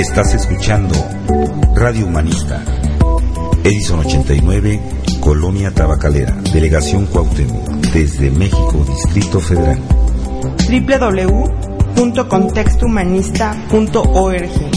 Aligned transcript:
Estás 0.00 0.32
escuchando 0.32 0.94
Radio 1.74 2.06
Humanista. 2.06 2.64
Edison 3.62 4.00
89, 4.00 4.80
Colonia 5.20 5.74
Tabacalera, 5.74 6.32
Delegación 6.54 7.04
Cuauhtémoc, 7.04 7.68
desde 7.92 8.30
México, 8.30 8.82
Distrito 8.88 9.40
Federal. 9.40 9.78
www.contextohumanista.org 11.94 14.69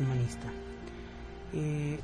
humanista. 0.00 0.48
Eh, 1.52 2.00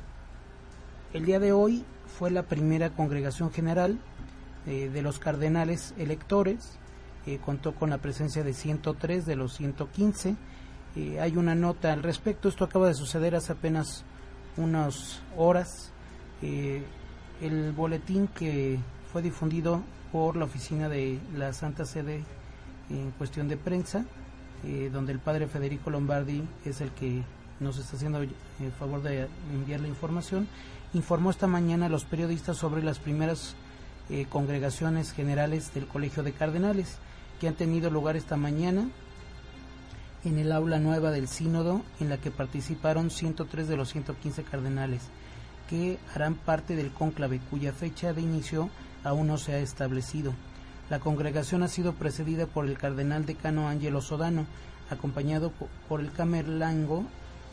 el 1.13 1.25
día 1.25 1.39
de 1.39 1.51
hoy 1.51 1.83
fue 2.05 2.29
la 2.29 2.43
primera 2.43 2.91
congregación 2.91 3.51
general 3.51 3.97
eh, 4.67 4.89
de 4.93 5.01
los 5.01 5.17
cardenales 5.17 5.95
electores, 5.97 6.77
eh, 7.25 7.39
contó 7.43 7.73
con 7.73 7.89
la 7.89 7.97
presencia 7.97 8.43
de 8.43 8.53
103 8.53 9.25
de 9.25 9.35
los 9.35 9.55
115. 9.55 10.35
hay 11.19 11.37
una 11.37 11.55
nota 11.55 11.93
al 11.93 12.03
respecto, 12.03 12.49
esto 12.49 12.65
acaba 12.65 12.87
de 12.87 12.93
suceder 12.93 13.35
hace 13.35 13.53
apenas 13.53 14.03
unas 14.57 15.21
horas. 15.35 15.91
el 16.41 17.71
boletín 17.71 18.27
que 18.27 18.79
fue 19.11 19.21
difundido 19.21 19.81
por 20.11 20.35
la 20.35 20.45
oficina 20.45 20.89
de 20.89 21.19
la 21.35 21.53
Santa 21.53 21.85
Sede 21.85 22.23
en 22.89 23.11
cuestión 23.11 23.47
de 23.47 23.57
prensa 23.57 24.05
donde 24.91 25.13
el 25.13 25.19
padre 25.19 25.47
Federico 25.47 25.89
Lombardi 25.89 26.43
es 26.65 26.81
el 26.81 26.91
que 26.91 27.23
nos 27.59 27.77
está 27.77 27.95
haciendo 27.95 28.21
el 28.21 28.31
favor 28.77 29.01
de 29.01 29.27
enviar 29.51 29.79
la 29.79 29.87
información, 29.87 30.47
informó 30.93 31.29
esta 31.29 31.47
mañana 31.47 31.87
a 31.87 31.89
los 31.89 32.05
periodistas 32.05 32.57
sobre 32.57 32.83
las 32.83 32.99
primeras 32.99 33.55
eh, 34.09 34.25
congregaciones 34.29 35.11
generales 35.11 35.73
del 35.73 35.87
Colegio 35.87 36.23
de 36.23 36.33
Cardenales 36.33 36.97
que 37.39 37.47
han 37.47 37.53
tenido 37.53 37.89
lugar 37.89 38.15
esta 38.15 38.37
mañana 38.37 38.87
en 40.25 40.37
el 40.37 40.51
aula 40.51 40.79
nueva 40.79 41.11
del 41.11 41.27
sínodo 41.27 41.81
en 41.99 42.09
la 42.09 42.17
que 42.17 42.31
participaron 42.31 43.09
103 43.09 43.67
de 43.67 43.77
los 43.77 43.89
115 43.89 44.43
cardenales 44.43 45.01
que 45.69 45.99
harán 46.13 46.33
parte 46.33 46.75
del 46.75 46.91
cónclave 46.91 47.39
cuya 47.49 47.71
fecha 47.71 48.11
de 48.11 48.21
inicio 48.21 48.69
aún 49.03 49.27
no 49.27 49.37
se 49.37 49.53
ha 49.53 49.59
establecido. 49.59 50.33
La 50.89 50.99
congregación 50.99 51.61
ha 51.61 51.67
sido 51.67 51.93
precedida 51.93 52.47
por 52.47 52.65
el 52.65 52.77
cardenal 52.77 53.25
decano 53.25 53.69
Angelo 53.69 54.01
Sodano, 54.01 54.45
acompañado 54.89 55.53
por 55.87 56.01
el 56.01 56.11
camerlango, 56.11 57.05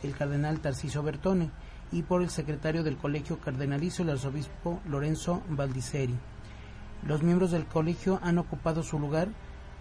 el 0.03 0.15
cardenal 0.15 0.59
Tarcisio 0.59 1.03
Bertone, 1.03 1.49
y 1.91 2.03
por 2.03 2.21
el 2.21 2.29
secretario 2.29 2.83
del 2.83 2.97
colegio 2.97 3.39
cardenalicio, 3.39 4.03
el 4.03 4.11
arzobispo 4.11 4.81
Lorenzo 4.87 5.41
Valdiceri. 5.49 6.15
Los 7.05 7.23
miembros 7.23 7.51
del 7.51 7.65
colegio 7.65 8.19
han 8.21 8.37
ocupado 8.37 8.83
su 8.83 8.99
lugar 8.99 9.29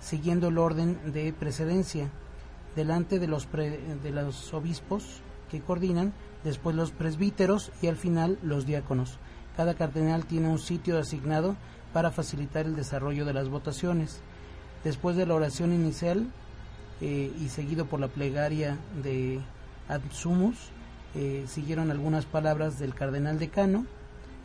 siguiendo 0.00 0.48
el 0.48 0.58
orden 0.58 1.12
de 1.12 1.32
precedencia, 1.32 2.10
delante 2.74 3.18
de 3.18 3.26
los, 3.26 3.48
de 3.50 4.10
los 4.12 4.52
obispos 4.52 5.22
que 5.50 5.60
coordinan, 5.60 6.12
después 6.44 6.76
los 6.76 6.90
presbíteros 6.90 7.72
y 7.80 7.86
al 7.86 7.96
final 7.96 8.38
los 8.42 8.66
diáconos. 8.66 9.18
Cada 9.56 9.74
cardenal 9.74 10.26
tiene 10.26 10.48
un 10.48 10.58
sitio 10.58 10.98
asignado 10.98 11.56
para 11.92 12.10
facilitar 12.10 12.66
el 12.66 12.76
desarrollo 12.76 13.24
de 13.24 13.32
las 13.32 13.48
votaciones. 13.48 14.20
Después 14.84 15.16
de 15.16 15.24
la 15.26 15.34
oración 15.34 15.72
inicial 15.72 16.26
eh, 17.00 17.32
y 17.40 17.48
seguido 17.48 17.86
por 17.86 18.00
la 18.00 18.08
plegaria 18.08 18.76
de 19.02 19.40
Ad 19.88 20.00
Sumus, 20.10 20.70
eh, 21.18 21.44
siguieron 21.46 21.90
algunas 21.90 22.26
palabras 22.26 22.78
del 22.78 22.94
cardenal 22.94 23.38
decano 23.38 23.86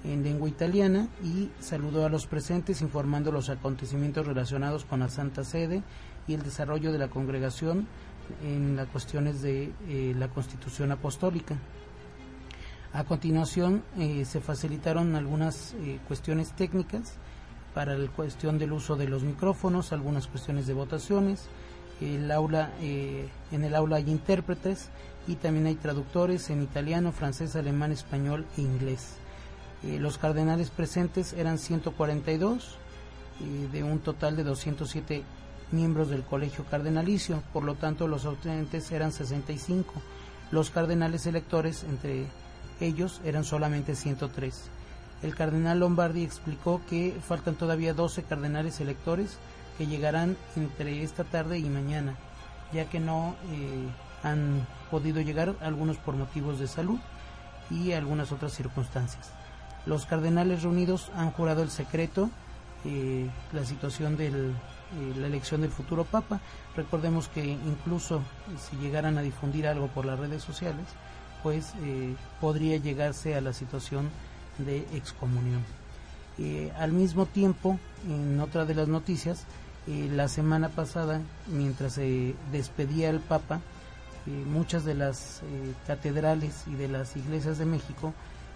en 0.05 0.23
lengua 0.23 0.47
italiana 0.47 1.09
y 1.21 1.49
saludó 1.59 2.05
a 2.05 2.09
los 2.09 2.27
presentes 2.27 2.81
informando 2.81 3.31
los 3.31 3.49
acontecimientos 3.49 4.25
relacionados 4.25 4.85
con 4.85 5.01
la 5.01 5.09
Santa 5.09 5.43
Sede 5.43 5.83
y 6.29 6.33
el 6.33 6.43
desarrollo 6.43 6.93
de 6.93 6.97
la 6.97 7.09
congregación 7.09 7.87
en 8.41 8.77
las 8.77 8.87
cuestiones 8.87 9.41
de 9.41 9.73
eh, 9.89 10.15
la 10.17 10.29
Constitución 10.29 10.93
Apostólica. 10.93 11.57
A 12.93 13.03
continuación 13.03 13.83
eh, 13.97 14.23
se 14.23 14.39
facilitaron 14.39 15.15
algunas 15.15 15.75
cuestiones 16.07 16.53
técnicas 16.53 17.15
para 17.73 17.97
la 17.97 18.09
cuestión 18.09 18.57
del 18.57 18.71
uso 18.71 18.95
de 18.95 19.07
los 19.07 19.23
micrófonos, 19.23 19.91
algunas 19.91 20.27
cuestiones 20.27 20.67
de 20.67 20.73
votaciones. 20.73 21.47
El 21.99 22.31
aula, 22.31 22.71
en 22.81 23.63
el 23.63 23.75
aula 23.75 23.97
hay 23.97 24.09
intérpretes 24.09 24.89
y 25.27 25.35
también 25.35 25.67
hay 25.67 25.75
traductores 25.75 26.49
en 26.49 26.61
italiano, 26.61 27.11
francés, 27.11 27.55
alemán, 27.55 27.91
español 27.91 28.45
e 28.57 28.61
inglés. 28.61 29.17
los 29.83 30.17
cardenales 30.17 30.69
presentes 30.69 31.33
eran 31.33 31.57
142 31.57 32.77
de 33.71 33.83
un 33.83 33.99
total 33.99 34.35
de 34.35 34.43
207 34.43 35.23
miembros 35.71 36.09
del 36.09 36.23
colegio 36.23 36.65
cardenalicio, 36.65 37.41
por 37.53 37.63
lo 37.63 37.75
tanto 37.75 38.07
los 38.07 38.25
ausentes 38.25 38.91
eran 38.91 39.11
65. 39.11 39.93
Los 40.51 40.69
cardenales 40.69 41.25
electores, 41.25 41.83
entre 41.83 42.25
ellos, 42.79 43.21
eran 43.23 43.43
solamente 43.43 43.95
103. 43.95 44.69
El 45.23 45.35
cardenal 45.35 45.79
Lombardi 45.79 46.23
explicó 46.23 46.81
que 46.89 47.15
faltan 47.25 47.55
todavía 47.55 47.93
12 47.93 48.23
cardenales 48.23 48.79
electores 48.81 49.37
que 49.77 49.87
llegarán 49.87 50.35
entre 50.55 51.03
esta 51.03 51.23
tarde 51.23 51.59
y 51.59 51.69
mañana, 51.69 52.15
ya 52.73 52.85
que 52.85 52.99
no 52.99 53.35
eh, 53.51 53.87
han 54.23 54.65
podido 54.91 55.21
llegar 55.21 55.55
algunos 55.61 55.97
por 55.97 56.15
motivos 56.15 56.59
de 56.59 56.67
salud 56.67 56.99
y 57.71 57.93
algunas 57.93 58.31
otras 58.31 58.53
circunstancias. 58.53 59.31
Los 59.87 60.05
cardenales 60.05 60.61
reunidos 60.61 61.09
han 61.15 61.31
jurado 61.31 61.63
el 61.63 61.71
secreto, 61.71 62.29
eh, 62.85 63.27
la 63.53 63.65
situación 63.65 64.17
del 64.17 64.53
eh, 64.93 65.13
la 65.17 65.27
elección 65.27 65.61
del 65.61 65.71
futuro 65.71 66.03
Papa. 66.03 66.41
Recordemos 66.75 67.29
que 67.29 67.45
incluso 67.45 68.21
si 68.59 68.75
llegaran 68.75 69.17
a 69.17 69.21
difundir 69.21 69.65
algo 69.65 69.87
por 69.87 70.05
las 70.05 70.19
redes 70.19 70.43
sociales, 70.43 70.85
pues 71.43 71.71
eh, 71.81 72.13
podría 72.41 72.75
llegarse 72.75 73.35
a 73.35 73.41
la 73.41 73.53
situación 73.53 74.09
de 74.57 74.79
excomunión. 74.93 75.63
Eh, 76.37 76.73
al 76.77 76.91
mismo 76.91 77.25
tiempo, 77.25 77.79
en 78.05 78.41
otra 78.41 78.65
de 78.65 78.75
las 78.75 78.89
noticias, 78.89 79.45
la 79.87 80.27
semana 80.27 80.69
pasada, 80.69 81.21
mientras 81.47 81.93
se 81.93 82.35
despedía 82.51 83.09
el 83.09 83.19
Papa, 83.19 83.61
muchas 84.25 84.85
de 84.85 84.93
las 84.93 85.41
catedrales 85.87 86.63
y 86.67 86.75
de 86.75 86.87
las 86.87 87.15
iglesias 87.15 87.57
de 87.57 87.65
México 87.65 88.13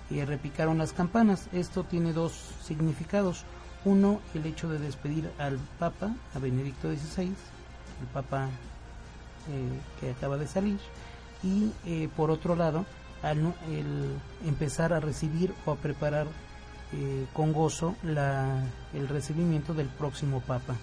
repicaron 0.10 0.78
las 0.78 0.94
campanas. 0.94 1.48
Esto 1.52 1.84
tiene 1.84 2.14
dos 2.14 2.34
significados. 2.64 3.46
Uno, 3.86 4.20
el 4.34 4.46
hecho 4.46 4.68
de 4.68 4.80
despedir 4.80 5.32
al 5.38 5.60
Papa, 5.80 6.12
a 6.34 6.40
Benedicto 6.40 6.90
XVI, 6.90 7.26
el 7.26 8.08
Papa 8.14 8.50
eh, 9.48 9.80
que 10.00 10.10
acaba 10.10 10.38
de 10.38 10.48
salir, 10.48 10.80
y 11.44 11.72
eh, 11.86 12.10
por 12.18 12.32
otro 12.32 12.56
lado, 12.56 12.84
al, 13.22 13.54
el 13.70 14.18
empezar 14.48 14.92
a 14.92 15.00
recibir 15.00 15.54
o 15.68 15.72
a 15.72 15.76
preparar 15.76 16.26
eh, 16.94 17.28
con 17.34 17.54
gozo 17.54 17.96
la, 18.02 18.64
el 18.96 19.08
recibimiento 19.08 19.76
del 19.76 19.88
próximo 19.88 20.42
Papa. 20.42 20.76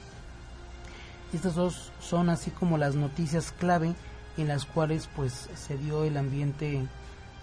Estas 1.32 1.56
dos 1.56 1.90
son 2.00 2.30
así 2.30 2.52
como 2.52 2.78
las 2.78 2.94
noticias 2.94 3.50
clave 3.50 3.96
en 4.36 4.48
las 4.48 4.64
cuales 4.64 5.08
pues 5.14 5.48
se 5.54 5.76
dio 5.76 6.04
el 6.04 6.16
ambiente 6.16 6.86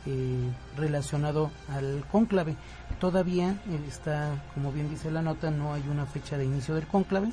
eh, 0.06 0.50
relacionado 0.78 1.52
al 1.70 2.06
cónclave. 2.12 2.56
Todavía 3.00 3.58
está, 3.88 4.32
como 4.54 4.72
bien 4.72 4.90
dice 4.90 5.12
la 5.12 5.22
nota, 5.22 5.52
no 5.52 5.74
hay 5.74 5.84
una 5.90 6.06
fecha 6.06 6.38
de 6.38 6.46
inicio 6.46 6.76
del 6.76 6.88
cónclave, 6.88 7.30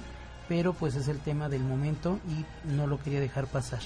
pero 0.49 0.73
pues 0.73 0.95
es 0.95 1.09
el 1.09 1.19
tema 1.19 1.49
del 1.49 1.63
momento 1.63 2.19
y 2.29 2.69
no 2.69 2.87
lo 2.87 2.99
quería 3.01 3.21
dejar 3.21 3.47
pasar. 3.47 3.81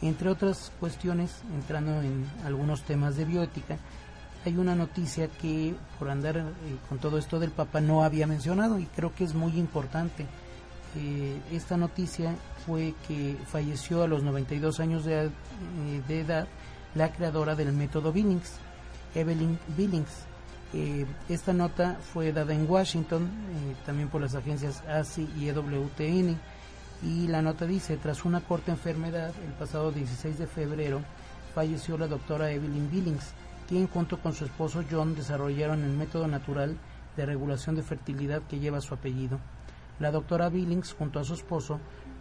Entre 0.00 0.28
otras 0.28 0.72
cuestiones, 0.80 1.42
entrando 1.54 2.02
en 2.02 2.26
algunos 2.44 2.82
temas 2.82 3.16
de 3.16 3.24
bioética, 3.24 3.78
hay 4.44 4.56
una 4.56 4.74
noticia 4.74 5.28
que 5.28 5.74
por 5.98 6.10
andar 6.10 6.36
eh, 6.36 6.42
con 6.88 6.98
todo 6.98 7.18
esto 7.18 7.38
del 7.40 7.50
Papa 7.50 7.80
no 7.80 8.04
había 8.04 8.26
mencionado 8.26 8.78
y 8.78 8.86
creo 8.86 9.14
que 9.14 9.24
es 9.24 9.34
muy 9.34 9.58
importante. 9.58 10.26
Eh, 10.96 11.40
esta 11.52 11.76
noticia 11.76 12.34
fue 12.66 12.94
que 13.08 13.36
falleció 13.46 14.02
a 14.02 14.08
los 14.08 14.22
92 14.22 14.80
años 14.80 15.04
de, 15.04 15.30
de 16.06 16.20
edad 16.20 16.46
la 16.94 17.10
creadora 17.12 17.54
del 17.54 17.72
método 17.72 18.12
Billings, 18.12 18.58
Evelyn 19.14 19.58
Billings. 19.76 20.26
Eh, 20.72 21.06
esta 21.28 21.52
nota 21.52 21.98
fue 22.12 22.32
dada 22.32 22.54
en 22.54 22.68
Washington, 22.68 23.24
eh, 23.24 23.76
también 23.86 24.08
por 24.08 24.20
las 24.20 24.34
agencias 24.34 24.82
ASI 24.88 25.28
y 25.38 25.48
EWTN, 25.48 26.38
y 27.02 27.28
la 27.28 27.42
nota 27.42 27.66
dice, 27.66 27.96
tras 27.96 28.24
una 28.24 28.40
corta 28.40 28.72
enfermedad, 28.72 29.32
el 29.44 29.52
pasado 29.52 29.92
16 29.92 30.38
de 30.38 30.46
febrero, 30.46 31.00
falleció 31.54 31.96
la 31.98 32.08
doctora 32.08 32.50
Evelyn 32.50 32.90
Billings, 32.90 33.32
quien 33.68 33.86
junto 33.86 34.18
con 34.18 34.32
su 34.32 34.44
esposo 34.44 34.84
John 34.90 35.14
desarrollaron 35.14 35.84
el 35.84 35.92
método 35.92 36.26
natural 36.26 36.76
de 37.16 37.26
regulación 37.26 37.76
de 37.76 37.82
fertilidad 37.82 38.42
que 38.48 38.58
lleva 38.58 38.80
su 38.80 38.94
apellido. 38.94 39.38
La 40.00 40.10
doctora 40.10 40.48
Billings 40.48 40.92
junto 40.92 41.20
a 41.20 41.24
su 41.24 41.34
esposo 41.34 41.78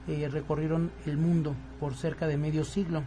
eh, 0.07 0.27
recorrieron 0.29 0.91
el 1.05 1.17
mundo 1.17 1.55
por 1.79 1.95
cerca 1.95 2.27
de 2.27 2.37
medio 2.37 2.65
siglo, 2.65 3.03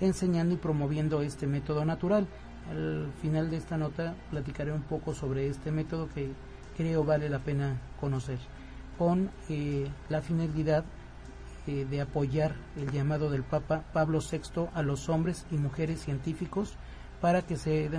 enseñando 0.00 0.54
y 0.54 0.58
promoviendo 0.58 1.22
este 1.22 1.46
método 1.46 1.84
natural. 1.84 2.26
Al 2.70 3.10
final 3.22 3.50
de 3.50 3.56
esta 3.56 3.78
nota 3.78 4.14
platicaré 4.30 4.72
un 4.72 4.82
poco 4.82 5.14
sobre 5.14 5.48
este 5.48 5.70
método 5.70 6.08
que 6.14 6.32
creo 6.76 7.04
vale 7.04 7.30
la 7.30 7.38
pena 7.38 7.80
conocer, 7.98 8.38
con 8.98 9.30
eh, 9.48 9.88
la 10.08 10.20
finalidad 10.20 10.84
eh, 11.66 11.86
de 11.88 12.00
apoyar 12.00 12.54
el 12.76 12.90
llamado 12.90 13.30
del 13.30 13.42
Papa 13.42 13.84
Pablo 13.92 14.20
VI 14.20 14.68
a 14.74 14.82
los 14.82 15.08
hombres 15.08 15.46
y 15.50 15.56
mujeres 15.56 16.00
científicos 16.02 16.76
para 17.20 17.42
que 17.42 17.56
se 17.56 17.90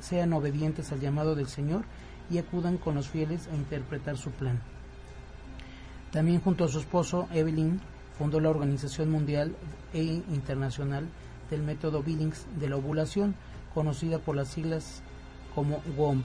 sean 0.00 0.32
obedientes 0.32 0.92
al 0.92 1.00
llamado 1.00 1.34
del 1.34 1.46
Señor 1.46 1.84
y 2.30 2.38
acudan 2.38 2.78
con 2.78 2.94
los 2.94 3.08
fieles 3.08 3.48
a 3.48 3.54
interpretar 3.54 4.16
su 4.16 4.30
plan. 4.30 4.60
También 6.12 6.40
junto 6.40 6.64
a 6.64 6.68
su 6.68 6.78
esposo 6.78 7.26
Evelyn 7.32 7.80
fundó 8.18 8.38
la 8.38 8.50
Organización 8.50 9.10
Mundial 9.10 9.56
e 9.94 10.02
Internacional 10.02 11.08
del 11.50 11.62
método 11.62 12.02
Billings 12.02 12.46
de 12.60 12.68
la 12.68 12.76
ovulación, 12.76 13.34
conocida 13.74 14.18
por 14.18 14.36
las 14.36 14.48
siglas 14.48 15.02
como 15.54 15.82
WOMB. 15.96 16.22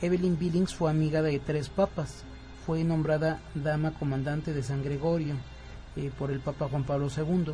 Evelyn 0.00 0.38
Billings 0.38 0.74
fue 0.74 0.90
amiga 0.90 1.20
de 1.20 1.38
tres 1.38 1.68
papas. 1.68 2.24
Fue 2.64 2.82
nombrada 2.82 3.40
dama 3.54 3.92
comandante 3.92 4.54
de 4.54 4.62
San 4.62 4.82
Gregorio 4.82 5.34
eh, 5.96 6.10
por 6.18 6.30
el 6.30 6.40
Papa 6.40 6.68
Juan 6.70 6.84
Pablo 6.84 7.08
II. 7.14 7.52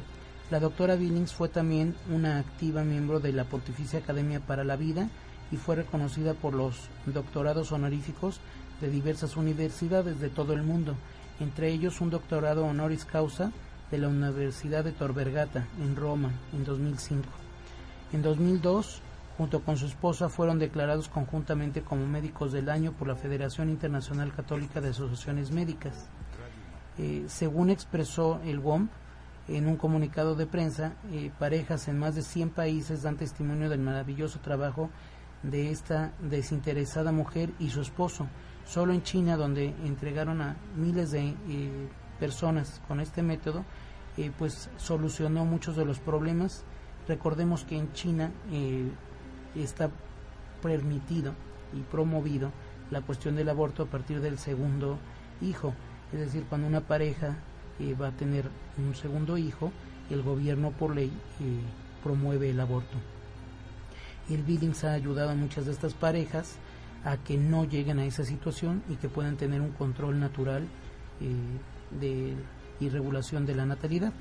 La 0.52 0.60
doctora 0.60 0.94
Billings 0.94 1.32
fue 1.32 1.48
también 1.48 1.96
una 2.12 2.38
activa 2.38 2.84
miembro 2.84 3.18
de 3.18 3.32
la 3.32 3.44
Pontificia 3.44 3.98
Academia 3.98 4.38
para 4.38 4.62
la 4.62 4.76
Vida 4.76 5.08
y 5.50 5.56
fue 5.56 5.74
reconocida 5.76 6.34
por 6.34 6.54
los 6.54 6.76
doctorados 7.06 7.72
honoríficos 7.72 8.40
de 8.80 8.88
diversas 8.88 9.36
universidades 9.36 10.20
de 10.20 10.28
todo 10.28 10.52
el 10.52 10.62
mundo, 10.62 10.94
entre 11.40 11.70
ellos 11.70 12.00
un 12.00 12.10
doctorado 12.10 12.64
honoris 12.64 13.04
causa 13.04 13.50
de 13.90 13.98
la 13.98 14.08
Universidad 14.08 14.84
de 14.84 14.92
Tor 14.92 15.14
Vergata, 15.14 15.66
en 15.82 15.96
Roma, 15.96 16.30
en 16.52 16.64
2005. 16.64 17.24
En 18.12 18.22
2002, 18.22 19.02
junto 19.36 19.60
con 19.60 19.76
su 19.76 19.86
esposa, 19.86 20.28
fueron 20.28 20.58
declarados 20.58 21.08
conjuntamente 21.08 21.82
como 21.82 22.06
médicos 22.06 22.52
del 22.52 22.68
año 22.68 22.92
por 22.92 23.08
la 23.08 23.16
Federación 23.16 23.68
Internacional 23.68 24.32
Católica 24.32 24.80
de 24.80 24.90
Asociaciones 24.90 25.50
Médicas. 25.50 26.08
Eh, 26.98 27.24
según 27.28 27.70
expresó 27.70 28.40
el 28.44 28.60
WOM 28.60 28.88
en 29.48 29.66
un 29.66 29.76
comunicado 29.76 30.34
de 30.34 30.46
prensa, 30.46 30.92
eh, 31.10 31.30
parejas 31.38 31.88
en 31.88 31.98
más 31.98 32.14
de 32.14 32.22
100 32.22 32.50
países 32.50 33.02
dan 33.02 33.16
testimonio 33.16 33.68
del 33.70 33.80
maravilloso 33.80 34.38
trabajo 34.40 34.90
de 35.42 35.70
esta 35.70 36.12
desinteresada 36.20 37.10
mujer 37.10 37.50
y 37.58 37.70
su 37.70 37.80
esposo. 37.80 38.26
Solo 38.70 38.92
en 38.92 39.02
China, 39.02 39.36
donde 39.36 39.74
entregaron 39.84 40.40
a 40.40 40.54
miles 40.76 41.10
de 41.10 41.30
eh, 41.30 41.34
personas 42.20 42.80
con 42.86 43.00
este 43.00 43.20
método, 43.20 43.64
eh, 44.16 44.30
pues 44.38 44.70
solucionó 44.76 45.44
muchos 45.44 45.74
de 45.74 45.84
los 45.84 45.98
problemas. 45.98 46.62
Recordemos 47.08 47.64
que 47.64 47.76
en 47.76 47.92
China 47.94 48.30
eh, 48.52 48.88
está 49.56 49.90
permitido 50.62 51.32
y 51.72 51.80
promovido 51.80 52.52
la 52.92 53.00
cuestión 53.00 53.34
del 53.34 53.48
aborto 53.48 53.82
a 53.82 53.86
partir 53.86 54.20
del 54.20 54.38
segundo 54.38 54.98
hijo, 55.40 55.74
es 56.12 56.20
decir, 56.20 56.44
cuando 56.48 56.68
una 56.68 56.80
pareja 56.80 57.38
va 58.00 58.08
a 58.08 58.12
tener 58.12 58.44
un 58.78 58.94
segundo 58.94 59.36
hijo, 59.36 59.72
el 60.10 60.22
gobierno 60.22 60.70
por 60.70 60.94
ley 60.94 61.10
promueve 62.04 62.50
el 62.50 62.60
aborto. 62.60 62.98
El 64.28 64.44
Billings 64.44 64.84
ha 64.84 64.92
ayudado 64.92 65.30
a 65.30 65.34
muchas 65.34 65.66
de 65.66 65.72
estas 65.72 65.94
parejas 65.94 66.56
a 67.04 67.16
que 67.16 67.36
no 67.36 67.64
lleguen 67.64 67.98
a 67.98 68.04
esa 68.04 68.24
situación 68.24 68.82
y 68.88 68.96
que 68.96 69.08
puedan 69.08 69.36
tener 69.36 69.60
un 69.60 69.70
control 69.70 70.20
natural 70.20 70.66
de, 71.98 72.34
y 72.80 72.88
regulación 72.88 73.46
de 73.46 73.54
la 73.54 73.66
natalidad. 73.66 74.12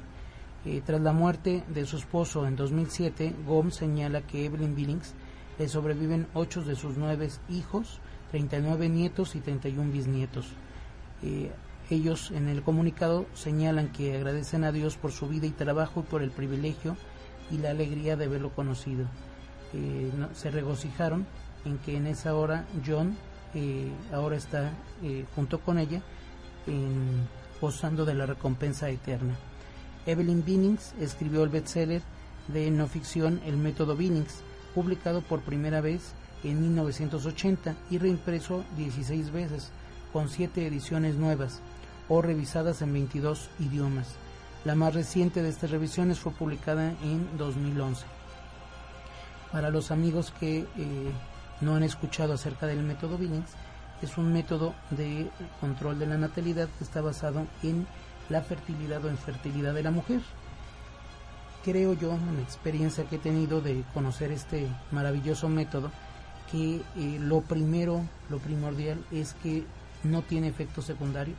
Eh, 0.65 0.81
tras 0.85 1.01
la 1.01 1.13
muerte 1.13 1.63
de 1.69 1.85
su 1.85 1.97
esposo 1.97 2.45
en 2.45 2.55
2007, 2.55 3.33
Gomes 3.47 3.75
señala 3.75 4.21
que 4.21 4.45
Evelyn 4.45 4.75
Billings 4.75 5.13
le 5.57 5.67
sobreviven 5.69 6.27
ocho 6.33 6.61
de 6.61 6.75
sus 6.75 6.97
nueve 6.97 7.29
hijos, 7.49 7.99
39 8.31 8.89
nietos 8.89 9.35
y 9.35 9.39
31 9.39 9.91
bisnietos. 9.91 10.47
Eh, 11.23 11.51
ellos 11.89 12.31
en 12.31 12.49
el 12.49 12.61
comunicado 12.61 13.25
señalan 13.33 13.91
que 13.91 14.15
agradecen 14.15 14.63
a 14.63 14.71
Dios 14.71 14.97
por 14.97 15.11
su 15.11 15.27
vida 15.27 15.47
y 15.47 15.51
trabajo 15.51 16.01
y 16.01 16.03
por 16.03 16.21
el 16.21 16.31
privilegio 16.31 16.95
y 17.49 17.57
la 17.57 17.71
alegría 17.71 18.15
de 18.15 18.25
haberlo 18.25 18.51
conocido. 18.51 19.05
Eh, 19.73 20.11
se 20.33 20.51
regocijaron 20.51 21.25
en 21.65 21.77
que 21.79 21.97
en 21.97 22.07
esa 22.07 22.35
hora 22.35 22.65
John 22.85 23.17
ahora 24.13 24.37
está 24.37 24.73
junto 25.35 25.59
con 25.59 25.79
ella 25.79 26.01
gozando 27.61 28.05
de 28.05 28.13
la 28.13 28.25
recompensa 28.25 28.89
eterna. 28.89 29.35
Evelyn 30.05 30.43
Binnings 30.43 30.93
escribió 30.99 31.43
el 31.43 31.49
bestseller 31.49 32.01
de 32.47 32.71
no 32.71 32.87
ficción 32.87 33.41
El 33.45 33.57
método 33.57 33.95
Binnings, 33.95 34.41
publicado 34.73 35.21
por 35.21 35.41
primera 35.41 35.81
vez 35.81 36.13
en 36.43 36.61
1980 36.61 37.75
y 37.89 37.97
reimpreso 37.97 38.63
16 38.77 39.31
veces, 39.31 39.71
con 40.13 40.29
7 40.29 40.65
ediciones 40.65 41.15
nuevas 41.15 41.61
o 42.07 42.21
revisadas 42.21 42.81
en 42.81 42.93
22 42.93 43.49
idiomas. 43.59 44.15
La 44.65 44.75
más 44.75 44.93
reciente 44.93 45.41
de 45.41 45.49
estas 45.49 45.71
revisiones 45.71 46.19
fue 46.19 46.31
publicada 46.31 46.93
en 47.03 47.37
2011. 47.37 48.05
Para 49.51 49.69
los 49.69 49.91
amigos 49.91 50.33
que 50.39 50.59
eh, 50.59 51.11
no 51.61 51.75
han 51.75 51.83
escuchado 51.83 52.33
acerca 52.33 52.67
del 52.67 52.83
método 52.83 53.17
Binnings, 53.17 53.51
es 54.01 54.17
un 54.17 54.31
método 54.31 54.73
de 54.91 55.29
control 55.59 55.99
de 55.99 56.07
la 56.07 56.17
natalidad 56.17 56.69
que 56.77 56.83
está 56.83 57.01
basado 57.01 57.45
en 57.63 57.85
la 58.29 58.41
fertilidad 58.41 59.03
o 59.03 59.09
infertilidad 59.09 59.73
de 59.73 59.83
la 59.83 59.91
mujer. 59.91 60.21
Creo 61.63 61.93
yo, 61.93 62.13
en 62.13 62.37
la 62.37 62.41
experiencia 62.41 63.03
que 63.03 63.17
he 63.17 63.19
tenido 63.19 63.59
de 63.59 63.83
conocer 63.93 64.31
este 64.31 64.67
maravilloso 64.91 65.49
método, 65.49 65.91
que 66.51 66.81
eh, 66.95 67.17
lo 67.19 67.41
primero, 67.41 68.05
lo 68.29 68.39
primordial 68.39 69.03
es 69.11 69.33
que 69.33 69.65
no 70.03 70.21
tiene 70.21 70.47
efectos 70.47 70.85
secundarios 70.85 71.37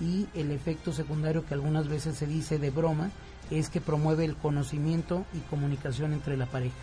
y 0.00 0.26
el 0.34 0.50
efecto 0.50 0.92
secundario 0.92 1.44
que 1.46 1.54
algunas 1.54 1.88
veces 1.88 2.16
se 2.16 2.26
dice 2.26 2.58
de 2.58 2.70
broma 2.70 3.10
es 3.50 3.70
que 3.70 3.80
promueve 3.80 4.24
el 4.24 4.36
conocimiento 4.36 5.24
y 5.32 5.38
comunicación 5.50 6.12
entre 6.12 6.36
la 6.36 6.46
pareja. 6.46 6.74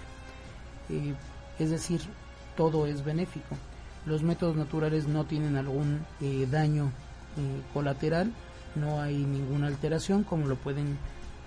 Eh, 0.90 1.14
es 1.60 1.70
decir, 1.70 2.02
todo 2.56 2.88
es 2.88 3.04
benéfico. 3.04 3.56
Los 4.06 4.24
métodos 4.24 4.56
naturales 4.56 5.08
no 5.08 5.26
tienen 5.26 5.56
algún 5.56 6.06
eh, 6.22 6.48
daño 6.50 6.92
colateral 7.74 8.32
no 8.76 9.02
hay 9.02 9.18
ninguna 9.18 9.68
alteración 9.68 10.24
como 10.24 10.48
lo 10.48 10.56
pueden 10.56 10.98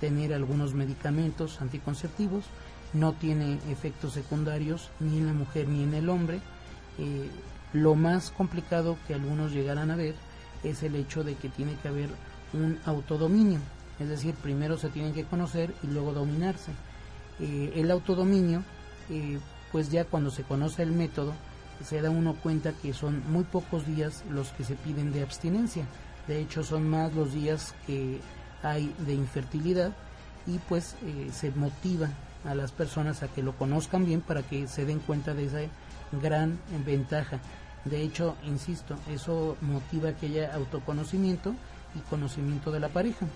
tener 0.00 0.32
algunos 0.32 0.74
medicamentos 0.74 1.60
anticonceptivos, 1.60 2.44
no 2.92 3.12
tiene 3.14 3.58
efectos 3.70 4.12
secundarios 4.12 4.90
ni 5.00 5.18
en 5.18 5.26
la 5.26 5.32
mujer 5.32 5.68
ni 5.68 5.82
en 5.82 5.94
el 5.94 6.08
hombre. 6.08 6.40
Eh, 6.98 7.28
lo 7.72 7.94
más 7.94 8.30
complicado 8.30 8.96
que 9.06 9.14
algunos 9.14 9.52
llegarán 9.52 9.90
a 9.90 9.96
ver 9.96 10.14
es 10.62 10.82
el 10.82 10.94
hecho 10.94 11.24
de 11.24 11.34
que 11.34 11.48
tiene 11.48 11.74
que 11.82 11.88
haber 11.88 12.10
un 12.52 12.78
autodominio, 12.84 13.58
es 13.98 14.08
decir, 14.08 14.34
primero 14.34 14.78
se 14.78 14.88
tienen 14.88 15.12
que 15.12 15.24
conocer 15.24 15.74
y 15.82 15.88
luego 15.88 16.12
dominarse. 16.12 16.72
Eh, 17.40 17.72
el 17.74 17.90
autodominio, 17.90 18.62
eh, 19.10 19.38
pues 19.72 19.90
ya 19.90 20.04
cuando 20.04 20.30
se 20.30 20.42
conoce 20.42 20.82
el 20.82 20.92
método, 20.92 21.32
se 21.84 22.00
da 22.00 22.10
uno 22.10 22.34
cuenta 22.34 22.72
que 22.72 22.92
son 22.92 23.22
muy 23.30 23.44
pocos 23.44 23.86
días 23.86 24.24
los 24.30 24.48
que 24.50 24.64
se 24.64 24.74
piden 24.74 25.12
de 25.12 25.22
abstinencia 25.22 25.84
de 26.26 26.40
hecho 26.40 26.64
son 26.64 26.88
más 26.88 27.14
los 27.14 27.32
días 27.32 27.74
que 27.86 28.20
hay 28.62 28.92
de 28.98 29.14
infertilidad 29.14 29.92
y 30.46 30.58
pues 30.58 30.96
eh, 31.04 31.30
se 31.32 31.50
motiva 31.52 32.10
a 32.44 32.54
las 32.54 32.72
personas 32.72 33.22
a 33.22 33.28
que 33.28 33.42
lo 33.42 33.56
conozcan 33.56 34.04
bien 34.04 34.20
para 34.20 34.42
que 34.42 34.66
se 34.66 34.84
den 34.84 35.00
cuenta 35.00 35.34
de 35.34 35.46
esa 35.46 35.58
gran 36.12 36.58
ventaja. 36.84 37.38
De 37.84 38.02
hecho, 38.02 38.36
insisto, 38.44 38.96
eso 39.08 39.56
motiva 39.60 40.12
que 40.12 40.26
haya 40.26 40.54
autoconocimiento 40.54 41.54
y 41.94 42.00
conocimiento 42.10 42.70
de 42.70 42.80
la 42.80 42.88
pareja. 42.88 43.26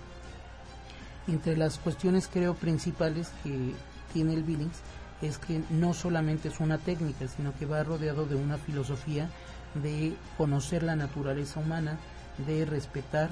Entre 1.29 1.57
las 1.57 1.79
cuestiones 1.79 2.29
creo 2.33 2.55
principales 2.55 3.31
que 3.43 3.75
tiene 4.13 4.35
el 4.35 4.43
Billings 4.43 4.81
es 5.23 5.39
que 5.39 5.63
no 5.71 5.93
solamente 5.95 6.49
es 6.49 6.61
una 6.61 6.79
técnica, 6.79 7.29
sino 7.29 7.55
que 7.57 7.67
va 7.67 7.83
rodeado 7.83 8.27
de 8.27 8.37
una 8.37 8.59
filosofía 8.59 9.29
de 9.75 10.15
conocer 10.37 10.83
la 10.83 10.97
naturaleza 10.97 11.61
humana, 11.61 11.99
de 12.47 12.65
respetar 12.65 13.31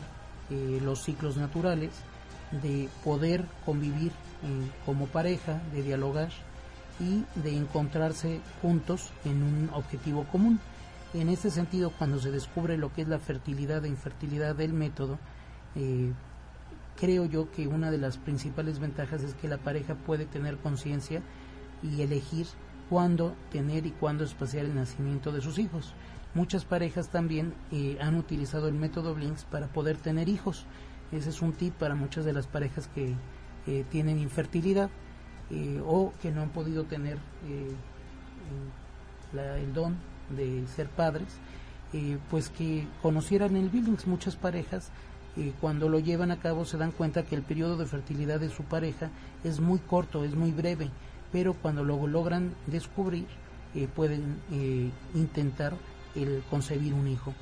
eh, 0.50 0.80
los 0.82 1.02
ciclos 1.02 1.36
naturales, 1.36 1.90
de 2.62 2.88
poder 3.04 3.44
convivir 3.64 4.12
eh, 4.12 4.70
como 4.86 5.06
pareja, 5.06 5.60
de 5.72 5.82
dialogar 5.82 6.30
y 7.00 7.24
de 7.40 7.56
encontrarse 7.56 8.40
juntos 8.62 9.10
en 9.24 9.42
un 9.42 9.70
objetivo 9.72 10.24
común. 10.24 10.60
En 11.14 11.28
este 11.28 11.50
sentido, 11.50 11.90
cuando 11.96 12.18
se 12.20 12.30
descubre 12.30 12.76
lo 12.76 12.92
que 12.92 13.02
es 13.02 13.08
la 13.08 13.18
fertilidad 13.18 13.84
e 13.84 13.88
infertilidad 13.88 14.54
del 14.54 14.72
método, 14.72 15.18
eh, 15.74 16.12
creo 16.96 17.24
yo 17.24 17.50
que 17.50 17.66
una 17.66 17.90
de 17.90 17.98
las 17.98 18.18
principales 18.18 18.78
ventajas 18.78 19.22
es 19.22 19.34
que 19.34 19.48
la 19.48 19.58
pareja 19.58 19.94
puede 19.94 20.26
tener 20.26 20.58
conciencia 20.58 21.22
y 21.82 22.02
elegir 22.02 22.46
cuándo 22.88 23.34
tener 23.50 23.86
y 23.86 23.90
cuándo 23.90 24.24
espaciar 24.24 24.64
el 24.64 24.74
nacimiento 24.74 25.32
de 25.32 25.40
sus 25.40 25.58
hijos. 25.58 25.92
Muchas 26.34 26.64
parejas 26.64 27.08
también 27.08 27.54
eh, 27.72 27.98
han 28.00 28.14
utilizado 28.16 28.68
el 28.68 28.74
método 28.74 29.14
Blinks 29.14 29.44
para 29.44 29.66
poder 29.68 29.96
tener 29.96 30.28
hijos. 30.28 30.66
Ese 31.10 31.30
es 31.30 31.40
un 31.40 31.52
tip 31.52 31.74
para 31.74 31.94
muchas 31.94 32.24
de 32.24 32.32
las 32.32 32.46
parejas 32.46 32.88
que 32.94 33.14
eh, 33.66 33.84
tienen 33.90 34.18
infertilidad 34.18 34.90
eh, 35.50 35.82
o 35.86 36.12
que 36.20 36.30
no 36.30 36.42
han 36.42 36.50
podido 36.50 36.84
tener 36.84 37.18
el 39.32 39.72
don 39.72 39.96
de 40.36 40.66
ser 40.68 40.88
padres, 40.88 41.28
pues 42.30 42.50
que 42.50 42.86
conocieran 43.00 43.56
el 43.56 43.70
Billings. 43.70 44.06
Muchas 44.06 44.36
parejas 44.36 44.90
cuando 45.60 45.88
lo 45.88 45.98
llevan 45.98 46.30
a 46.30 46.40
cabo 46.40 46.66
se 46.66 46.76
dan 46.76 46.90
cuenta 46.90 47.22
que 47.22 47.36
el 47.36 47.42
periodo 47.42 47.76
de 47.76 47.86
fertilidad 47.86 48.40
de 48.40 48.50
su 48.50 48.64
pareja 48.64 49.10
es 49.44 49.60
muy 49.60 49.78
corto, 49.78 50.24
es 50.24 50.34
muy 50.34 50.50
breve, 50.52 50.90
pero 51.32 51.54
cuando 51.54 51.84
lo 51.84 52.06
logran 52.06 52.54
descubrir 52.66 53.26
pueden 53.94 54.40
intentar 55.14 55.74
el 56.14 56.42
concebir 56.50 56.94
un 56.94 57.06
hijo. 57.06 57.34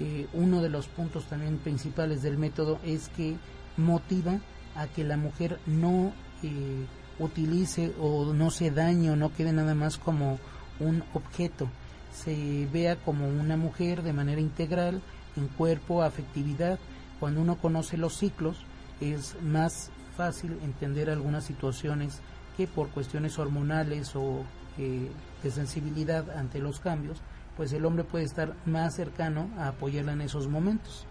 Eh, 0.00 0.28
uno 0.32 0.62
de 0.62 0.68
los 0.68 0.86
puntos 0.86 1.24
también 1.24 1.58
principales 1.58 2.22
del 2.22 2.38
método 2.38 2.78
es 2.84 3.08
que 3.08 3.36
motiva 3.76 4.38
a 4.76 4.86
que 4.86 5.02
la 5.02 5.16
mujer 5.16 5.58
no 5.66 6.12
eh, 6.44 6.86
utilice 7.18 7.92
o 8.00 8.32
no 8.32 8.50
se 8.50 8.70
dañe 8.70 9.10
o 9.10 9.16
no 9.16 9.34
quede 9.34 9.52
nada 9.52 9.74
más 9.74 9.98
como 9.98 10.38
un 10.78 11.02
objeto, 11.14 11.68
se 12.12 12.68
vea 12.72 12.94
como 12.94 13.26
una 13.28 13.56
mujer 13.56 14.02
de 14.02 14.12
manera 14.12 14.40
integral 14.40 15.02
en 15.36 15.48
cuerpo, 15.48 16.02
afectividad. 16.02 16.78
Cuando 17.18 17.40
uno 17.40 17.56
conoce 17.56 17.96
los 17.96 18.16
ciclos 18.16 18.58
es 19.00 19.34
más 19.42 19.90
fácil 20.16 20.58
entender 20.62 21.10
algunas 21.10 21.44
situaciones 21.44 22.20
que 22.58 22.66
por 22.66 22.88
cuestiones 22.88 23.38
hormonales 23.38 24.14
o 24.14 24.42
eh, 24.76 25.08
de 25.42 25.50
sensibilidad 25.50 26.28
ante 26.36 26.58
los 26.58 26.80
cambios 26.80 27.22
pues 27.56 27.72
el 27.72 27.84
hombre 27.84 28.04
puede 28.04 28.24
estar 28.24 28.54
más 28.66 28.94
cercano 28.94 29.50
a 29.58 29.68
apoyarla 29.68 30.12
en 30.12 30.20
esos 30.20 30.46
momentos. 30.46 31.06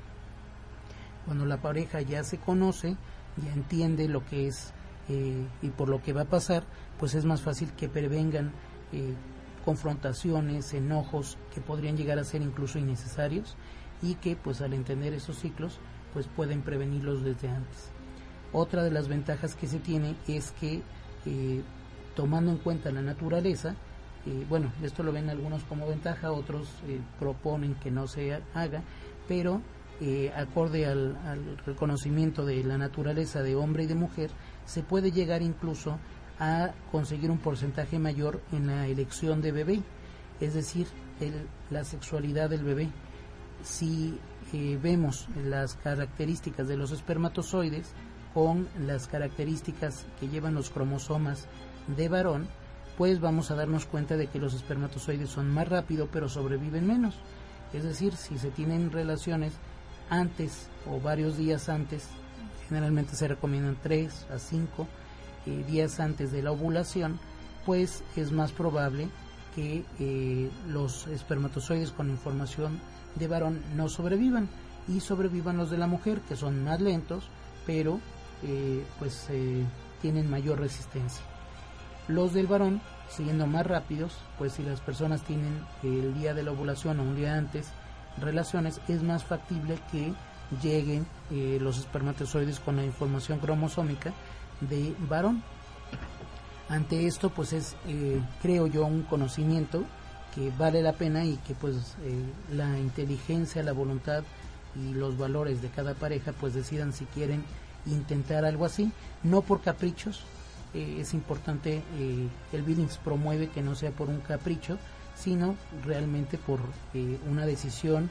Cuando 1.26 1.46
la 1.46 1.58
pareja 1.58 2.00
ya 2.00 2.24
se 2.24 2.38
conoce, 2.38 2.96
ya 3.36 3.52
entiende 3.52 4.08
lo 4.08 4.26
que 4.26 4.48
es 4.48 4.72
eh, 5.10 5.46
y 5.62 5.70
por 5.72 5.90
lo 5.90 6.02
que 6.02 6.14
va 6.14 6.22
a 6.22 6.30
pasar, 6.30 6.64
pues 6.98 7.16
es 7.16 7.26
más 7.26 7.42
fácil 7.42 7.74
que 7.74 7.90
prevengan 7.90 8.54
eh, 8.94 9.14
confrontaciones, 9.66 10.74
enojos 10.74 11.38
que 11.54 11.60
podrían 11.60 11.98
llegar 11.98 12.18
a 12.18 12.24
ser 12.24 12.42
incluso 12.42 12.80
innecesarios 12.80 13.58
y 14.02 14.16
que 14.16 14.38
pues 14.38 14.62
al 14.62 14.74
entender 14.74 15.12
esos 15.14 15.40
ciclos 15.40 15.80
pues 16.14 16.28
pueden 16.28 16.62
prevenirlos 16.62 17.26
desde 17.26 17.50
antes. 17.50 17.90
Otra 18.54 18.84
de 18.84 18.92
las 18.92 19.10
ventajas 19.10 19.56
que 19.56 19.68
se 19.68 19.80
tiene 19.80 20.16
es 20.30 20.52
que 20.52 20.82
eh, 21.28 21.62
tomando 22.16 22.52
en 22.52 22.58
cuenta 22.58 22.92
la 22.92 23.02
naturaleza, 23.02 23.76
bueno, 24.50 24.72
esto 24.84 25.04
lo 25.04 25.12
ven 25.12 25.30
algunos 25.30 25.64
como 25.64 25.88
ventaja, 25.88 26.32
otros 26.32 26.68
eh, 26.88 27.00
proponen 27.20 27.76
que 27.76 27.92
no 27.92 28.08
se 28.08 28.42
haga, 28.54 28.82
pero 29.28 29.62
eh, 30.02 30.32
acorde 30.36 30.86
al, 30.86 31.18
reconocimiento 31.66 32.46
de 32.46 32.64
la 32.64 32.78
naturaleza 32.78 33.42
de 33.42 33.56
hombre 33.56 33.84
y 33.84 33.88
de 33.88 33.96
mujer, 33.96 34.30
se 34.66 34.84
puede 34.84 35.12
llegar 35.12 35.42
incluso 35.42 35.98
a 36.40 36.72
conseguir 36.92 37.32
un 37.32 37.40
porcentaje 37.40 38.00
mayor 38.00 38.42
en 38.52 38.68
la 38.68 38.88
elección 38.88 39.42
de 39.42 39.52
bebé, 39.52 39.82
es 40.40 40.54
decir, 40.54 40.88
la 41.72 41.84
sexualidad 41.84 42.50
del 42.50 42.64
bebé. 42.64 42.90
Si 43.64 44.20
eh, 44.54 44.78
vemos 44.82 45.28
las 45.44 45.76
características 45.76 46.68
de 46.68 46.78
los 46.78 46.92
espermatozoides 46.92 47.92
con 48.38 48.68
las 48.86 49.08
características 49.08 50.06
que 50.20 50.28
llevan 50.28 50.54
los 50.54 50.70
cromosomas 50.70 51.48
de 51.88 52.08
varón, 52.08 52.48
pues 52.96 53.20
vamos 53.20 53.50
a 53.50 53.56
darnos 53.56 53.88
cuenta 53.88 54.16
de 54.16 54.28
que 54.28 54.38
los 54.38 54.54
espermatozoides 54.54 55.32
son 55.32 55.50
más 55.50 55.68
rápido 55.68 56.08
pero 56.12 56.30
sobreviven 56.30 56.86
menos. 56.86 57.16
Es 57.74 57.84
decir, 57.84 58.16
si 58.16 58.38
se 58.38 58.52
tienen 58.52 58.92
relaciones 58.92 59.54
antes 60.12 60.68
o 60.88 61.02
varios 61.02 61.36
días 61.36 61.68
antes, 61.68 62.10
generalmente 62.70 63.16
se 63.16 63.28
recomiendan 63.28 63.76
3 63.82 64.28
a 64.32 64.38
5 64.38 64.88
eh, 65.48 65.64
días 65.68 66.00
antes 66.00 66.32
de 66.32 66.44
la 66.44 66.52
ovulación, 66.52 67.20
pues 67.66 68.04
es 68.16 68.32
más 68.32 68.52
probable 68.52 69.10
que 69.56 69.84
eh, 70.00 70.52
los 70.68 71.08
espermatozoides 71.08 71.92
con 71.92 72.12
información 72.12 72.80
de 73.16 73.28
varón 73.28 73.64
no 73.76 73.90
sobrevivan 73.90 74.48
y 74.88 75.00
sobrevivan 75.00 75.58
los 75.58 75.72
de 75.72 75.80
la 75.80 75.88
mujer, 75.88 76.22
que 76.30 76.36
son 76.36 76.64
más 76.64 76.80
lentos, 76.80 77.24
pero 77.66 78.00
eh, 78.44 78.84
pues 79.00 79.28
tienen 80.02 80.30
mayor 80.30 80.60
resistencia. 80.60 81.24
Los 82.08 82.34
del 82.34 82.48
varón, 82.48 82.82
siendo 83.10 83.48
más 83.48 83.66
rápidos, 83.66 84.14
pues 84.38 84.54
si 84.54 84.64
las 84.64 84.80
personas 84.80 85.22
tienen 85.24 85.60
el 85.84 86.14
día 86.14 86.34
de 86.34 86.44
la 86.44 86.52
ovulación 86.52 87.00
o 87.00 87.04
un 87.04 87.16
día 87.16 87.36
antes 87.36 87.68
relaciones, 88.20 88.82
es 88.88 89.04
más 89.04 89.24
factible 89.24 89.78
que 89.92 90.14
lleguen 90.62 91.06
eh, 91.32 91.58
los 91.62 91.78
espermatozoides 91.78 92.60
con 92.60 92.78
la 92.78 92.86
información 92.86 93.40
cromosómica 93.40 94.14
de 94.62 94.96
varón. 95.10 95.44
Ante 96.70 97.08
esto, 97.08 97.30
pues 97.30 97.54
es, 97.54 97.76
eh, 97.88 98.22
creo 98.42 98.68
yo, 98.68 98.86
un 98.86 99.04
conocimiento 99.04 99.84
que 100.36 100.52
vale 100.58 100.82
la 100.82 100.94
pena 100.94 101.26
y 101.26 101.38
que 101.38 101.54
pues 101.54 101.96
eh, 102.04 102.24
la 102.54 102.78
inteligencia, 102.78 103.64
la 103.64 103.72
voluntad 103.72 104.24
y 104.76 104.94
los 104.94 105.18
valores 105.18 105.62
de 105.62 105.70
cada 105.70 105.94
pareja 105.94 106.34
pues 106.34 106.54
decidan 106.54 106.94
si 106.94 107.06
quieren 107.06 107.44
intentar 107.88 108.46
algo 108.46 108.66
así, 108.66 108.92
no 109.24 109.42
por 109.42 109.62
caprichos, 109.62 110.24
es 110.74 111.14
importante, 111.14 111.82
el 112.52 112.62
Billings 112.62 112.98
promueve 112.98 113.48
que 113.48 113.62
no 113.62 113.74
sea 113.74 113.92
por 113.92 114.10
un 114.10 114.20
capricho, 114.20 114.78
sino 115.16 115.56
realmente 115.84 116.38
por 116.38 116.60
una 117.28 117.46
decisión 117.46 118.10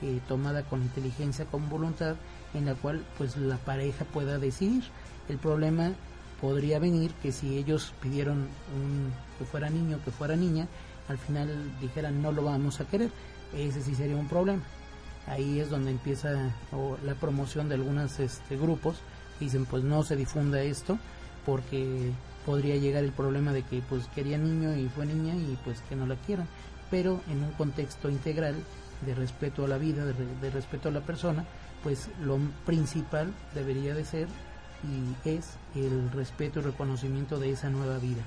eh, 0.00 0.20
tomada 0.28 0.62
con 0.62 0.82
inteligencia, 0.82 1.44
con 1.44 1.68
voluntad, 1.68 2.14
en 2.54 2.66
la 2.66 2.74
cual 2.74 3.04
pues 3.16 3.36
la 3.36 3.56
pareja 3.56 4.04
pueda 4.04 4.38
decidir. 4.38 4.84
El 5.28 5.38
problema 5.38 5.92
podría 6.40 6.78
venir 6.78 7.12
que 7.22 7.32
si 7.32 7.58
ellos 7.58 7.92
pidieron 8.00 8.48
un, 8.76 9.12
que 9.38 9.44
fuera 9.44 9.70
niño, 9.70 9.98
que 10.04 10.10
fuera 10.10 10.36
niña, 10.36 10.68
al 11.08 11.18
final 11.18 11.48
dijeran 11.80 12.22
no 12.22 12.32
lo 12.32 12.44
vamos 12.44 12.80
a 12.80 12.86
querer, 12.86 13.10
ese 13.56 13.82
sí 13.82 13.94
sería 13.94 14.16
un 14.16 14.28
problema. 14.28 14.62
Ahí 15.26 15.58
es 15.58 15.68
donde 15.68 15.90
empieza 15.90 16.52
la 17.04 17.14
promoción 17.14 17.68
de 17.68 17.74
algunos 17.74 18.18
este, 18.20 18.56
grupos, 18.56 18.96
dicen 19.40 19.66
pues 19.66 19.84
no 19.84 20.02
se 20.02 20.16
difunda 20.16 20.62
esto 20.62 20.98
porque 21.44 22.12
podría 22.44 22.76
llegar 22.76 23.04
el 23.04 23.12
problema 23.12 23.52
de 23.52 23.62
que 23.62 23.82
pues 23.88 24.06
quería 24.14 24.38
niño 24.38 24.74
y 24.76 24.88
fue 24.88 25.06
niña 25.06 25.34
y 25.34 25.58
pues 25.64 25.80
que 25.88 25.96
no 25.96 26.06
la 26.06 26.16
quieran, 26.16 26.48
pero 26.90 27.20
en 27.30 27.42
un 27.42 27.52
contexto 27.52 28.08
integral 28.08 28.54
de 29.04 29.14
respeto 29.14 29.64
a 29.64 29.68
la 29.68 29.78
vida, 29.78 30.04
de, 30.04 30.50
respeto 30.50 30.88
a 30.88 30.92
la 30.92 31.00
persona, 31.00 31.44
pues 31.82 32.08
lo 32.22 32.38
principal 32.66 33.32
debería 33.54 33.94
de 33.94 34.04
ser 34.04 34.28
y 34.82 35.28
es 35.28 35.56
el 35.74 36.10
respeto 36.10 36.60
y 36.60 36.62
reconocimiento 36.62 37.38
de 37.38 37.52
esa 37.52 37.70
nueva 37.70 37.98
vida. 37.98 38.22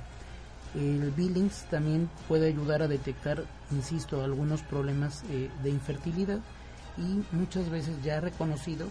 El 0.76 1.12
Billings 1.12 1.66
también 1.70 2.10
puede 2.28 2.48
ayudar 2.48 2.82
a 2.82 2.88
detectar, 2.88 3.44
insisto, 3.72 4.24
algunos 4.24 4.62
problemas 4.62 5.24
eh, 5.30 5.50
de 5.64 5.70
infertilidad 5.70 6.40
y 6.98 7.36
muchas 7.36 7.70
veces 7.70 8.02
ya 8.04 8.22
reconocidos 8.22 8.90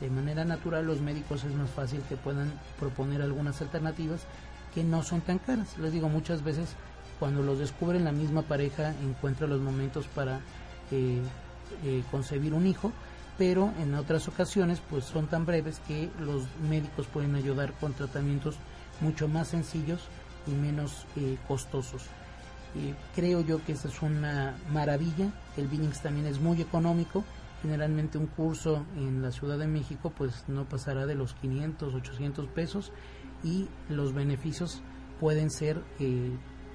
de 0.00 0.10
manera 0.10 0.44
natural 0.44 0.86
los 0.86 1.00
médicos 1.00 1.44
es 1.44 1.54
más 1.54 1.70
fácil 1.70 2.02
que 2.08 2.16
puedan 2.16 2.52
proponer 2.78 3.22
algunas 3.22 3.60
alternativas 3.60 4.26
que 4.74 4.84
no 4.84 5.02
son 5.02 5.20
tan 5.20 5.38
caras. 5.38 5.78
Les 5.78 5.92
digo, 5.92 6.08
muchas 6.08 6.42
veces 6.42 6.74
cuando 7.18 7.42
los 7.42 7.58
descubren 7.58 8.04
la 8.04 8.12
misma 8.12 8.42
pareja 8.42 8.94
encuentra 9.02 9.46
los 9.46 9.60
momentos 9.60 10.06
para 10.08 10.40
eh, 10.90 11.22
concebir 12.10 12.52
un 12.52 12.66
hijo, 12.66 12.92
pero 13.38 13.72
en 13.80 13.94
otras 13.94 14.28
ocasiones 14.28 14.80
pues 14.90 15.04
son 15.04 15.26
tan 15.26 15.46
breves 15.46 15.80
que 15.86 16.10
los 16.20 16.44
médicos 16.68 17.06
pueden 17.06 17.34
ayudar 17.36 17.72
con 17.74 17.92
tratamientos 17.92 18.56
mucho 19.00 19.28
más 19.28 19.48
sencillos 19.48 20.00
y 20.46 20.50
menos 20.50 21.06
eh, 21.16 21.38
costosos. 21.46 22.02
creo 23.14 23.40
yo 23.42 23.64
que 23.64 23.72
esa 23.72 23.88
es 23.88 24.02
una 24.02 24.56
maravilla, 24.70 25.30
el 25.56 25.68
Billings 25.68 26.00
también 26.00 26.26
es 26.26 26.40
muy 26.40 26.60
económico, 26.60 27.24
generalmente 27.62 28.18
un 28.18 28.26
curso 28.26 28.84
en 28.96 29.22
la 29.22 29.30
Ciudad 29.30 29.56
de 29.56 29.68
México 29.68 30.12
pues 30.16 30.44
no 30.48 30.68
pasará 30.68 31.06
de 31.06 31.14
los 31.14 31.34
500, 31.34 31.94
800 31.94 32.48
pesos 32.48 32.92
y 33.42 33.68
los 33.88 34.12
beneficios 34.12 34.82
pueden 35.20 35.50
ser 35.50 35.82
eh, 36.00 36.32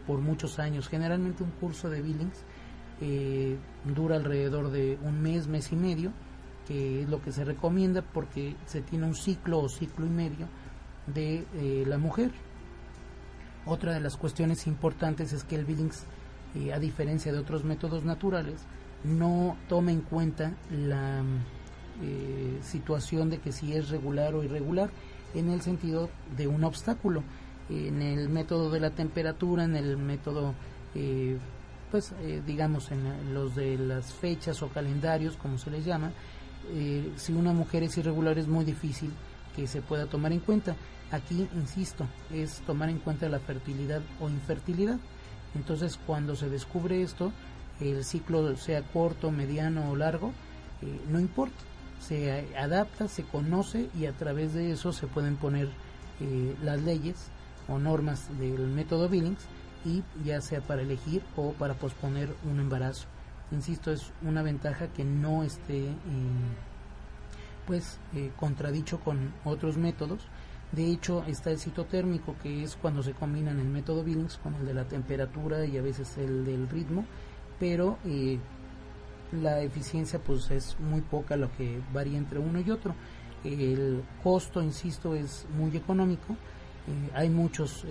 por 0.08 0.19
muchos 0.19 0.58
años. 0.58 0.88
Generalmente 0.88 1.43
un 1.43 1.52
curso 1.52 1.89
de 1.89 2.02
Billings 2.02 2.43
eh, 3.02 3.58
dura 3.84 4.15
alrededor 4.15 4.71
de 4.71 4.97
un 5.04 5.21
mes, 5.21 5.47
mes 5.47 5.71
y 5.71 5.76
medio, 5.76 6.12
que 6.67 7.04
es 7.04 7.10
lo 7.10 7.21
que 7.21 7.32
se 7.32 7.43
recomienda 7.45 8.02
porque 8.02 8.56
se 8.65 8.82
tiene 8.82 9.06
un 9.06 9.15
ciclo 9.15 9.60
o 9.60 9.69
ciclo 9.69 10.06
y 10.06 10.10
medio 10.10 10.47
de 11.06 11.45
eh, 11.54 11.84
la 11.86 11.97
mujer. 11.97 12.32
Otra 13.65 13.93
de 13.93 14.00
las 14.00 14.17
cuestiones 14.17 14.65
importantes 14.65 15.34
es 15.34 15.43
que 15.43 15.56
el 15.56 15.65
Billings, 15.65 16.06
eh, 16.56 16.73
a 16.73 16.80
diferencia 16.80 17.32
de 17.32 17.38
otros 17.38 17.63
métodos 17.63 18.04
naturales, 18.06 18.65
no 19.03 19.57
toma 19.69 19.91
en 19.91 20.01
cuenta 20.01 20.53
la 20.71 21.23
situación 22.62 23.31
de 23.31 23.39
que 23.39 23.51
si 23.51 23.73
es 23.73 23.89
regular 23.89 24.36
o 24.36 24.43
irregular 24.43 24.91
en 25.33 25.49
el 25.49 25.62
sentido 25.62 26.10
de 26.36 26.47
un 26.47 26.63
obstáculo. 26.63 27.23
En 27.69 28.01
el 28.01 28.29
método 28.29 28.69
de 28.69 28.79
la 28.79 28.91
temperatura, 28.91 29.63
en 29.63 29.75
el 29.75 29.97
método 29.97 30.53
pues 31.91 32.13
eh, 32.21 32.41
digamos 32.45 32.91
en 32.91 33.33
los 33.33 33.55
de 33.55 33.77
las 33.77 34.13
fechas 34.13 34.62
o 34.62 34.69
calendarios, 34.69 35.38
como 35.38 35.57
se 35.57 35.71
les 35.71 35.86
llama, 35.86 36.12
eh, 36.69 37.12
si 37.15 37.33
una 37.33 37.53
mujer 37.53 37.83
es 37.83 37.97
irregular 37.97 38.38
es 38.38 38.47
muy 38.47 38.65
difícil 38.65 39.12
que 39.55 39.67
se 39.67 39.81
pueda 39.81 40.05
tomar 40.05 40.31
en 40.33 40.39
cuenta. 40.39 40.75
Aquí, 41.12 41.47
insisto, 41.55 42.05
es 42.33 42.60
tomar 42.65 42.89
en 42.89 42.99
cuenta 42.99 43.29
la 43.29 43.39
fertilidad 43.39 44.01
o 44.19 44.29
infertilidad. 44.29 44.99
Entonces, 45.55 45.97
cuando 46.05 46.36
se 46.36 46.49
descubre 46.49 47.01
esto, 47.01 47.31
el 47.79 48.03
ciclo 48.03 48.55
sea 48.55 48.81
corto, 48.81 49.31
mediano 49.31 49.91
o 49.91 49.95
largo, 49.95 50.33
eh, 50.81 50.99
no 51.09 51.19
importa. 51.19 51.55
Se 51.99 52.55
adapta, 52.55 53.07
se 53.07 53.23
conoce 53.23 53.89
y 53.97 54.05
a 54.05 54.13
través 54.13 54.53
de 54.53 54.71
eso 54.71 54.93
se 54.93 55.07
pueden 55.07 55.35
poner 55.35 55.69
las 56.63 56.81
leyes 56.81 57.29
o 57.67 57.79
normas 57.79 58.27
del 58.39 58.67
método 58.67 59.09
Billings 59.09 59.45
y 59.85 60.03
ya 60.23 60.41
sea 60.41 60.61
para 60.61 60.81
elegir 60.81 61.23
o 61.35 61.53
para 61.53 61.73
posponer 61.75 62.33
un 62.49 62.59
embarazo. 62.59 63.07
Insisto, 63.51 63.91
es 63.91 64.11
una 64.21 64.41
ventaja 64.41 64.87
que 64.87 65.05
no 65.05 65.43
esté 65.43 65.87
eh, 65.87 65.93
pues 67.65 67.99
eh, 68.13 68.31
contradicho 68.35 68.99
con 68.99 69.33
otros 69.45 69.77
métodos. 69.77 70.21
De 70.71 70.85
hecho, 70.91 71.23
está 71.27 71.51
el 71.51 71.59
citotérmico, 71.59 72.35
que 72.43 72.63
es 72.63 72.75
cuando 72.75 73.01
se 73.01 73.13
combinan 73.13 73.59
el 73.59 73.67
método 73.67 74.03
Billings 74.03 74.37
con 74.37 74.55
el 74.55 74.65
de 74.65 74.73
la 74.73 74.83
temperatura 74.83 75.65
y 75.65 75.77
a 75.77 75.81
veces 75.81 76.17
el 76.17 76.43
del 76.43 76.67
ritmo, 76.67 77.05
pero 77.59 77.97
eh, 78.05 78.39
la 79.31 79.61
eficiencia 79.61 80.19
pues 80.19 80.49
es 80.51 80.77
muy 80.79 81.01
poca 81.01 81.35
lo 81.35 81.51
que 81.57 81.79
varía 81.93 82.17
entre 82.17 82.39
uno 82.39 82.59
y 82.59 82.71
otro. 82.71 82.95
El 83.43 84.03
costo, 84.23 84.61
insisto, 84.61 85.15
es 85.15 85.45
muy 85.57 85.75
económico. 85.75 86.35
hay 87.13 87.29
muchos 87.29 87.85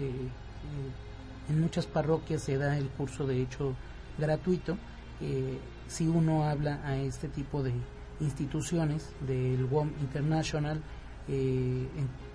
en 1.48 1.60
muchas 1.60 1.86
parroquias 1.86 2.42
se 2.42 2.58
da 2.58 2.76
el 2.76 2.88
curso 2.88 3.26
de 3.26 3.42
hecho 3.42 3.74
gratuito. 4.18 4.76
Eh, 5.20 5.58
si 5.88 6.06
uno 6.06 6.44
habla 6.44 6.80
a 6.84 6.96
este 6.96 7.28
tipo 7.28 7.62
de 7.62 7.72
instituciones 8.20 9.10
del 9.26 9.64
WOM 9.66 9.90
International, 10.00 10.80
eh, 11.28 11.86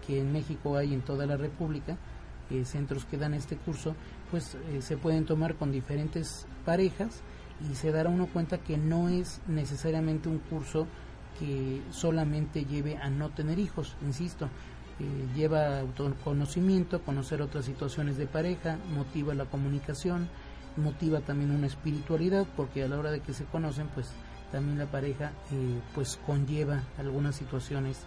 que 0.06 0.20
en 0.20 0.32
México 0.32 0.78
hay 0.78 0.94
en 0.94 1.02
toda 1.02 1.26
la 1.26 1.38
República, 1.38 1.98
eh, 2.50 2.66
centros 2.66 3.06
que 3.06 3.18
dan 3.18 3.34
este 3.34 3.58
curso, 3.58 3.96
pues 4.32 4.58
se 4.80 4.98
pueden 4.98 5.26
tomar 5.26 5.56
con 5.56 5.72
diferentes 5.72 6.48
parejas 6.66 7.22
y 7.70 7.76
se 7.76 7.92
dará 7.92 8.10
uno 8.10 8.28
cuenta 8.28 8.58
que 8.58 8.78
no 8.78 9.10
es 9.10 9.42
necesariamente 9.48 10.30
un 10.30 10.40
curso 10.40 10.88
que 11.38 11.82
solamente 11.92 12.66
lleve 12.66 12.98
a 12.98 13.10
no 13.10 13.30
tener 13.30 13.60
hijos, 13.60 13.96
insisto, 14.04 14.50
lleva 15.36 15.80
autoconocimiento, 15.80 17.02
conocer 17.02 17.42
otras 17.42 17.66
situaciones 17.66 18.18
de 18.18 18.28
pareja, 18.28 18.78
motiva 18.94 19.34
la 19.34 19.46
comunicación, 19.46 20.30
motiva 20.78 21.22
también 21.22 21.52
una 21.52 21.68
espiritualidad, 21.68 22.46
porque 22.56 22.84
a 22.84 22.88
la 22.88 22.98
hora 22.98 23.12
de 23.12 23.22
que 23.22 23.34
se 23.34 23.46
conocen, 23.46 23.88
pues 23.94 24.12
también 24.52 24.78
la 24.78 24.86
pareja 24.86 25.32
eh, 25.52 25.80
pues 25.96 26.20
conlleva 26.26 26.84
algunas 26.98 27.36
situaciones 27.36 28.00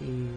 eh, 0.00 0.28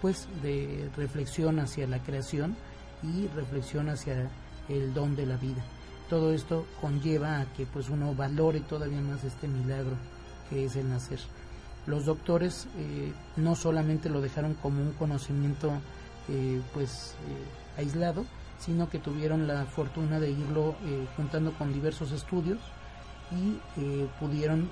pues 0.00 0.28
de 0.42 0.88
reflexión 0.96 1.58
hacia 1.58 1.86
la 1.88 1.98
creación 1.98 2.56
y 3.02 3.26
reflexión 3.28 3.88
hacia 3.88 4.30
el 4.68 4.94
don 4.94 5.16
de 5.16 5.26
la 5.26 5.36
vida. 5.36 5.62
Todo 6.08 6.32
esto 6.32 6.66
conlleva 6.80 7.40
a 7.40 7.46
que 7.52 7.66
pues 7.66 7.90
uno 7.90 8.14
valore 8.14 8.60
todavía 8.60 9.00
más 9.00 9.24
este 9.24 9.46
milagro 9.46 9.96
que 10.48 10.64
es 10.64 10.76
el 10.76 10.88
nacer. 10.88 11.20
los 11.86 12.04
doctores 12.04 12.66
eh, 12.76 13.12
no 13.36 13.54
solamente 13.54 14.10
lo 14.10 14.20
dejaron 14.20 14.54
como 14.54 14.82
un 14.82 14.92
conocimiento 14.92 15.70
eh, 16.28 16.60
pues 16.74 17.14
eh, 17.26 17.80
aislado, 17.80 18.24
sino 18.58 18.90
que 18.90 18.98
tuvieron 18.98 19.46
la 19.46 19.64
fortuna 19.64 20.18
de 20.18 20.30
irlo 20.30 20.74
juntando 21.16 21.52
con 21.52 21.72
diversos 21.72 22.10
estudios 22.10 22.58
y 23.30 23.56
pudieron 24.18 24.68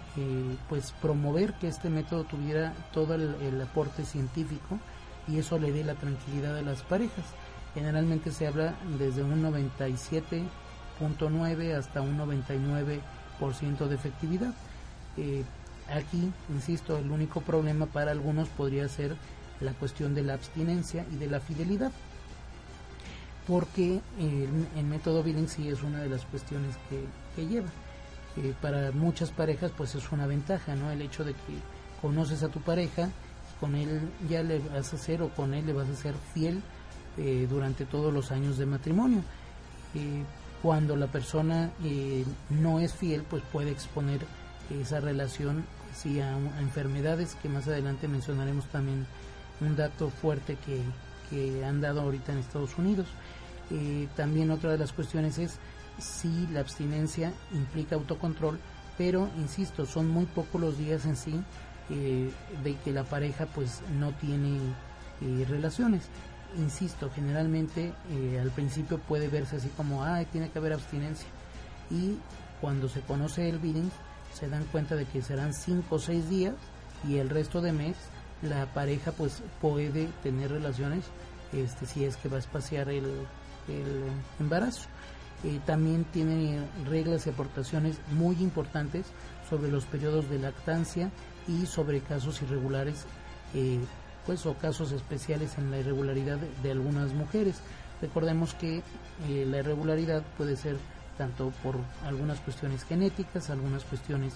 pues 0.69 0.93
promover 1.01 1.55
que 1.55 1.69
este 1.69 1.89
método 1.89 2.25
tuviera 2.25 2.75
todo 2.93 3.15
el, 3.15 3.61
aporte 3.61 4.05
científico 4.05 4.81
y 5.29 5.39
eso 5.39 5.57
le 5.61 5.71
dé 5.71 5.85
la 5.85 5.95
tranquilidad 5.95 6.57
a 6.59 6.63
las 6.63 6.83
parejas. 6.83 7.25
Generalmente 7.77 8.33
se 8.33 8.47
habla 8.47 8.75
desde 8.99 9.23
un 9.23 9.43
97.9 9.43 11.75
hasta 11.75 12.01
un 12.01 12.19
99% 12.19 13.87
de 13.87 13.95
efectividad. 13.95 14.55
Aquí, 15.93 16.33
insisto, 16.49 16.97
el 16.97 17.11
único 17.11 17.43
problema 17.43 17.85
para 17.85 18.13
algunos 18.13 18.49
podría 18.49 18.89
ser 18.89 19.15
la 19.61 19.75
cuestión 19.75 20.15
de 20.15 20.23
la 20.23 20.33
abstinencia 20.33 21.05
y 21.13 21.17
de 21.17 21.27
la 21.27 21.39
fidelidad, 21.39 21.93
porque 23.47 24.01
el, 24.19 24.85
método 24.85 25.23
Billing 25.23 25.49
sí 25.49 25.69
es 25.69 25.83
una 25.83 26.01
de 26.01 26.09
las 26.09 26.25
cuestiones 26.25 26.77
que, 26.89 27.47
lleva. 27.47 27.69
Eh, 28.39 28.55
para 28.63 28.91
muchas 28.91 29.31
parejas 29.31 29.71
pues 29.77 29.95
es 29.95 30.13
una 30.13 30.27
ventaja, 30.27 30.75
¿no? 30.77 30.91
El 30.91 31.03
hecho 31.03 31.25
de 31.25 31.33
que 31.33 31.61
conoces 32.01 32.43
a 32.43 32.49
tu 32.49 32.61
pareja, 32.61 33.11
con 33.61 33.75
él 33.75 34.01
ya 34.31 34.43
le 34.43 34.61
vas 34.61 34.95
a 34.95 34.99
ser 34.99 35.21
o 35.21 35.29
con 35.29 35.53
él 35.53 35.67
le 35.67 35.75
vas 35.75 35.91
a 35.91 35.95
ser 35.95 36.15
fiel 36.33 36.63
eh, 37.19 37.47
durante 37.49 37.85
todos 37.85 38.13
los 38.13 38.31
años 38.33 38.59
de 38.59 38.67
matrimonio. 38.67 39.21
Eh, 39.95 40.23
cuando 40.63 40.97
la 40.97 41.07
persona 41.07 41.71
no 42.51 42.81
es 42.81 42.93
fiel, 42.95 43.23
pues 43.23 43.43
puede 43.53 43.71
exponer 43.71 44.21
esa 44.71 45.01
relación 45.01 45.65
sí, 45.95 46.21
a, 46.21 46.37
enfermedades 46.61 47.37
que 47.41 47.49
más 47.49 47.69
adelante 47.69 48.09
mencionaremos 48.09 48.65
también 48.67 49.07
un 49.61 49.77
dato 49.77 50.11
fuerte 50.11 50.57
que, 50.67 50.81
que 51.31 51.65
han 51.65 51.81
dado 51.81 52.01
ahorita 52.01 52.33
en 52.33 52.39
Estados 52.39 52.77
Unidos. 52.79 53.07
Eh, 53.71 54.09
también 54.15 54.51
otra 54.51 54.71
de 54.71 54.79
las 54.79 54.93
cuestiones 54.93 55.39
es 55.39 55.59
si 55.99 56.47
la 56.53 56.61
abstinencia 56.61 57.33
implica 57.53 57.97
autocontrol, 57.97 58.59
pero 58.97 59.29
insisto, 59.39 59.87
son 59.87 60.09
muy 60.09 60.27
pocos 60.27 60.61
los 60.61 60.79
días 60.79 61.05
en 61.07 61.17
sí 61.17 61.41
eh, 61.91 62.31
de 62.63 62.77
que 62.77 62.93
la 62.93 63.05
pareja 63.05 63.47
pues 63.47 63.81
no 63.99 64.13
tiene 64.13 64.59
eh, 65.21 65.45
relaciones. 65.49 66.03
Insisto, 66.59 67.11
generalmente 67.15 67.93
al 68.41 68.51
principio 68.51 68.99
puede 68.99 69.29
verse 69.29 69.57
así 69.57 69.69
como, 69.77 70.05
ah, 70.05 70.23
tiene 70.33 70.51
que 70.51 70.59
haber 70.59 70.73
abstinencia. 70.73 71.29
Y 71.91 72.17
cuando 72.61 72.89
se 72.89 73.01
conoce 73.01 73.49
el 73.49 73.59
billing, 73.59 73.91
se 74.33 74.49
dan 74.49 74.65
cuenta 74.65 74.97
de 74.97 75.05
que 75.05 75.23
serán 75.23 75.53
5 75.53 75.95
o 75.95 75.99
6 75.99 76.29
días 76.29 76.55
y 77.07 77.17
el 77.17 77.29
resto 77.29 77.61
de 77.61 77.73
mes 77.73 77.97
la 78.43 78.67
pareja 78.67 79.13
pues 79.13 79.43
puede 79.61 80.09
tener 80.23 80.51
relaciones 80.51 81.05
este 81.53 81.87
si 81.87 82.05
es 82.05 82.17
que 82.17 82.29
va 82.29 82.37
a 82.37 82.41
espaciar 82.41 82.89
el, 82.89 83.05
el 83.69 84.03
embarazo. 84.39 84.89
Eh, 85.45 85.61
también 85.67 86.05
tiene 86.05 86.61
reglas 86.89 87.27
y 87.27 87.31
aportaciones 87.31 87.99
muy 88.13 88.37
importantes 88.37 89.07
sobre 89.49 89.71
los 89.71 89.85
periodos 89.85 90.29
de 90.31 90.39
lactancia 90.39 91.11
y 91.47 91.67
sobre 91.67 92.01
casos 92.01 92.43
irregulares 92.43 93.05
eh, 93.55 93.79
pues 94.27 94.45
o 94.47 94.55
casos 94.55 94.93
especiales 94.93 95.57
en 95.57 95.71
la 95.71 95.79
irregularidad 95.79 96.39
de, 96.63 96.71
algunas 96.71 97.13
mujeres. 97.13 97.61
Recordemos 98.03 98.55
que 98.55 98.83
eh, 99.29 99.47
la 99.49 99.59
irregularidad 99.59 100.23
puede 100.37 100.57
ser 100.57 100.77
tanto 101.17 101.53
por 101.63 101.77
algunas 102.05 102.41
cuestiones 102.41 102.85
genéticas, 102.85 103.49
algunas 103.49 103.85
cuestiones 103.85 104.35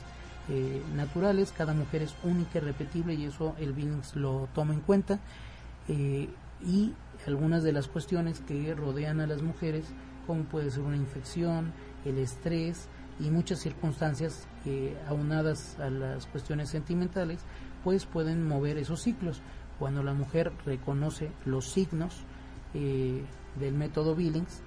eh, 0.49 0.83
naturales, 0.97 1.53
cada 1.57 1.75
mujer 1.75 2.03
es 2.03 2.15
única 2.25 2.59
y 2.59 2.61
repetible 2.61 3.15
y 3.15 3.27
eso 3.27 3.55
el 3.59 3.73
Billings 3.73 4.17
lo 4.17 4.49
toma 4.55 4.75
en 4.75 4.81
cuenta, 4.81 5.21
eh, 5.89 6.29
y 6.65 6.93
algunas 7.27 7.63
de 7.63 7.73
las 7.73 7.89
cuestiones 7.89 8.41
que 8.41 8.75
rodean 8.75 9.21
a 9.21 9.27
las 9.27 9.43
mujeres, 9.43 9.85
como 10.27 10.45
puede 10.45 10.71
ser 10.71 10.83
una 10.83 10.97
infección, 10.97 11.73
el 12.05 12.19
estrés 12.19 12.89
y 13.21 13.31
muchas 13.31 13.61
circunstancias 13.61 14.47
eh, 14.65 14.97
aunadas 15.09 15.79
a 15.79 15.91
las 15.91 16.27
cuestiones 16.27 16.71
sentimentales, 16.71 17.41
pues 17.85 18.07
pueden 18.07 18.47
mover 18.47 18.79
esos 18.79 19.03
ciclos. 19.03 19.41
Cuando 19.81 20.05
la 20.05 20.15
mujer 20.15 20.53
reconoce 20.65 21.33
los 21.45 21.65
signos 21.65 22.15
del 22.73 23.75
método 23.75 24.15
Billings, 24.15 24.63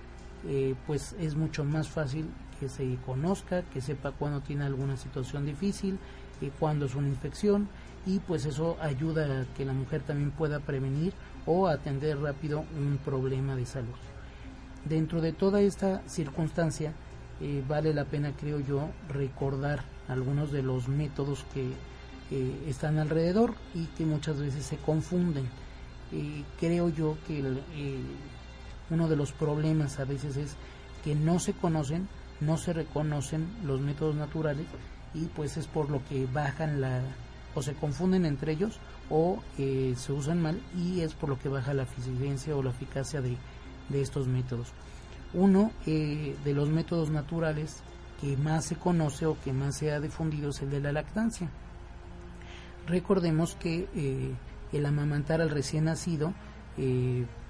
eh, 0.46 0.76
pues 0.86 1.16
es 1.20 1.36
mucho 1.36 1.64
más 1.64 1.88
fácil 1.88 2.26
que 2.60 2.68
se 2.68 2.98
conozca, 3.06 3.62
que 3.62 3.80
sepa 3.80 4.12
cuando 4.12 4.42
tiene 4.42 4.66
alguna 4.66 4.98
situación 4.98 5.46
difícil, 5.46 5.98
y 6.42 6.50
cuando 6.50 6.86
es 6.86 6.96
una 6.96 7.08
infección 7.08 7.70
y 8.06 8.20
pues 8.20 8.46
eso 8.46 8.76
ayuda 8.82 9.42
a 9.42 9.46
que 9.56 9.64
la 9.64 9.74
mujer 9.74 10.02
también 10.02 10.32
pueda 10.32 10.60
prevenir 10.60 11.14
o 11.46 11.68
atender 11.68 12.20
rápido 12.20 12.66
un 12.78 13.00
problema 13.06 13.56
de 13.56 13.66
salud. 13.66 13.96
Dentro 14.84 15.22
de 15.22 15.32
toda 15.32 15.62
esta 15.62 16.02
circunstancia 16.08 16.92
eh, 17.40 17.64
vale 17.68 17.94
la 17.94 18.06
pena 18.06 18.34
creo 18.38 18.60
yo 18.60 18.90
recordar 19.10 19.84
algunos 20.10 20.52
de 20.52 20.64
los 20.64 20.90
métodos 20.90 21.46
que 21.54 21.72
eh, 22.36 22.66
están 22.68 22.98
alrededor 22.98 23.54
y 23.76 23.86
que 23.96 24.06
muchas 24.06 24.40
veces 24.40 24.66
se 24.66 24.78
confunden. 24.78 25.48
creo 26.60 26.90
yo 26.90 27.16
que 27.28 27.40
el, 27.40 27.62
uno 28.90 29.08
de 29.08 29.16
los 29.16 29.32
problemas 29.32 30.00
a 30.00 30.06
veces 30.06 30.38
es 30.38 30.56
que 31.04 31.14
no 31.14 31.38
se 31.38 31.54
conocen, 31.54 32.08
no 32.42 32.58
se 32.58 32.74
reconocen 32.74 33.48
los 33.64 33.82
métodos 33.82 34.16
naturales 34.16 34.66
y 35.14 35.26
pues 35.26 35.58
es 35.58 35.68
por 35.68 35.92
lo 35.92 36.04
que 36.06 36.26
bajan 36.26 36.82
la 36.82 37.02
o 37.56 37.62
se 37.62 37.76
confunden 37.76 38.26
entre 38.26 38.54
ellos 38.54 38.80
o 39.12 39.38
eh, 39.60 39.94
se 39.96 40.12
usan 40.12 40.42
mal 40.42 40.60
y 40.76 41.02
es 41.02 41.14
por 41.14 41.30
lo 41.30 41.38
que 41.38 41.50
baja 41.50 41.76
la 41.76 41.84
eficiencia 41.84 42.56
o 42.56 42.64
la 42.64 42.72
eficacia 42.72 43.22
de, 43.22 43.38
estos 43.92 44.28
métodos. 44.28 44.70
Uno 45.36 45.72
eh, 45.86 46.36
de 46.44 46.54
los 46.56 46.70
métodos 46.70 47.12
naturales 47.12 47.84
que 48.20 48.36
más 48.38 48.66
se 48.66 48.76
conoce 48.76 49.28
o 49.28 49.40
que 49.40 49.54
más 49.54 49.78
se 49.78 49.92
ha 49.92 50.00
difundido 50.00 50.50
es 50.50 50.64
el 50.64 50.72
de 50.72 50.80
la 50.80 50.92
lactancia. 50.92 51.48
Recordemos 52.88 53.56
que 53.56 53.88
eh, 53.96 54.34
el 54.72 54.86
amamantar 54.86 55.42
al 55.42 55.50
recién 55.50 55.86
nacido 55.86 56.34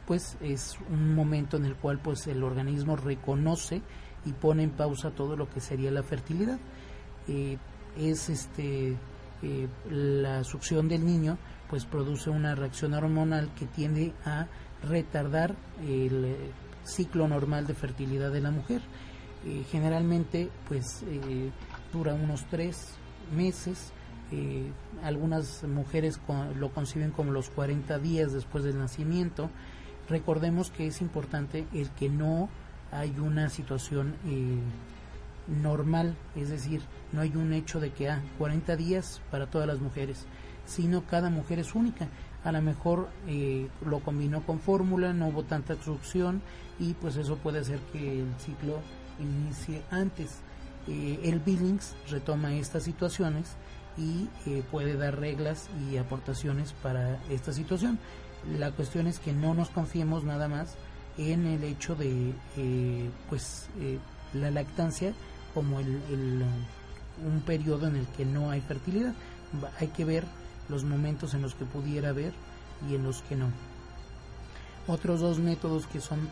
pues 0.06 0.38
es 0.42 0.78
un 0.90 1.16
momento 1.16 1.58
en 1.58 1.66
el 1.66 1.76
cual 1.76 2.00
pues 2.00 2.28
el 2.28 2.44
organismo 2.44 2.96
reconoce 2.96 3.82
y 4.26 4.34
pone 4.34 4.64
en 4.64 4.72
pausa 4.72 5.12
todo 5.12 5.36
lo 5.36 5.50
que 5.50 5.60
sería 5.60 5.92
la 5.92 6.04
fertilidad. 6.04 6.60
Eh, 7.28 7.58
es 7.98 8.30
este 8.30 8.98
eh, 9.42 9.68
la 9.90 10.44
succión 10.44 10.88
del 10.88 11.06
niño 11.06 11.38
pues 11.70 11.86
produce 11.86 12.30
una 12.30 12.56
reacción 12.56 12.94
hormonal 12.94 13.54
que 13.56 13.66
tiende 13.66 14.14
a 14.26 14.48
retardar 14.84 15.56
el 15.82 16.26
eh, 16.26 16.52
ciclo 16.84 17.28
normal 17.28 17.66
de 17.68 17.74
fertilidad 17.74 18.32
de 18.32 18.42
la 18.42 18.52
mujer. 18.52 18.82
generalmente 19.72 20.50
pues 20.70 21.04
dura 21.92 22.14
unos 22.14 22.46
tres 22.50 22.96
meses. 23.36 23.92
Algunas 25.04 25.64
mujeres 25.64 26.20
lo 26.58 26.70
conciben 26.70 27.12
como 27.12 27.32
los 27.32 27.50
40 27.50 28.00
días 28.00 28.34
después 28.34 28.64
del 28.64 28.78
nacimiento 28.78 29.50
recordemos 30.10 30.72
que 30.72 30.88
es 30.88 31.02
importante 31.02 31.66
el 31.74 31.90
que 31.92 32.10
no 32.10 32.50
hay 32.92 33.18
una 33.20 33.50
situación 33.50 34.16
eh, 34.28 34.60
normal, 35.48 36.16
es 36.36 36.50
decir, 36.50 36.82
no 37.12 37.22
hay 37.22 37.36
un 37.36 37.54
hecho 37.54 37.80
de 37.80 37.92
que, 37.92 38.10
ah, 38.10 38.22
40 38.38 38.76
días 38.76 39.22
para 39.32 39.48
todas 39.48 39.68
las 39.68 39.80
mujeres, 39.80 40.26
sino 40.66 41.06
cada 41.06 41.30
mujer 41.30 41.60
es 41.60 41.76
única. 41.76 42.08
A 42.44 42.52
lo 42.52 42.62
mejor 42.62 43.10
eh, 43.28 43.68
lo 43.86 44.00
combinó 44.00 44.42
con 44.46 44.60
fórmula, 44.60 45.14
no 45.14 45.28
hubo 45.28 45.44
tanta 45.44 45.82
succión 45.82 46.42
y 46.80 46.94
pues 46.94 47.16
eso 47.16 47.38
puede 47.38 47.60
hacer 47.60 47.80
que 47.92 48.22
el 48.22 48.34
ciclo 48.38 48.80
inicie 49.20 49.82
antes. 49.90 50.40
Eh, 50.88 51.20
el 51.24 51.40
Billings 51.40 51.96
retoma 52.10 52.54
estas 52.56 52.84
situaciones 52.84 53.56
y 53.98 54.28
puede 54.72 54.98
dar 54.98 55.20
reglas 55.20 55.70
y 55.90 55.98
aportaciones 55.98 56.74
para 56.74 57.20
esta 57.30 57.54
situación. 57.54 58.00
La 58.58 58.72
cuestión 58.72 59.08
es 59.08 59.20
que 59.20 59.34
no 59.34 59.54
nos 59.54 59.70
confiemos 59.70 60.24
nada 60.24 60.48
más 60.48 60.76
en 61.18 61.46
el 61.46 61.64
hecho 61.64 61.96
de 61.96 62.34
eh, 62.58 63.10
pues 63.30 63.68
eh, 63.80 64.00
la 64.34 64.52
lactancia 64.52 65.14
como 65.54 65.80
el, 65.80 66.44
un 67.24 67.42
periodo 67.42 67.88
en 67.88 67.96
el 67.98 68.08
que 68.08 68.26
no 68.26 68.50
hay 68.52 68.62
fertilidad. 68.62 69.14
Hay 69.80 69.88
que 69.90 70.04
ver 70.04 70.26
los 70.68 70.84
momentos 70.84 71.34
en 71.34 71.42
los 71.42 71.54
que 71.56 71.66
pudiera 71.66 72.10
haber 72.10 72.34
y 72.90 72.96
en 72.96 73.04
los 73.04 73.22
que 73.24 73.36
no. 73.36 73.50
Otros 74.88 75.22
dos 75.22 75.40
métodos 75.40 75.88
que 75.88 76.02
son 76.02 76.28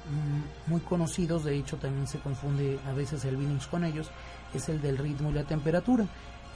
muy 0.67 0.81
conocidos, 0.81 1.45
de 1.45 1.55
hecho 1.55 1.77
también 1.77 2.07
se 2.07 2.19
confunde 2.19 2.79
a 2.85 2.91
veces 2.91 3.23
el 3.23 3.37
Billings 3.37 3.67
con 3.67 3.85
ellos, 3.85 4.09
es 4.53 4.67
el 4.67 4.81
del 4.81 4.97
ritmo 4.97 5.29
y 5.29 5.33
la 5.33 5.43
temperatura. 5.43 6.05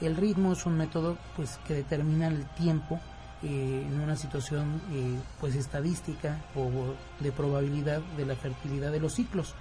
El 0.01 0.17
ritmo 0.17 0.53
es 0.53 0.65
un 0.65 0.77
método 0.77 1.17
pues 1.35 1.59
que 1.67 1.73
determina 1.73 2.27
el 2.27 2.45
tiempo 2.49 2.99
eh, 3.43 3.85
en 3.87 3.99
una 3.99 4.15
situación 4.15 4.81
eh, 4.91 5.17
pues 5.39 5.55
estadística 5.55 6.41
o 6.55 6.69
de 7.19 7.31
probabilidad 7.31 8.01
de 8.17 8.25
la 8.25 8.35
fertilidad 8.35 8.91
de 8.91 8.99
los 8.99 9.13
ciclos 9.13 9.53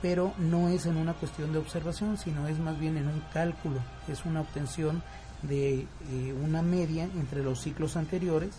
pero 0.00 0.32
no 0.38 0.68
es 0.68 0.86
en 0.86 0.96
una 0.96 1.12
cuestión 1.12 1.52
de 1.52 1.58
observación 1.58 2.16
sino 2.16 2.46
es 2.48 2.58
más 2.58 2.78
bien 2.78 2.96
en 2.96 3.08
un 3.08 3.22
cálculo 3.32 3.80
es 4.08 4.24
una 4.24 4.40
obtención 4.40 5.02
de 5.42 5.86
una 6.42 6.62
media 6.62 7.04
entre 7.04 7.42
los 7.42 7.60
ciclos 7.60 7.96
anteriores 7.96 8.54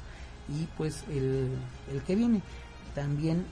y 0.48 0.66
pues 0.78 1.04
el, 1.10 1.50
el 1.92 2.02
que 2.04 2.16
viene. 2.16 2.42
También 2.96 3.46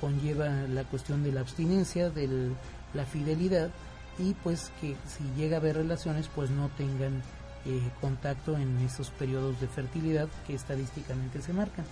conlleva 0.00 0.48
la 0.68 0.84
cuestión 0.84 1.22
de 1.22 1.32
la 1.32 1.40
abstinencia, 1.40 2.10
de 2.10 2.50
la 2.94 3.04
fidelidad 3.04 3.70
y 4.18 4.34
pues 4.34 4.72
que 4.80 4.96
si 5.06 5.24
llega 5.36 5.56
a 5.56 5.60
haber 5.60 5.76
relaciones 5.76 6.28
pues 6.28 6.50
no 6.50 6.68
tengan 6.76 7.22
contacto 8.00 8.56
en 8.56 8.78
esos 8.80 9.10
periodos 9.10 9.60
de 9.60 9.68
fertilidad 9.68 10.28
que 10.46 10.54
estadísticamente 10.54 11.40
se 11.42 11.52
marcan. 11.52 11.84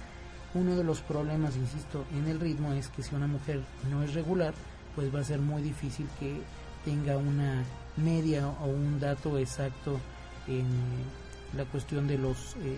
Uno 0.53 0.75
de 0.75 0.83
los 0.83 1.01
problemas, 1.01 1.57
insisto, 1.57 2.05
en 2.13 2.27
el 2.27 2.41
ritmo 2.41 2.73
es 2.73 2.89
que 2.89 3.05
si 3.05 3.15
una 3.15 3.29
mujer 3.29 3.61
no 3.89 4.03
es 4.03 4.15
regular, 4.15 4.53
pues 4.97 5.15
va 5.15 5.21
a 5.21 5.25
ser 5.25 5.39
muy 5.39 5.63
difícil 5.63 6.09
que 6.19 6.41
tenga 6.85 7.17
una 7.17 7.63
media 7.97 8.49
o 8.49 8.67
un 8.67 8.99
dato 8.99 9.39
exacto 9.39 10.01
en 10.49 10.67
la 11.57 11.65
cuestión 11.67 12.09
de 12.09 12.19
los 12.19 12.57
eh, 12.57 12.77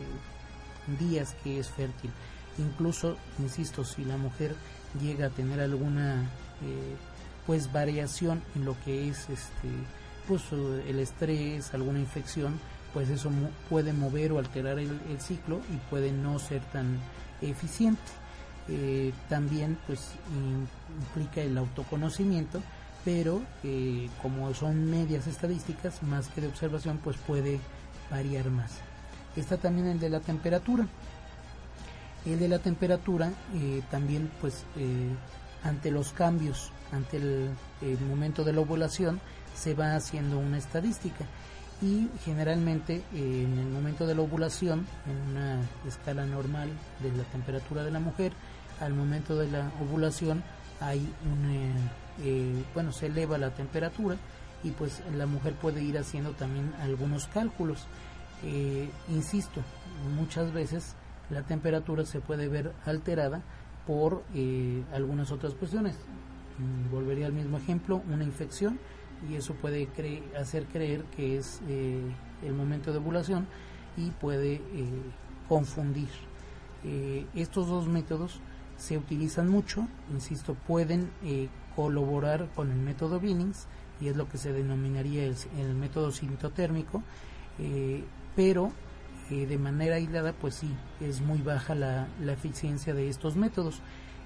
días 0.99 1.35
que 1.43 1.59
es 1.59 1.71
fértil. 1.71 2.11
Incluso, 2.59 3.17
insisto, 3.39 3.85
si 3.85 4.05
la 4.05 4.19
mujer 4.19 4.55
llega 5.01 5.27
a 5.27 5.31
tener 5.31 5.61
alguna 5.61 6.29
eh, 6.63 6.97
pues 7.47 7.73
variación 7.73 8.43
en 8.55 8.65
lo 8.65 8.77
que 8.85 9.09
es 9.09 9.29
este 9.31 9.69
pues 10.27 10.43
el 10.53 10.99
estrés, 10.99 11.75
alguna 11.75 11.99
infección, 11.99 12.59
pues 12.93 13.09
eso 13.11 13.31
puede 13.69 13.93
mover 13.93 14.33
o 14.33 14.39
alterar 14.39 14.79
el, 14.79 14.99
ciclo 15.19 15.61
y 15.73 15.77
puede 15.91 16.13
no 16.13 16.39
ser 16.39 16.61
tan 16.73 16.99
eficiente. 17.41 18.01
Eh, 18.69 19.13
también 19.29 19.77
pues 19.87 20.13
implica 21.01 21.41
el 21.41 21.59
autoconocimiento, 21.59 22.63
pero 23.05 23.43
eh, 23.65 24.09
como 24.21 24.55
son 24.55 24.91
medias 24.91 25.27
estadísticas, 25.27 26.03
más 26.03 26.29
que 26.29 26.41
de 26.41 26.49
observación, 26.49 26.99
pues 27.03 27.17
puede 27.17 27.59
variar 28.11 28.51
más. 28.51 28.73
Está 29.35 29.57
también 29.57 29.89
el 29.89 29.99
de 29.99 30.11
la 30.11 30.21
temperatura. 30.21 30.87
El 32.25 32.39
de 32.39 32.49
la 32.49 32.61
temperatura 32.61 33.33
eh, 33.55 33.83
también 33.91 34.31
pues 34.41 34.65
ante 35.65 35.91
los 35.91 36.13
cambios, 36.13 36.73
ante 36.93 37.17
el 37.17 37.99
momento 38.09 38.45
de 38.45 38.53
la 38.53 38.61
ovulación, 38.61 39.21
se 39.55 39.75
va 39.75 39.95
haciendo 39.95 40.39
una 40.39 40.59
estadística 40.59 41.27
y 41.83 42.09
generalmente 42.25 43.03
eh, 43.13 43.45
en 43.45 43.59
el 43.59 43.69
momento 43.69 44.07
de 44.07 44.15
la 44.15 44.23
ovulación, 44.23 44.87
en 45.07 45.33
una 45.33 45.61
escala 45.87 46.25
normal 46.25 46.71
de 47.01 47.11
la 47.11 47.25
temperatura 47.25 47.83
de 47.83 47.91
la 47.91 47.99
mujer, 47.99 48.33
al 48.81 48.95
momento 48.95 49.37
de 49.37 49.51
la 49.51 49.71
ovulación 49.81 50.43
hay 50.81 51.01
un, 51.25 51.51
eh, 51.51 51.73
eh, 52.23 52.65
bueno, 52.75 52.93
se 52.93 53.07
eleva 53.07 53.37
la 53.37 53.51
temperatura 53.51 54.17
y 54.63 54.71
pues 54.71 55.03
la 55.17 55.27
mujer 55.27 55.55
puede 55.55 55.83
ir 55.83 55.99
haciendo 55.99 56.31
también 56.33 56.73
algunos 56.81 57.27
cálculos. 57.27 57.87
insisto, 59.09 59.61
muchas 60.17 60.53
veces 60.53 60.97
la 61.31 61.43
temperatura 61.43 62.05
se 62.05 62.21
puede 62.21 62.49
ver 62.49 62.73
alterada 62.85 63.43
por 63.87 64.23
algunas 64.93 65.33
otras 65.33 65.55
cuestiones. 65.55 65.97
Mm, 66.59 66.91
volvería 66.91 67.27
al 67.27 67.33
mismo 67.33 67.57
ejemplo, 67.59 68.03
una 68.11 68.25
infección 68.25 68.79
y 69.29 69.37
eso 69.37 69.55
puede 69.55 69.89
hacer 70.39 70.67
creer 70.67 71.05
que 71.17 71.39
es 71.39 71.61
eh, 71.69 72.01
el 72.43 72.55
momento 72.55 72.93
de 72.93 72.99
ovulación 72.99 73.47
y 73.97 74.11
puede 74.11 74.55
eh, 74.55 74.63
confundir. 75.49 76.09
Eh, 76.85 77.27
estos 77.35 77.69
dos 77.69 77.87
métodos 77.87 78.41
se 78.77 78.99
utilizan 78.99 79.49
mucho, 79.49 79.87
insisto, 80.13 80.55
pueden 80.55 81.11
colaborar 81.77 82.49
con 82.57 82.73
el 82.73 82.79
método 82.79 83.21
Billings 83.21 83.69
y 84.01 84.09
es 84.09 84.17
lo 84.17 84.29
que 84.29 84.39
se 84.39 84.53
denominaría 84.53 85.25
el, 85.25 85.75
método 85.77 86.11
sintotérmico, 86.11 87.01
pero 88.35 88.73
de 89.31 89.59
manera 89.59 89.97
aislada 89.97 90.33
pues 90.33 90.57
sí, 90.57 90.71
es 91.01 91.21
muy 91.21 91.41
baja 91.41 91.75
la, 91.75 92.07
la 92.21 92.33
eficiencia 92.33 92.93
de 92.93 93.09
estos 93.09 93.35
métodos 93.35 93.81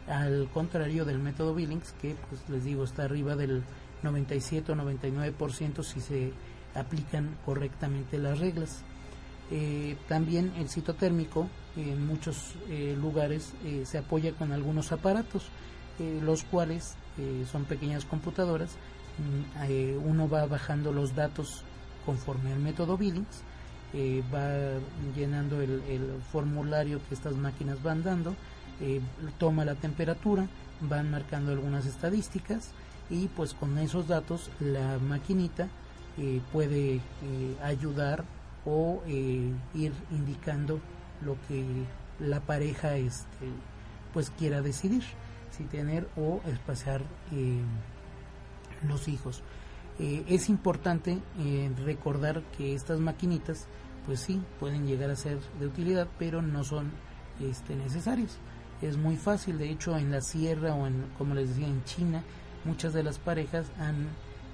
al 0.08 0.48
contrario 0.52 1.04
del 1.04 1.18
método 1.18 1.54
Billings 1.54 1.92
que 2.00 2.16
pues 2.28 2.48
les 2.48 2.64
digo 2.64 2.84
está 2.84 3.04
arriba 3.04 3.36
del 3.36 3.62
97 4.02 4.72
o 4.72 4.76
99% 4.76 5.82
si 5.82 6.00
se 6.00 6.32
aplican 6.74 7.36
correctamente 7.44 8.18
las 8.18 8.38
reglas. 8.38 8.82
Eh, 9.50 9.96
también 10.08 10.52
el 10.58 10.68
citotérmico 10.68 11.48
en 11.76 12.06
muchos 12.06 12.54
eh, 12.68 12.96
lugares 13.00 13.52
eh, 13.64 13.82
se 13.84 13.98
apoya 13.98 14.32
con 14.32 14.52
algunos 14.52 14.92
aparatos, 14.92 15.44
los 16.22 16.44
cuales 16.44 16.94
son 17.50 17.64
pequeñas 17.64 18.04
computadoras. 18.04 18.72
Mm, 19.16 20.06
uno 20.06 20.28
va 20.28 20.44
bajando 20.44 20.92
los 20.92 21.14
datos 21.14 21.62
conforme 22.04 22.52
al 22.52 22.58
método 22.58 22.98
Billings, 22.98 23.42
va 23.94 24.78
llenando 25.14 25.60
el, 25.60 25.82
el, 25.88 26.20
formulario 26.32 27.00
que 27.08 27.14
estas 27.14 27.34
máquinas 27.34 27.82
van 27.82 28.02
dando, 28.02 28.34
toma 29.38 29.64
la 29.64 29.74
temperatura, 29.74 30.46
van 30.80 31.10
marcando 31.10 31.52
algunas 31.52 31.86
estadísticas 31.86 32.70
y 33.10 33.28
pues 33.28 33.54
con 33.54 33.78
esos 33.78 34.08
datos 34.08 34.50
la 34.60 34.98
maquinita 34.98 35.68
eh, 36.18 36.40
puede 36.52 36.94
eh, 36.96 37.00
ayudar 37.62 38.24
o 38.64 39.02
eh, 39.06 39.52
ir 39.74 39.92
indicando 40.10 40.80
lo 41.24 41.36
que 41.46 41.64
la 42.18 42.40
pareja 42.40 42.96
este 42.96 43.46
pues 44.12 44.30
quiera 44.30 44.62
decidir 44.62 45.04
si 45.50 45.64
tener 45.64 46.08
o 46.16 46.40
espaciar 46.46 47.02
los 48.86 49.08
hijos 49.08 49.42
es 49.98 50.48
importante 50.50 51.18
recordar 51.84 52.42
que 52.56 52.74
estas 52.74 53.00
maquinitas 53.00 53.66
pues 54.04 54.20
sí 54.20 54.42
pueden 54.60 54.86
llegar 54.86 55.10
a 55.10 55.16
ser 55.16 55.38
de 55.58 55.66
utilidad 55.66 56.06
pero 56.18 56.42
no 56.42 56.64
son 56.64 56.90
este, 57.40 57.74
necesarias 57.74 58.36
es 58.82 58.98
muy 58.98 59.16
fácil 59.16 59.56
de 59.56 59.70
hecho 59.70 59.96
en 59.96 60.10
la 60.10 60.20
sierra 60.20 60.74
o 60.74 60.86
en 60.86 61.06
como 61.16 61.34
les 61.34 61.48
decía 61.48 61.66
en 61.66 61.82
China 61.84 62.22
muchas 62.66 62.92
de 62.92 63.02
las 63.02 63.18
parejas 63.18 63.70
han 63.78 64.08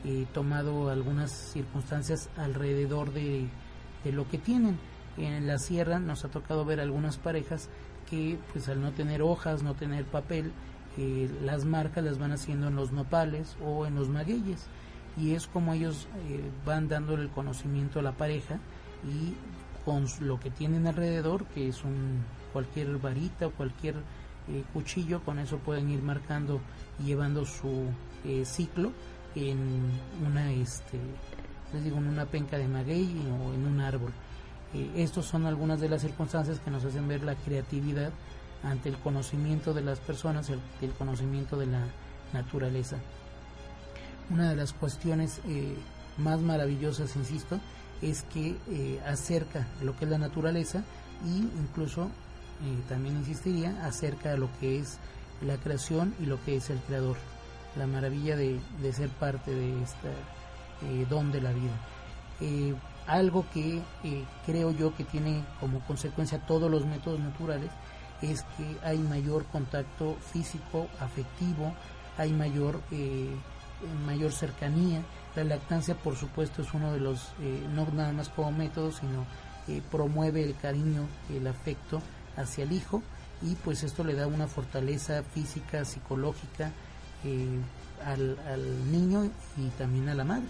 eh, 0.05 0.27
tomado 0.35 0.91
algunas 0.91 1.31
circunstancias 1.31 2.29
alrededor 2.37 3.13
de, 3.13 3.49
lo 4.05 4.29
que 4.29 4.37
tienen. 4.37 4.77
En 5.17 5.47
la 5.47 5.59
sierra 5.59 6.01
nos 6.01 6.25
ha 6.25 6.29
tocado 6.29 6.65
ver 6.65 6.81
algunas 6.81 7.19
parejas 7.19 7.69
que 8.11 8.37
pues 8.53 8.69
al 8.69 8.81
no 8.81 8.91
tener 8.91 9.23
hojas, 9.23 9.63
no 9.63 9.75
tener 9.75 10.05
papel, 10.05 10.51
eh, 10.99 11.31
las 11.43 11.65
marcas 11.65 12.03
las 12.03 12.19
van 12.19 12.33
haciendo 12.33 12.67
en 12.67 12.75
los 12.75 12.91
nopales 12.91 13.57
o 13.65 13.87
en 13.87 13.95
los 13.95 14.09
magueyes 14.09 14.67
y 15.17 15.35
es 15.35 15.47
como 15.47 15.75
ellos 15.75 16.09
eh, 16.29 16.41
van 16.65 16.89
dándole 16.89 17.23
el 17.23 17.31
conocimiento 17.31 17.99
a 17.99 18.03
la 18.03 18.13
pareja 18.13 18.59
y 19.05 19.35
con 19.85 20.07
lo 20.21 20.39
que 20.39 20.51
tienen 20.51 20.87
alrededor, 20.87 21.45
que 21.47 21.69
es 21.69 21.83
un 21.85 22.23
cualquier 22.53 22.99
varita 22.99 23.47
o 23.47 23.51
cualquier 23.51 23.97
cuchillo, 24.73 25.23
con 25.23 25.39
eso 25.39 25.59
pueden 25.59 25.91
ir 25.91 26.03
marcando 26.03 26.61
llevando 27.05 27.45
su 27.45 27.87
eh, 28.25 28.45
ciclo 28.45 28.93
en 29.35 29.59
una 30.27 30.53
este 30.53 30.99
les 31.73 31.85
digo 31.85 31.97
en 31.97 32.09
una 32.09 32.27
penca 32.27 32.59
de 32.59 32.69
maguey 32.69 33.17
o 33.31 33.55
en 33.55 33.67
un 33.67 33.81
árbol. 33.81 34.13
Eh, 34.75 34.91
estos 34.97 35.27
son 35.27 35.47
algunas 35.47 35.81
de 35.81 35.89
las 35.89 36.03
circunstancias 36.03 36.61
que 36.61 36.71
nos 36.71 36.85
hacen 36.85 37.09
ver 37.09 37.23
la 37.23 37.35
creatividad 37.35 38.13
ante 38.63 38.89
el 38.89 38.97
conocimiento 38.97 39.75
de 39.75 39.83
las 39.83 39.99
personas 39.99 40.51
el, 40.51 40.91
conocimiento 40.93 41.57
de 41.57 41.67
la 41.67 41.85
naturaleza 42.33 42.99
una 44.31 44.51
de 44.51 44.57
las 44.57 44.73
cuestiones 44.73 45.41
eh, 45.47 45.77
más 46.19 46.41
maravillosas 46.41 47.17
insisto 47.17 47.61
es 48.01 48.25
que 48.25 48.57
acerca 49.07 49.67
lo 49.81 49.97
que 49.97 50.07
es 50.07 50.11
la 50.11 50.19
naturaleza 50.19 50.83
y 51.25 51.39
incluso 51.39 52.11
también 52.89 53.17
insistiría 53.17 53.87
acerca 53.87 54.31
de 54.31 54.39
lo 54.39 54.49
que 54.59 54.81
es 54.81 54.99
la 55.47 55.57
creación 55.57 56.15
y 56.21 56.27
lo 56.27 56.43
que 56.45 56.57
es 56.57 56.71
el 56.71 56.79
creador, 56.81 57.17
la 57.77 57.87
maravilla 57.87 58.37
de, 58.37 58.61
ser 58.93 59.09
parte 59.09 59.53
de 59.53 59.83
este 59.83 61.07
don 61.09 61.31
de 61.31 61.41
la 61.41 61.53
vida. 61.53 61.73
Eh, 62.41 62.75
algo 63.07 63.45
que 63.53 63.81
eh, 64.05 64.25
creo 64.47 64.71
yo 64.73 64.95
que 64.97 65.05
tiene 65.05 65.45
como 65.61 65.81
consecuencia 65.81 66.39
todos 66.47 66.71
los 66.71 66.87
métodos 66.87 67.21
naturales 67.21 67.71
es 68.21 68.43
que 68.57 68.77
hay 68.85 68.99
mayor 68.99 69.45
contacto 69.47 70.17
físico, 70.33 70.89
afectivo, 71.01 71.73
hay 72.17 72.33
mayor, 72.33 72.81
mayor 74.07 74.33
cercanía. 74.33 75.03
La 75.37 75.45
lactancia, 75.45 75.95
por 75.95 76.17
supuesto, 76.17 76.63
es 76.63 76.75
uno 76.75 76.93
de 76.93 77.01
los, 77.01 77.29
no 77.75 77.87
nada 77.95 78.13
más 78.13 78.29
como 78.29 78.53
método, 78.53 78.93
sino 78.93 79.25
promueve 79.91 80.43
el 80.43 80.57
cariño, 80.57 81.07
el 81.31 81.47
afecto 81.47 82.03
hacia 82.37 82.65
el 82.65 82.73
hijo 82.73 83.03
y 83.43 83.55
pues 83.57 83.83
esto 83.83 84.05
le 84.05 84.15
da 84.15 84.27
una 84.27 84.47
fortaleza 84.47 85.23
física, 85.23 85.85
psicológica 85.85 86.71
eh, 87.25 87.59
al, 88.07 88.91
niño 88.91 89.31
y 89.57 89.69
también 89.79 90.09
a 90.09 90.15
la 90.15 90.25
madre. 90.25 90.47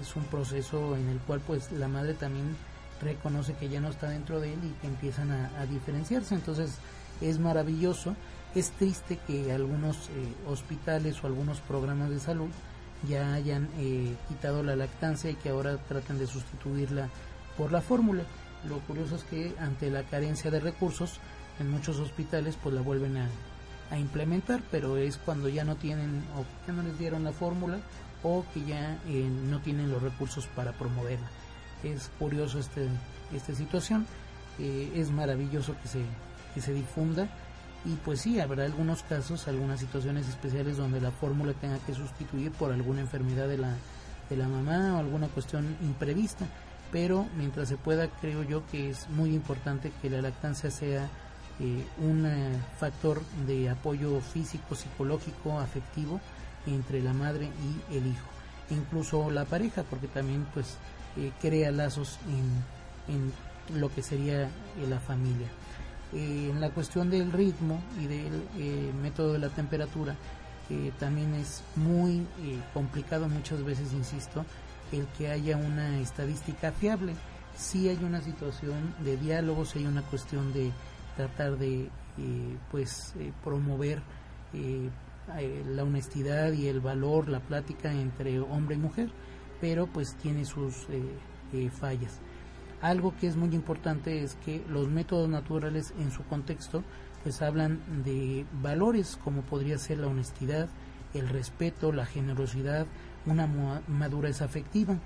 Es 0.00 0.16
un 0.16 0.24
proceso 0.24 0.96
en 0.96 1.08
el 1.08 1.18
cual 1.18 1.40
pues 1.40 1.70
la 1.72 1.88
madre 1.88 2.14
también 2.14 2.56
reconoce 3.02 3.54
que 3.54 3.68
ya 3.68 3.80
no 3.80 3.88
está 3.88 4.08
dentro 4.08 4.40
de 4.40 4.54
él 4.54 4.60
y 4.62 4.80
que 4.80 4.86
empiezan 4.86 5.30
a, 5.30 5.66
diferenciarse. 5.66 6.34
Entonces 6.34 6.76
es 7.20 7.38
maravilloso. 7.38 8.14
Es 8.54 8.70
triste 8.72 9.18
que 9.26 9.52
algunos 9.52 9.96
eh, 9.96 10.34
hospitales 10.48 11.22
o 11.22 11.26
algunos 11.26 11.60
programas 11.60 12.10
de 12.10 12.20
salud 12.20 12.48
ya 13.08 13.34
hayan 13.34 13.68
eh, 13.78 14.14
quitado 14.28 14.62
la 14.62 14.76
lactancia 14.76 15.30
y 15.30 15.34
que 15.34 15.50
ahora 15.50 15.78
traten 15.88 16.18
de 16.18 16.26
sustituirla 16.26 17.08
por 17.56 17.72
la 17.72 17.80
fórmula. 17.80 18.24
Lo 18.68 18.78
curioso 18.80 19.16
es 19.16 19.24
que 19.24 19.54
ante 19.58 19.90
la 19.90 20.02
carencia 20.02 20.50
de 20.50 20.60
recursos, 20.60 21.18
en 21.58 21.70
muchos 21.70 21.98
hospitales 21.98 22.56
pues 22.62 22.74
la 22.74 22.82
vuelven 22.82 23.16
a, 23.16 23.28
implementar, 23.98 24.62
pero 24.70 24.96
es 24.98 25.16
cuando 25.16 25.48
ya 25.48 25.64
no 25.64 25.74
tienen 25.74 26.22
o 26.36 26.44
ya 26.64 26.72
no 26.72 26.84
les 26.84 26.96
dieron 26.96 27.24
la 27.24 27.32
fórmula 27.32 27.80
o 28.22 28.44
que 28.54 28.64
ya 28.64 28.96
eh, 29.08 29.28
no 29.28 29.58
tienen 29.62 29.90
los 29.90 30.00
recursos 30.00 30.46
para 30.46 30.70
promoverla. 30.70 31.26
Es 31.82 32.08
curioso 32.16 32.60
este, 32.60 32.86
esta 33.34 33.52
situación, 33.52 34.06
eh, 34.60 34.92
es 34.94 35.10
maravilloso 35.10 35.74
que 35.82 35.88
se, 35.88 36.04
que 36.54 36.60
se 36.60 36.72
difunda 36.72 37.28
y 37.84 37.94
pues 38.04 38.20
sí, 38.20 38.40
habrá 38.40 38.64
algunos 38.64 39.02
casos, 39.02 39.48
algunas 39.48 39.80
situaciones 39.80 40.28
especiales 40.28 40.76
donde 40.76 41.00
la 41.00 41.10
fórmula 41.10 41.54
tenga 41.54 41.78
que 41.78 41.94
sustituir 41.94 42.52
por 42.52 42.72
alguna 42.72 43.00
enfermedad 43.00 43.48
de 43.48 43.58
la, 43.58 43.74
de 44.28 44.36
la 44.36 44.48
mamá 44.48 44.96
o 44.96 44.98
alguna 44.98 45.28
cuestión 45.28 45.76
imprevista, 45.80 46.46
pero 46.92 47.26
mientras 47.36 47.68
se 47.68 47.76
pueda 47.76 48.08
creo 48.08 48.42
yo 48.42 48.66
que 48.66 48.90
es 48.90 49.08
muy 49.10 49.34
importante 49.34 49.92
que 50.02 50.10
la 50.10 50.20
lactancia 50.20 50.70
sea 50.70 51.08
eh, 51.58 51.84
un 51.98 52.24
eh, 52.24 52.56
factor 52.78 53.22
de 53.46 53.68
apoyo 53.68 54.20
físico, 54.20 54.74
psicológico, 54.74 55.58
afectivo 55.58 56.18
entre 56.66 57.02
la 57.02 57.12
madre 57.12 57.50
y 57.90 57.96
el 57.96 58.06
hijo, 58.06 58.28
incluso 58.70 59.30
la 59.30 59.44
pareja, 59.44 59.82
porque 59.82 60.08
también 60.08 60.46
pues 60.54 60.76
eh, 61.16 61.32
crea 61.40 61.70
lazos 61.70 62.18
en, 62.28 63.14
en, 63.14 63.78
lo 63.78 63.92
que 63.94 64.02
sería 64.02 64.48
la 64.88 64.98
familia. 64.98 65.48
En 66.12 66.60
la 66.60 66.70
cuestión 66.70 67.10
del 67.10 67.32
ritmo 67.32 67.80
y 68.00 68.06
del 68.06 68.94
método 69.02 69.34
de 69.34 69.38
la 69.38 69.48
temperatura, 69.48 70.16
también 70.98 71.34
es 71.34 71.62
muy 71.74 72.26
complicado 72.72 73.28
muchas 73.28 73.64
veces, 73.64 73.92
insisto, 73.92 74.44
el 74.92 75.06
que 75.18 75.30
haya 75.30 75.56
una 75.56 75.98
estadística 75.98 76.72
fiable. 76.72 77.14
Si 77.56 77.88
hay 77.88 78.02
una 78.02 78.20
situación 78.22 78.94
de 79.04 79.16
diálogo, 79.16 79.64
si 79.64 79.80
hay 79.80 79.86
una 79.86 80.02
cuestión 80.02 80.52
de 80.52 80.70
tratar 81.16 81.58
de 81.58 81.88
eh, 82.18 82.56
pues 82.70 83.14
eh, 83.18 83.32
promover 83.44 84.02
eh, 84.52 84.90
la 85.68 85.84
honestidad 85.84 86.52
y 86.52 86.66
el 86.66 86.80
valor, 86.80 87.28
la 87.28 87.40
plática 87.40 87.92
entre 87.92 88.40
hombre 88.40 88.74
y 88.74 88.78
mujer, 88.78 89.10
pero 89.60 89.86
pues 89.86 90.16
tiene 90.16 90.44
sus 90.44 90.86
fallas. 91.72 92.18
Algo 92.82 93.14
que 93.20 93.26
es 93.26 93.36
muy 93.36 93.54
importante 93.54 94.22
es 94.22 94.36
que 94.44 94.64
los 94.68 94.88
métodos 94.88 95.28
naturales 95.28 95.92
en 95.98 96.10
su 96.10 96.24
contexto 96.24 96.82
pues 97.22 97.42
hablan 97.42 97.80
de 98.04 98.46
valores 98.62 99.18
como 99.22 99.42
podría 99.42 99.76
ser 99.76 99.98
la 99.98 100.06
honestidad, 100.06 100.68
el 101.12 101.28
respeto, 101.28 101.92
la 101.92 102.06
generosidad, 102.06 102.86
una 103.26 103.46
madurez 103.88 104.40
afectiva. 104.40 104.98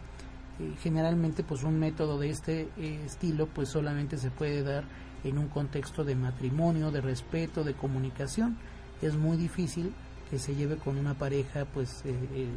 generalmente 0.81 1.43
pues 1.43 1.65
un 1.65 1.81
método 1.81 2.19
de 2.19 2.31
este 2.31 2.69
estilo 3.05 3.49
pues 3.49 3.69
solamente 3.69 4.19
se 4.19 4.31
puede 4.31 4.63
dar 4.63 4.85
en 5.25 5.39
un 5.39 5.49
contexto 5.49 6.05
de 6.05 6.15
matrimonio, 6.15 6.91
de 6.91 7.01
respeto, 7.01 7.65
de 7.65 7.75
comunicación. 7.75 8.57
Es 9.03 9.17
muy 9.17 9.37
difícil 9.37 9.93
que 10.31 10.39
se 10.39 10.55
lleve 10.55 10.77
con 10.77 10.99
una 10.99 11.15
pareja, 11.15 11.65
pues 11.65 12.03
eh, 12.05 12.15
eh, 12.35 12.49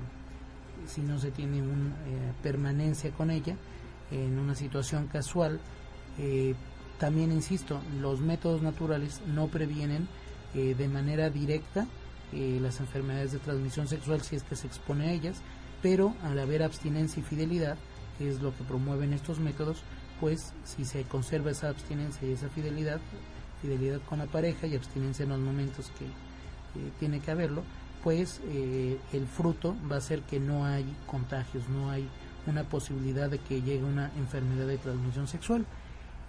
si 0.86 1.02
no 1.02 1.18
se 1.20 1.32
tiene 1.32 1.62
una 1.62 1.90
eh, 1.90 2.34
permanencia 2.44 3.12
con 3.12 3.32
ella, 3.32 3.56
en 4.12 4.40
una 4.40 4.56
situación 4.56 5.08
casual. 5.08 5.60
también 6.98 7.32
insisto, 7.32 7.80
los 8.02 8.22
métodos 8.22 8.62
naturales 8.62 9.22
no 9.28 9.48
previenen 9.48 10.08
de 10.54 10.88
manera 10.88 11.30
directa 11.30 11.86
las 12.34 12.80
enfermedades 12.80 13.32
de 13.32 13.40
transmisión 13.40 13.88
sexual 13.88 14.22
si 14.22 14.36
es 14.36 14.44
que 14.44 14.56
se 14.56 14.68
expone 14.68 15.08
a 15.08 15.12
ellas, 15.12 15.38
pero 15.82 16.14
al 16.24 16.40
haber 16.40 16.64
abstinencia 16.64 17.20
y 17.20 17.24
fidelidad, 17.24 17.78
que 18.18 18.30
es 18.30 18.42
lo 18.42 18.56
que 18.56 18.64
promueven 18.64 19.14
estos 19.14 19.40
métodos, 19.40 19.84
pues 20.20 20.54
si 20.64 20.86
se 20.86 21.04
conserva 21.04 21.52
esa 21.52 21.70
abstinencia 21.70 22.28
y 22.28 22.34
esa 22.34 22.50
fidelidad, 22.50 23.00
fidelidad 23.62 24.02
con 24.10 24.20
la 24.20 24.26
pareja 24.26 24.68
y 24.68 24.76
abstinencia 24.76 25.24
en 25.24 25.30
los 25.30 25.40
momentos 25.40 25.92
que 25.98 26.06
tiene 27.00 27.20
que 27.20 27.32
haberlo, 27.32 27.64
pues 28.04 28.42
eh, 28.46 28.98
el 29.14 29.28
fruto 29.28 29.76
va 29.92 29.98
a 29.98 30.02
ser 30.02 30.22
que 30.22 30.40
no 30.40 30.66
hay 30.66 30.86
contagios, 31.06 31.68
no 31.70 31.90
hay 31.90 32.08
una 32.48 32.64
posibilidad 32.64 33.30
de 33.30 33.40
que 33.40 33.62
llegue 33.62 33.84
una 33.84 34.12
enfermedad 34.18 34.68
de 34.68 34.78
transmisión 34.78 35.28
sexual. 35.28 35.66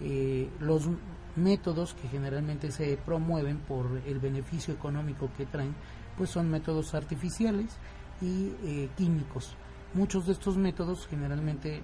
Eh, 0.00 0.48
los 0.60 0.88
métodos 1.36 1.94
que 1.94 2.08
generalmente 2.08 2.70
se 2.70 2.96
promueven 2.96 3.58
por 3.58 3.86
el 4.06 4.18
beneficio 4.18 4.74
económico 4.74 5.30
que 5.36 5.46
traen, 5.46 5.74
pues 6.16 6.30
son 6.30 6.50
métodos 6.50 6.94
artificiales 6.94 7.76
y 8.20 8.52
eh, 8.64 8.88
químicos. 8.96 9.54
Muchos 9.94 10.26
de 10.26 10.32
estos 10.32 10.56
métodos 10.56 11.06
generalmente 11.08 11.82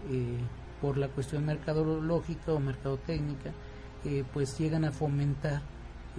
por 0.84 0.98
la 0.98 1.08
cuestión 1.08 1.46
mercadológica 1.46 2.52
o 2.52 2.60
mercadotécnica, 2.60 3.52
eh, 4.04 4.22
pues 4.34 4.58
llegan 4.58 4.84
a 4.84 4.92
fomentar 4.92 5.62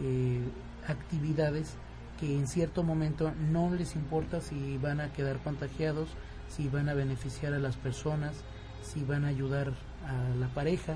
eh, 0.01 0.41
actividades 0.87 1.75
que 2.19 2.35
en 2.35 2.47
cierto 2.47 2.81
momento 2.81 3.31
no 3.51 3.69
les 3.69 3.95
importa 3.95 4.41
si 4.41 4.79
van 4.79 5.01
a 5.01 5.13
quedar 5.13 5.37
contagiados, 5.43 6.09
si 6.49 6.67
van 6.69 6.89
a 6.89 6.93
beneficiar 6.93 7.53
a 7.53 7.59
las 7.59 7.75
personas, 7.75 8.35
si 8.83 9.03
van 9.03 9.25
a 9.25 9.29
ayudar 9.29 9.73
a 10.05 10.35
la 10.39 10.47
pareja. 10.47 10.95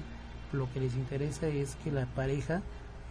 Lo 0.51 0.71
que 0.73 0.79
les 0.79 0.95
interesa 0.95 1.47
es 1.47 1.75
que 1.83 1.91
la 1.91 2.05
pareja 2.07 2.61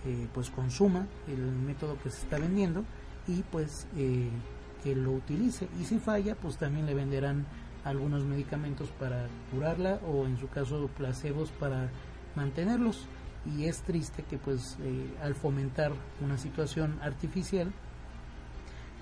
eh, 0.07 0.27
pues 0.35 0.51
consuma 0.51 1.07
el 1.29 1.41
método 1.41 1.99
que 2.03 2.11
se 2.11 2.23
está 2.23 2.39
vendiendo 2.39 2.85
y 3.27 3.43
pues 3.51 3.87
que 3.95 4.97
lo 4.97 5.13
utilice. 5.13 5.69
Y 5.81 5.85
si 5.85 5.99
falla, 5.99 6.35
pues 6.35 6.57
también 6.57 6.87
le 6.87 6.95
venderán 6.95 7.47
algunos 7.85 8.25
medicamentos 8.25 8.89
para 8.99 9.27
curarla 9.53 10.01
o 10.07 10.27
en 10.27 10.39
su 10.39 10.49
caso 10.49 10.89
placebos 10.97 11.51
para 11.53 11.91
mantenerlos 12.35 13.07
y 13.57 13.65
es 13.65 13.83
triste 13.83 14.25
que 14.25 14.39
pues 14.39 14.77
eh, 14.83 15.15
al 15.23 15.35
fomentar 15.35 15.93
una 16.23 16.39
situación 16.39 16.99
artificial 17.03 17.73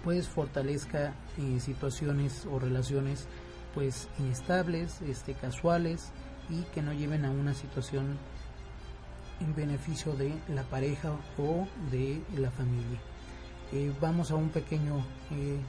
pues 0.06 0.28
fortalezca 0.28 1.14
eh, 1.36 1.58
situaciones 1.58 2.46
o 2.46 2.60
relaciones 2.60 3.26
pues 3.74 4.08
inestables, 4.20 5.02
este 5.02 5.34
casuales 5.34 6.12
y 6.48 6.62
que 6.72 6.80
no 6.80 6.92
lleven 6.92 7.24
a 7.24 7.30
una 7.32 7.54
situación 7.54 8.16
en 9.40 9.56
beneficio 9.56 10.12
de 10.12 10.32
la 10.48 10.62
pareja 10.62 11.10
o 11.38 11.66
de 11.90 12.22
la 12.38 12.52
familia. 12.52 13.00
Eh, 13.72 13.92
vamos 14.00 14.30
a 14.30 14.36
un 14.36 14.50
pequeño 14.50 15.04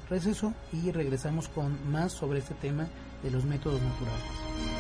receso 0.08 0.54
y 0.72 0.92
regresamos 0.92 1.50
con 1.50 1.92
más 1.92 2.12
sobre 2.12 2.38
este 2.38 2.54
tema 2.54 2.88
de 3.24 3.32
los 3.32 3.44
métodos 3.44 3.82
naturales. 3.82 4.77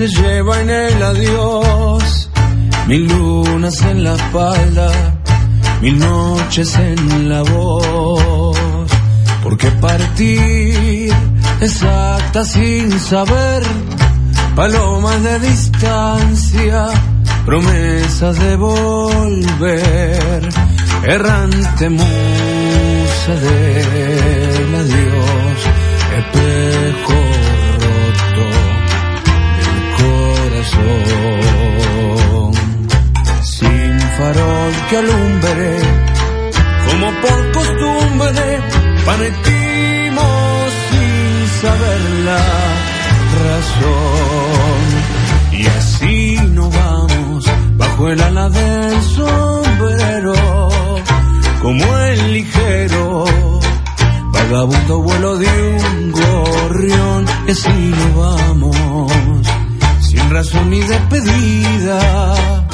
Se 0.00 0.08
lleva 0.08 0.60
en 0.60 0.70
el 0.70 1.02
adiós, 1.02 2.30
mil 2.86 3.06
lunas 3.06 3.82
en 3.82 4.02
la 4.02 4.14
espalda, 4.14 4.90
mil 5.82 5.98
noches 5.98 6.74
en 6.76 7.28
la 7.28 7.42
voz. 7.42 8.56
Porque 9.42 9.70
partir 9.72 11.12
exacta 11.60 12.44
sin 12.44 12.98
saber, 12.98 13.62
palomas 14.56 15.22
de 15.22 15.38
distancia, 15.40 16.86
promesas 17.44 18.38
de 18.38 18.56
volver, 18.56 20.48
errante 21.04 21.90
musa 21.90 23.34
del 23.34 24.74
adiós, 24.82 25.60
espejo 26.18 27.19
farol 34.20 34.72
que 34.88 34.96
alumbre, 35.04 35.70
como 36.86 37.06
por 37.22 37.38
costumbre, 37.58 38.46
partimos 39.06 40.66
sin 40.88 41.60
saber 41.62 42.00
la 42.28 42.44
razón. 43.46 44.82
Y 45.52 45.66
así 45.78 46.38
nos 46.56 46.70
vamos 46.74 47.44
bajo 47.76 48.08
el 48.10 48.20
ala 48.20 48.48
del 48.50 49.02
sombrero, 49.16 50.34
como 51.62 51.84
el 51.98 52.32
ligero 52.34 53.24
vagabundo 54.32 55.02
vuelo 55.02 55.36
de 55.36 55.48
un 55.48 56.12
gorrión. 56.12 57.24
y 57.46 57.50
así 57.52 57.78
nos 57.98 58.12
vamos, 58.16 59.42
sin 60.00 60.30
razón 60.30 60.70
ni 60.70 60.80
despedida, 60.80 62.66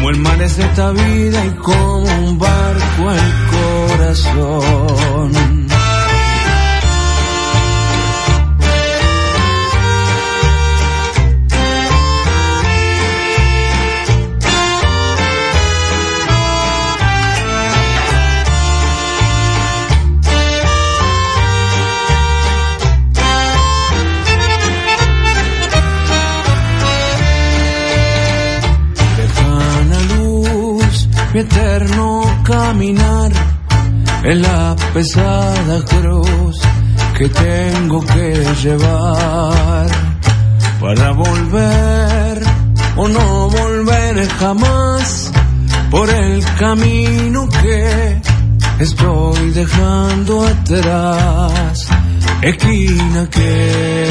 como 0.00 0.10
el 0.12 0.16
mar 0.20 0.40
es 0.40 0.58
esta 0.58 0.92
vida 0.92 1.44
y 1.44 1.50
como 1.56 2.06
un 2.24 2.38
barco 2.38 3.12
el 3.12 3.88
corazón. 3.98 5.59
Mi 31.32 31.40
eterno 31.40 32.22
caminar 32.44 33.30
en 34.24 34.42
la 34.42 34.74
pesada 34.92 35.84
cruz 35.84 36.60
que 37.16 37.28
tengo 37.28 38.00
que 38.00 38.44
llevar 38.62 39.86
para 40.80 41.12
volver 41.12 42.42
o 42.96 43.08
no 43.08 43.48
volver 43.48 44.28
jamás 44.40 45.30
por 45.90 46.10
el 46.10 46.44
camino 46.58 47.48
que 47.48 48.20
estoy 48.80 49.50
dejando 49.50 50.46
atrás, 50.46 51.88
esquina 52.42 53.28
que 53.30 54.09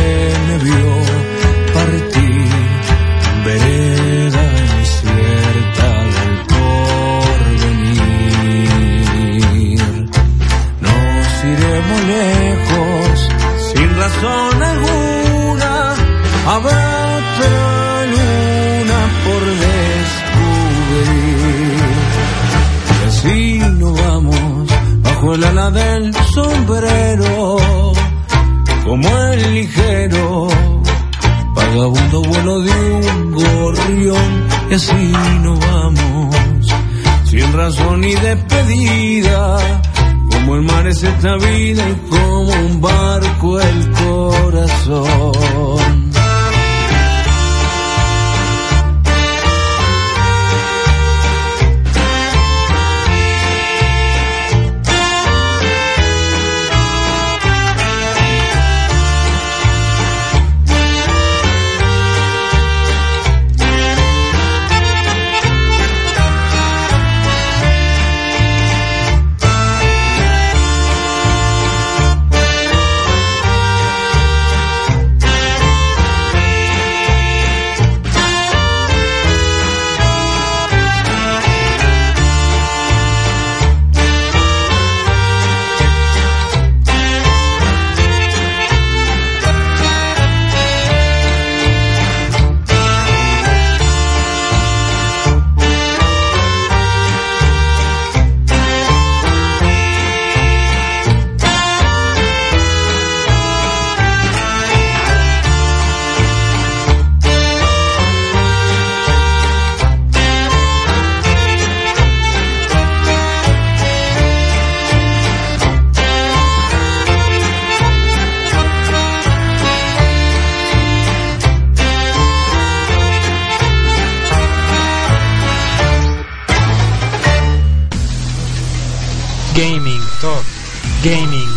Gaming. 131.03 131.47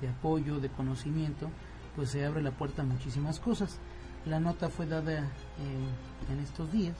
de 0.00 0.08
apoyo, 0.08 0.58
de 0.58 0.68
conocimiento, 0.68 1.50
pues 1.96 2.10
se 2.10 2.24
abre 2.24 2.42
la 2.42 2.50
puerta 2.50 2.82
a 2.82 2.84
muchísimas 2.84 3.38
cosas. 3.38 3.78
La 4.26 4.38
nota 4.38 4.68
fue 4.68 4.86
dada 4.86 5.12
eh, 5.12 6.32
en 6.32 6.38
estos 6.40 6.70
días, 6.70 6.96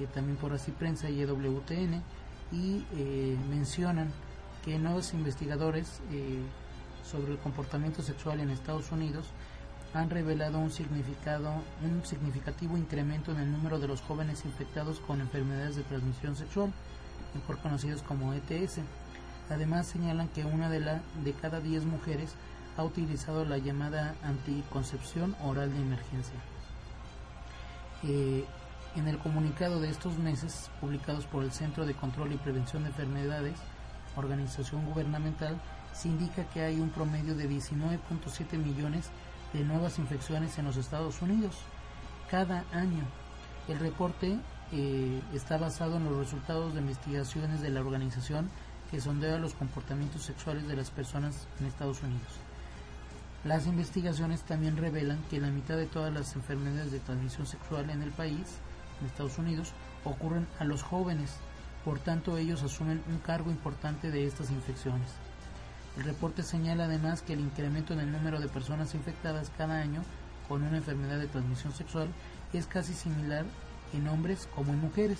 eh, 0.00 0.08
también 0.12 0.36
por 0.36 0.52
Así 0.52 0.72
Prensa 0.72 1.08
y 1.08 1.20
EWTN, 1.20 2.02
y 2.50 2.84
eh, 2.94 3.36
mencionan 3.48 4.10
que 4.64 4.78
nuevos 4.78 5.14
investigadores 5.14 6.00
eh, 6.10 6.40
sobre 7.08 7.32
el 7.32 7.38
comportamiento 7.38 8.02
sexual 8.02 8.40
en 8.40 8.50
Estados 8.50 8.90
Unidos 8.90 9.26
han 9.92 10.10
revelado 10.10 10.58
un 10.58 10.70
significado, 10.70 11.52
un 11.84 12.04
significativo 12.04 12.76
incremento 12.76 13.30
en 13.30 13.38
el 13.38 13.52
número 13.52 13.78
de 13.78 13.86
los 13.86 14.00
jóvenes 14.00 14.44
infectados 14.44 14.98
con 14.98 15.20
enfermedades 15.20 15.76
de 15.76 15.82
transmisión 15.82 16.34
sexual, 16.34 16.72
mejor 17.34 17.58
conocidos 17.58 18.02
como 18.02 18.32
ETS. 18.32 18.80
Además 19.50 19.86
señalan 19.86 20.28
que 20.28 20.44
una 20.44 20.68
de, 20.68 20.80
la, 20.80 21.00
de 21.22 21.32
cada 21.34 21.60
10 21.60 21.84
mujeres 21.84 22.34
ha 22.76 22.84
utilizado 22.84 23.44
la 23.44 23.58
llamada 23.58 24.14
anticoncepción 24.22 25.36
oral 25.42 25.72
de 25.72 25.80
emergencia. 25.80 26.38
Eh, 28.02 28.44
en 28.96 29.08
el 29.08 29.18
comunicado 29.18 29.80
de 29.80 29.90
estos 29.90 30.18
meses, 30.18 30.70
publicados 30.80 31.26
por 31.26 31.42
el 31.42 31.52
Centro 31.52 31.84
de 31.86 31.94
Control 31.94 32.32
y 32.32 32.36
Prevención 32.36 32.84
de 32.84 32.90
Enfermedades, 32.90 33.56
organización 34.16 34.84
gubernamental, 34.86 35.60
se 35.92 36.08
indica 36.08 36.44
que 36.50 36.62
hay 36.62 36.80
un 36.80 36.90
promedio 36.90 37.34
de 37.34 37.48
19.7 37.48 38.58
millones 38.58 39.10
de 39.52 39.64
nuevas 39.64 39.98
infecciones 39.98 40.58
en 40.58 40.66
los 40.66 40.76
Estados 40.76 41.22
Unidos 41.22 41.56
cada 42.30 42.64
año. 42.72 43.04
El 43.68 43.78
reporte 43.78 44.38
eh, 44.72 45.22
está 45.32 45.56
basado 45.56 45.96
en 45.96 46.04
los 46.04 46.16
resultados 46.16 46.74
de 46.74 46.80
investigaciones 46.80 47.62
de 47.62 47.70
la 47.70 47.80
organización 47.80 48.50
que 48.90 49.00
sondea 49.00 49.38
los 49.38 49.54
comportamientos 49.54 50.22
sexuales 50.22 50.68
de 50.68 50.76
las 50.76 50.90
personas 50.90 51.46
en 51.60 51.66
Estados 51.66 52.02
Unidos. 52.02 52.32
Las 53.44 53.66
investigaciones 53.66 54.40
también 54.40 54.78
revelan 54.78 55.22
que 55.28 55.38
la 55.38 55.50
mitad 55.50 55.76
de 55.76 55.84
todas 55.84 56.10
las 56.12 56.34
enfermedades 56.34 56.90
de 56.90 56.98
transmisión 56.98 57.46
sexual 57.46 57.90
en 57.90 58.00
el 58.00 58.10
país, 58.10 58.58
en 59.00 59.06
Estados 59.06 59.36
Unidos, 59.36 59.72
ocurren 60.02 60.46
a 60.58 60.64
los 60.64 60.82
jóvenes, 60.82 61.30
por 61.84 61.98
tanto 61.98 62.38
ellos 62.38 62.62
asumen 62.62 63.02
un 63.06 63.18
cargo 63.18 63.50
importante 63.50 64.10
de 64.10 64.26
estas 64.26 64.50
infecciones. 64.50 65.10
El 65.98 66.04
reporte 66.04 66.42
señala 66.42 66.86
además 66.86 67.20
que 67.20 67.34
el 67.34 67.40
incremento 67.40 67.92
en 67.92 68.00
el 68.00 68.12
número 68.12 68.40
de 68.40 68.48
personas 68.48 68.94
infectadas 68.94 69.52
cada 69.58 69.78
año 69.78 70.02
con 70.48 70.62
una 70.62 70.78
enfermedad 70.78 71.18
de 71.18 71.28
transmisión 71.28 71.74
sexual 71.74 72.08
es 72.54 72.66
casi 72.66 72.94
similar 72.94 73.44
en 73.92 74.08
hombres 74.08 74.48
como 74.54 74.72
en 74.72 74.80
mujeres, 74.80 75.18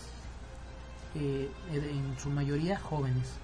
eh, 1.15 1.51
en 1.71 2.19
su 2.19 2.31
mayoría 2.31 2.79
jóvenes. 2.79 3.35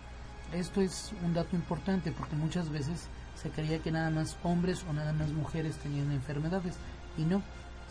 Esto 0.54 0.80
es 0.80 1.12
un 1.22 1.34
dato 1.34 1.54
importante 1.54 2.12
porque 2.12 2.34
muchas 2.34 2.70
veces 2.70 3.08
se 3.42 3.50
creía 3.50 3.78
que 3.80 3.90
nada 3.90 4.10
más 4.10 4.36
hombres 4.42 4.84
o 4.88 4.92
nada 4.92 5.12
más 5.12 5.30
mujeres 5.30 5.76
tenían 5.76 6.12
enfermedades 6.12 6.74
y 7.16 7.22
no, 7.22 7.42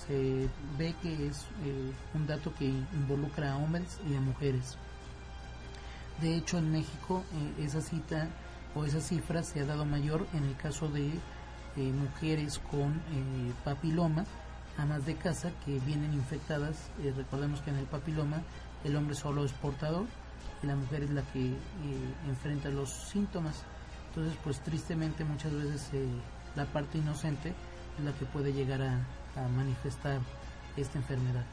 se 0.08 0.48
ve 0.78 0.96
que 1.02 1.28
es 1.28 1.46
eh, 1.66 1.92
un 2.14 2.28
dato 2.28 2.54
que 2.56 2.66
involucra 2.66 3.54
a 3.54 3.58
hombres 3.58 4.00
y 4.10 4.16
a 4.16 4.22
mujeres. 4.22 4.78
De 6.22 6.36
hecho, 6.36 6.58
en 6.58 6.72
México 6.72 7.24
eh, 7.34 7.64
esa 7.64 7.82
cita 7.82 8.28
o 8.76 8.84
esa 8.84 9.00
cifra 9.00 9.42
se 9.42 9.62
ha 9.62 9.66
dado 9.66 9.86
mayor 9.86 10.28
en 10.34 10.44
el 10.44 10.56
caso 10.58 10.90
de 10.90 11.08
eh, 11.08 11.92
mujeres 11.94 12.60
con 12.70 12.92
eh, 12.92 13.54
papiloma, 13.64 14.26
amas 14.78 15.06
de 15.06 15.16
casa 15.16 15.52
que 15.66 15.80
vienen 15.80 16.14
infectadas. 16.14 16.90
Recordemos 17.16 17.62
que 17.62 17.70
en 17.70 17.78
el 17.78 17.86
papiloma 17.86 18.42
el 18.84 18.98
hombre 18.98 19.16
solo 19.16 19.46
es 19.46 19.54
portador 19.54 20.06
y 20.62 20.68
la 20.68 20.76
mujer 20.76 21.04
es 21.04 21.10
la 21.12 21.22
que 21.22 21.54
enfrenta 22.28 22.70
los 22.70 22.90
síntomas. 22.90 23.64
Entonces, 24.10 24.38
pues 24.44 24.60
tristemente 24.62 25.24
muchas 25.24 25.54
veces 25.54 25.90
eh, 25.94 26.08
la 26.56 26.66
parte 26.66 26.98
inocente 26.98 27.54
es 27.98 28.04
la 28.04 28.12
que 28.14 28.26
puede 28.26 28.54
llegar 28.54 28.82
a, 28.82 29.00
manifestar 29.56 30.20
esta 30.76 30.98
enfermedad. 30.98 31.46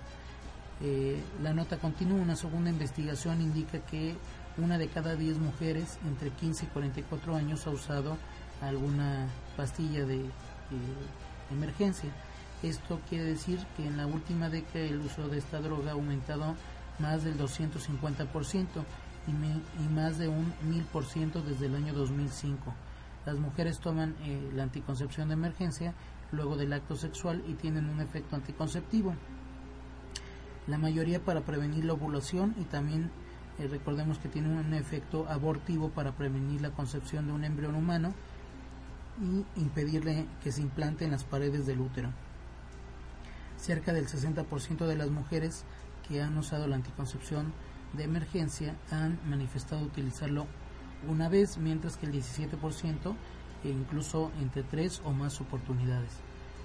Eh, 0.80 1.22
la 1.40 1.52
nota 1.52 1.76
continúa, 1.76 2.20
una 2.20 2.34
segunda 2.34 2.68
investigación 2.68 3.40
indica 3.40 3.78
que 3.78 4.16
una 4.58 4.76
de 4.76 4.88
cada 4.88 5.14
10 5.14 5.38
mujeres 5.38 5.98
entre 6.04 6.30
15 6.30 6.64
y 6.64 6.68
44 6.70 7.36
años 7.36 7.64
ha 7.66 7.70
usado 7.70 8.16
alguna 8.60 9.28
pastilla 9.56 10.00
de, 10.00 10.18
de 10.18 11.52
emergencia. 11.52 12.10
Esto 12.64 13.00
quiere 13.08 13.24
decir 13.24 13.60
que 13.76 13.86
en 13.86 13.96
la 13.98 14.06
última 14.08 14.48
década 14.48 14.84
el 14.84 14.98
uso 14.98 15.28
de 15.28 15.38
esta 15.38 15.60
droga 15.60 15.90
ha 15.90 15.94
aumentado 15.94 16.56
más 16.98 17.22
del 17.22 17.38
250% 17.38 18.66
y, 19.26 19.94
más 19.94 20.18
de 20.18 20.28
un 20.28 20.52
1000% 20.68 21.42
desde 21.42 21.66
el 21.66 21.74
año 21.74 21.92
2005. 21.94 22.74
Las 23.24 23.36
mujeres 23.36 23.80
toman 23.80 24.14
eh, 24.22 24.50
la 24.54 24.62
anticoncepción 24.62 25.28
de 25.28 25.34
emergencia 25.34 25.94
luego 26.32 26.56
del 26.56 26.72
acto 26.72 26.96
sexual 26.96 27.42
y 27.48 27.54
tienen 27.54 27.88
un 27.88 28.00
efecto 28.00 28.36
anticonceptivo 28.36 29.14
la 30.66 30.78
mayoría 30.78 31.20
para 31.20 31.42
prevenir 31.42 31.84
la 31.84 31.92
ovulación 31.92 32.54
y 32.58 32.64
también 32.64 33.10
eh, 33.58 33.68
recordemos 33.68 34.18
que 34.18 34.28
tiene 34.28 34.48
un 34.48 34.74
efecto 34.74 35.26
abortivo 35.28 35.90
para 35.90 36.12
prevenir 36.12 36.60
la 36.60 36.70
concepción 36.70 37.26
de 37.26 37.32
un 37.32 37.44
embrión 37.44 37.76
humano 37.76 38.14
y 39.20 39.60
impedirle 39.60 40.26
que 40.42 40.52
se 40.52 40.60
implante 40.60 41.04
en 41.04 41.12
las 41.12 41.24
paredes 41.24 41.66
del 41.66 41.80
útero. 41.80 42.10
Cerca 43.56 43.92
del 43.92 44.08
60% 44.08 44.86
de 44.86 44.96
las 44.96 45.10
mujeres 45.10 45.64
que 46.06 46.20
han 46.20 46.36
usado 46.36 46.66
la 46.66 46.76
anticoncepción 46.76 47.52
de 47.96 48.04
emergencia 48.04 48.76
han 48.90 49.18
manifestado 49.28 49.82
utilizarlo 49.84 50.46
una 51.08 51.28
vez, 51.28 51.58
mientras 51.58 51.96
que 51.96 52.06
el 52.06 52.12
17% 52.12 53.14
e 53.64 53.68
incluso 53.70 54.30
entre 54.40 54.62
tres 54.62 55.00
o 55.04 55.12
más 55.12 55.40
oportunidades. 55.40 56.10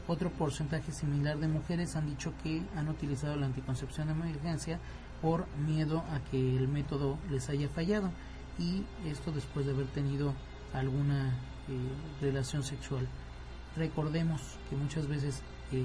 Otro 0.08 0.30
porcentaje 0.32 0.92
similar 0.92 1.38
de 1.40 1.48
mujeres 1.48 1.96
han 1.96 2.08
dicho 2.08 2.34
que 2.44 2.62
han 2.76 2.90
utilizado 2.90 3.36
la 3.36 3.46
anticoncepción 3.46 4.08
de 4.08 4.14
emergencia 4.14 4.80
por 5.22 5.46
miedo 5.68 6.04
a 6.12 6.20
que 6.32 6.58
el 6.58 6.68
método 6.68 7.18
les 7.30 7.50
haya 7.50 7.70
fallado 7.70 8.10
y 8.58 8.84
esto 9.06 9.32
después 9.32 9.66
de 9.66 9.74
haber 9.74 9.88
tenido 9.88 10.34
alguna 10.74 11.30
eh, 11.30 11.34
relación 12.22 12.64
sexual. 12.64 13.08
Recordemos 13.78 14.42
que 14.70 14.76
muchas 14.76 15.08
veces 15.08 15.42
eh, 15.72 15.84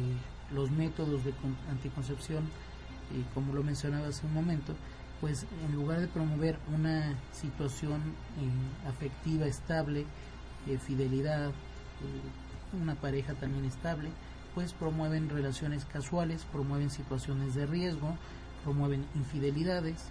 los 0.53 0.71
métodos 0.71 1.25
de 1.25 1.31
con- 1.33 1.57
anticoncepción, 1.71 2.45
eh, 2.45 3.23
como 3.35 3.53
lo 3.55 3.63
mencionaba 3.63 4.09
hace 4.09 4.27
un 4.27 4.35
momento, 4.35 4.75
pues 5.21 5.47
en 5.65 5.75
lugar 5.75 6.01
de 6.01 6.09
promover 6.09 6.59
una 6.75 7.15
situación 7.33 8.01
eh, 8.01 8.89
afectiva 8.89 9.47
estable, 9.47 10.05
eh, 10.67 10.79
fidelidad, 10.79 11.49
eh, 11.49 12.81
una 12.81 12.95
pareja 12.95 13.35
también 13.35 13.65
estable, 13.65 14.11
pues 14.55 14.73
promueven 14.73 15.29
relaciones 15.29 15.85
casuales, 15.85 16.45
promueven 16.53 16.91
situaciones 16.91 17.55
de 17.55 17.67
riesgo, 17.67 18.17
promueven 18.65 19.05
infidelidades. 19.15 20.05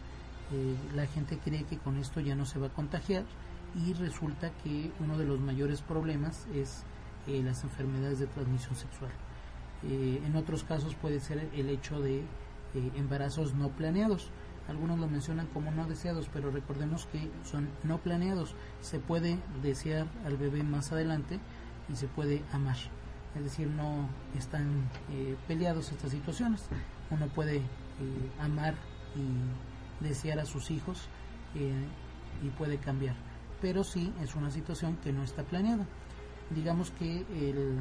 la 0.95 1.07
gente 1.07 1.39
cree 1.39 1.63
que 1.63 1.79
con 1.79 1.97
esto 1.97 2.19
ya 2.19 2.35
no 2.35 2.45
se 2.45 2.59
va 2.59 2.67
a 2.67 2.69
contagiar 2.69 3.23
y 3.73 3.93
resulta 3.93 4.51
que 4.63 4.91
uno 4.99 5.17
de 5.17 5.25
los 5.25 5.39
mayores 5.39 5.81
problemas 5.81 6.45
es 6.53 6.83
las 7.25 7.63
enfermedades 7.63 8.19
de 8.19 8.27
transmisión 8.27 8.75
sexual. 8.75 9.11
En 9.81 10.35
otros 10.35 10.63
casos 10.63 10.93
puede 10.93 11.19
ser 11.19 11.49
el 11.55 11.69
hecho 11.69 11.99
de 11.99 12.23
embarazos 12.95 13.55
no 13.55 13.69
planeados. 13.69 14.29
Algunos 14.67 14.99
lo 14.99 15.07
mencionan 15.07 15.47
como 15.47 15.71
no 15.71 15.85
deseados, 15.85 16.29
pero 16.33 16.51
recordemos 16.51 17.05
que 17.07 17.29
son 17.43 17.69
no 17.83 17.99
planeados. 17.99 18.55
Se 18.81 18.99
puede 18.99 19.37
desear 19.61 20.07
al 20.25 20.37
bebé 20.37 20.63
más 20.63 20.91
adelante 20.91 21.39
y 21.87 21.95
se 21.95 22.07
puede 22.07 22.43
amar. 22.51 22.77
Es 23.35 23.43
decir, 23.43 23.67
no 23.67 24.09
están 24.35 24.89
eh, 25.11 25.35
peleados 25.47 25.91
estas 25.91 26.11
situaciones. 26.11 26.63
Uno 27.11 27.27
puede 27.27 27.57
eh, 27.57 27.61
amar 28.39 28.73
y 29.15 30.03
desear 30.03 30.39
a 30.39 30.45
sus 30.45 30.71
hijos 30.71 31.07
eh, 31.55 31.73
y 32.43 32.49
puede 32.49 32.77
cambiar. 32.77 33.15
Pero 33.61 33.83
sí 33.83 34.13
es 34.21 34.35
una 34.35 34.51
situación 34.51 34.97
que 34.97 35.13
no 35.13 35.23
está 35.23 35.43
planeada. 35.43 35.85
Digamos 36.49 36.91
que 36.91 37.19
el, 37.19 37.79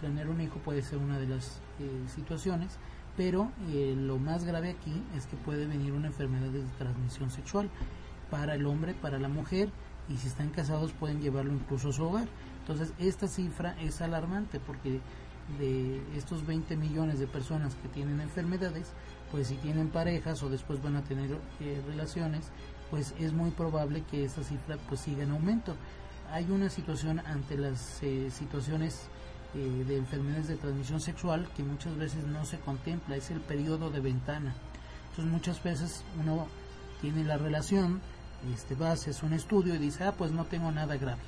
planear 0.00 0.28
un 0.28 0.40
hijo 0.40 0.58
puede 0.60 0.82
ser 0.82 0.98
una 0.98 1.18
de 1.18 1.26
las 1.26 1.60
eh, 1.80 2.04
situaciones, 2.14 2.78
pero 3.16 3.50
eh, 3.68 3.94
lo 3.96 4.18
más 4.18 4.44
grave 4.44 4.70
aquí 4.70 5.02
es 5.16 5.26
que 5.26 5.36
puede 5.36 5.66
venir 5.66 5.92
una 5.92 6.08
enfermedad 6.08 6.50
de 6.50 6.62
transmisión 6.78 7.30
sexual 7.30 7.70
para 8.30 8.54
el 8.54 8.66
hombre, 8.66 8.94
para 8.94 9.18
la 9.18 9.28
mujer, 9.28 9.70
y 10.08 10.16
si 10.16 10.28
están 10.28 10.50
casados 10.50 10.92
pueden 10.92 11.20
llevarlo 11.20 11.52
incluso 11.52 11.88
a 11.88 11.92
su 11.92 12.04
hogar. 12.04 12.28
Entonces 12.60 12.92
esta 12.98 13.28
cifra 13.28 13.76
es 13.80 14.00
alarmante 14.00 14.60
porque 14.60 15.00
de 15.58 16.02
estos 16.16 16.44
20 16.44 16.76
millones 16.76 17.18
de 17.18 17.26
personas 17.26 17.74
que 17.76 17.88
tienen 17.88 18.20
enfermedades, 18.20 18.92
pues 19.30 19.48
si 19.48 19.54
tienen 19.56 19.88
parejas 19.88 20.42
o 20.42 20.48
después 20.48 20.82
van 20.82 20.96
a 20.96 21.02
tener 21.02 21.30
eh, 21.60 21.82
relaciones, 21.86 22.50
pues 22.90 23.14
es 23.18 23.32
muy 23.32 23.50
probable 23.50 24.02
que 24.10 24.24
esa 24.24 24.42
cifra 24.42 24.76
pues 24.88 25.00
siga 25.00 25.22
en 25.22 25.30
aumento. 25.30 25.74
Hay 26.32 26.50
una 26.50 26.68
situación 26.68 27.20
ante 27.20 27.56
las 27.56 28.02
eh, 28.02 28.30
situaciones 28.30 29.08
eh, 29.54 29.84
de 29.86 29.96
enfermedades 29.96 30.48
de 30.48 30.56
transmisión 30.56 31.00
sexual 31.00 31.48
que 31.56 31.62
muchas 31.62 31.96
veces 31.96 32.24
no 32.24 32.44
se 32.44 32.58
contempla, 32.58 33.16
es 33.16 33.30
el 33.30 33.40
periodo 33.40 33.90
de 33.90 34.00
ventana. 34.00 34.54
Entonces 35.10 35.32
muchas 35.32 35.62
veces 35.62 36.04
uno 36.20 36.46
tiene 37.00 37.24
la 37.24 37.38
relación, 37.38 38.00
este, 38.52 38.74
va, 38.74 38.92
hace 38.92 39.12
un 39.24 39.32
estudio 39.32 39.74
y 39.74 39.78
dice, 39.78 40.04
ah, 40.04 40.12
pues 40.12 40.32
no 40.32 40.44
tengo 40.44 40.70
nada 40.72 40.96
grave. 40.96 41.22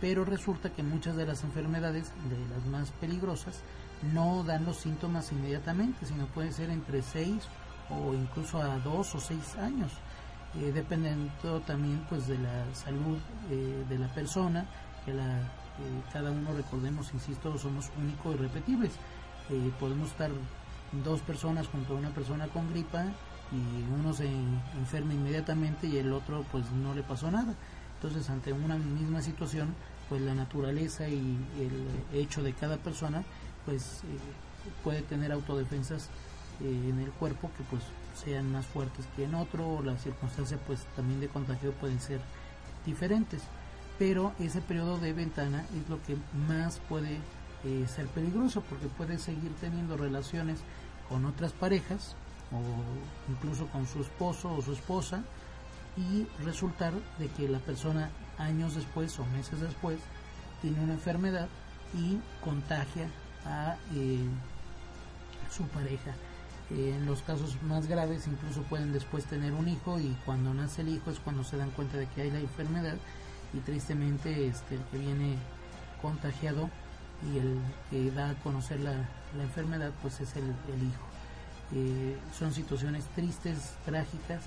Pero 0.00 0.24
resulta 0.24 0.70
que 0.70 0.82
muchas 0.82 1.16
de 1.16 1.26
las 1.26 1.44
enfermedades, 1.44 2.10
de 2.28 2.54
las 2.54 2.64
más 2.66 2.90
peligrosas, 2.92 3.60
no 4.12 4.42
dan 4.44 4.64
los 4.64 4.78
síntomas 4.78 5.30
inmediatamente, 5.30 6.06
sino 6.06 6.26
puede 6.26 6.52
ser 6.52 6.70
entre 6.70 7.02
6 7.02 7.42
o 7.90 8.14
incluso 8.14 8.60
a 8.60 8.78
2 8.78 9.14
o 9.14 9.20
6 9.20 9.56
años, 9.56 9.92
eh, 10.56 10.72
dependiendo 10.72 11.60
también 11.66 12.04
pues 12.08 12.26
de 12.26 12.38
la 12.38 12.74
salud 12.74 13.18
eh, 13.50 13.84
de 13.88 13.98
la 13.98 14.08
persona, 14.08 14.66
que 15.04 15.14
la, 15.14 15.38
eh, 15.78 16.02
cada 16.12 16.30
uno 16.30 16.54
recordemos, 16.54 17.12
insisto, 17.14 17.56
somos 17.58 17.90
únicos 17.98 18.34
y 18.34 18.38
repetibles. 18.38 18.92
Eh, 19.50 19.70
podemos 19.80 20.10
estar 20.10 20.30
dos 21.04 21.20
personas 21.20 21.66
junto 21.68 21.94
a 21.94 21.98
una 21.98 22.10
persona 22.10 22.48
con 22.48 22.70
gripa 22.70 23.04
y 23.50 24.00
uno 24.00 24.12
se 24.12 24.28
enferma 24.78 25.14
inmediatamente 25.14 25.86
y 25.86 25.98
el 25.98 26.12
otro 26.12 26.44
pues 26.52 26.70
no 26.72 26.94
le 26.94 27.02
pasó 27.02 27.30
nada. 27.30 27.54
Entonces 27.96 28.28
ante 28.30 28.52
una 28.52 28.76
misma 28.76 29.22
situación 29.22 29.74
pues 30.08 30.20
la 30.22 30.34
naturaleza 30.34 31.08
y 31.08 31.38
el 31.58 32.18
hecho 32.18 32.42
de 32.42 32.52
cada 32.52 32.76
persona 32.76 33.22
pues 33.64 34.02
eh, 34.04 34.18
puede 34.82 35.02
tener 35.02 35.32
autodefensas 35.32 36.08
eh, 36.60 36.88
en 36.90 37.00
el 37.00 37.10
cuerpo 37.12 37.50
que 37.56 37.64
pues 37.64 37.82
sean 38.14 38.52
más 38.52 38.66
fuertes 38.66 39.06
que 39.16 39.24
en 39.24 39.34
otro 39.34 39.66
o 39.66 39.82
las 39.82 40.02
circunstancias 40.02 40.60
pues 40.66 40.80
también 40.96 41.20
de 41.20 41.28
contagio 41.28 41.72
pueden 41.72 42.00
ser 42.00 42.20
diferentes 42.84 43.42
pero 44.02 44.32
ese 44.40 44.60
periodo 44.60 44.98
de 44.98 45.12
ventana 45.12 45.64
es 45.80 45.88
lo 45.88 46.02
que 46.02 46.16
más 46.48 46.80
puede 46.88 47.20
eh, 47.62 47.86
ser 47.86 48.08
peligroso 48.08 48.60
porque 48.68 48.88
puede 48.88 49.16
seguir 49.16 49.52
teniendo 49.60 49.96
relaciones 49.96 50.58
con 51.08 51.24
otras 51.24 51.52
parejas 51.52 52.16
o 52.50 53.30
incluso 53.30 53.68
con 53.68 53.86
su 53.86 54.02
esposo 54.02 54.52
o 54.52 54.60
su 54.60 54.72
esposa 54.72 55.22
y 55.96 56.26
resultar 56.42 56.92
de 57.20 57.28
que 57.28 57.48
la 57.48 57.60
persona 57.60 58.10
años 58.38 58.74
después 58.74 59.16
o 59.20 59.24
meses 59.26 59.60
después 59.60 60.00
tiene 60.62 60.80
una 60.80 60.94
enfermedad 60.94 61.46
y 61.94 62.18
contagia 62.42 63.06
a 63.46 63.76
eh, 63.94 64.18
su 65.48 65.62
pareja. 65.68 66.10
Eh, 66.72 66.96
en 66.96 67.06
los 67.06 67.22
casos 67.22 67.56
más 67.62 67.86
graves 67.86 68.26
incluso 68.26 68.62
pueden 68.62 68.92
después 68.92 69.26
tener 69.26 69.52
un 69.52 69.68
hijo 69.68 70.00
y 70.00 70.16
cuando 70.26 70.52
nace 70.52 70.82
el 70.82 70.88
hijo 70.88 71.12
es 71.12 71.20
cuando 71.20 71.44
se 71.44 71.56
dan 71.56 71.70
cuenta 71.70 71.98
de 71.98 72.08
que 72.08 72.22
hay 72.22 72.32
la 72.32 72.40
enfermedad 72.40 72.96
y 73.52 73.58
tristemente 73.58 74.46
este, 74.46 74.76
el 74.76 74.82
que 74.90 74.98
viene 74.98 75.36
contagiado 76.00 76.68
y 77.32 77.38
el 77.38 77.58
que 77.90 78.10
da 78.10 78.30
a 78.30 78.34
conocer 78.36 78.80
la, 78.80 78.92
la 79.36 79.42
enfermedad 79.42 79.92
pues 80.02 80.20
es 80.20 80.34
el, 80.36 80.44
el 80.44 80.82
hijo. 80.88 81.06
Eh, 81.74 82.18
son 82.38 82.52
situaciones 82.52 83.04
tristes, 83.14 83.74
trágicas, 83.84 84.42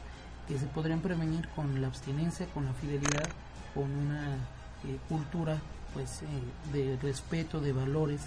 que 0.48 0.60
se 0.60 0.68
podrían 0.68 1.00
prevenir 1.00 1.48
con 1.50 1.82
la 1.82 1.88
abstinencia, 1.88 2.46
con 2.48 2.66
la 2.66 2.74
fidelidad, 2.74 3.28
con 3.74 3.90
una 3.92 4.36
eh, 4.36 5.00
cultura 5.10 5.58
pues 5.94 6.22
eh, 6.22 6.28
de 6.74 6.98
respeto, 7.02 7.60
de 7.62 7.74
valores 7.74 8.22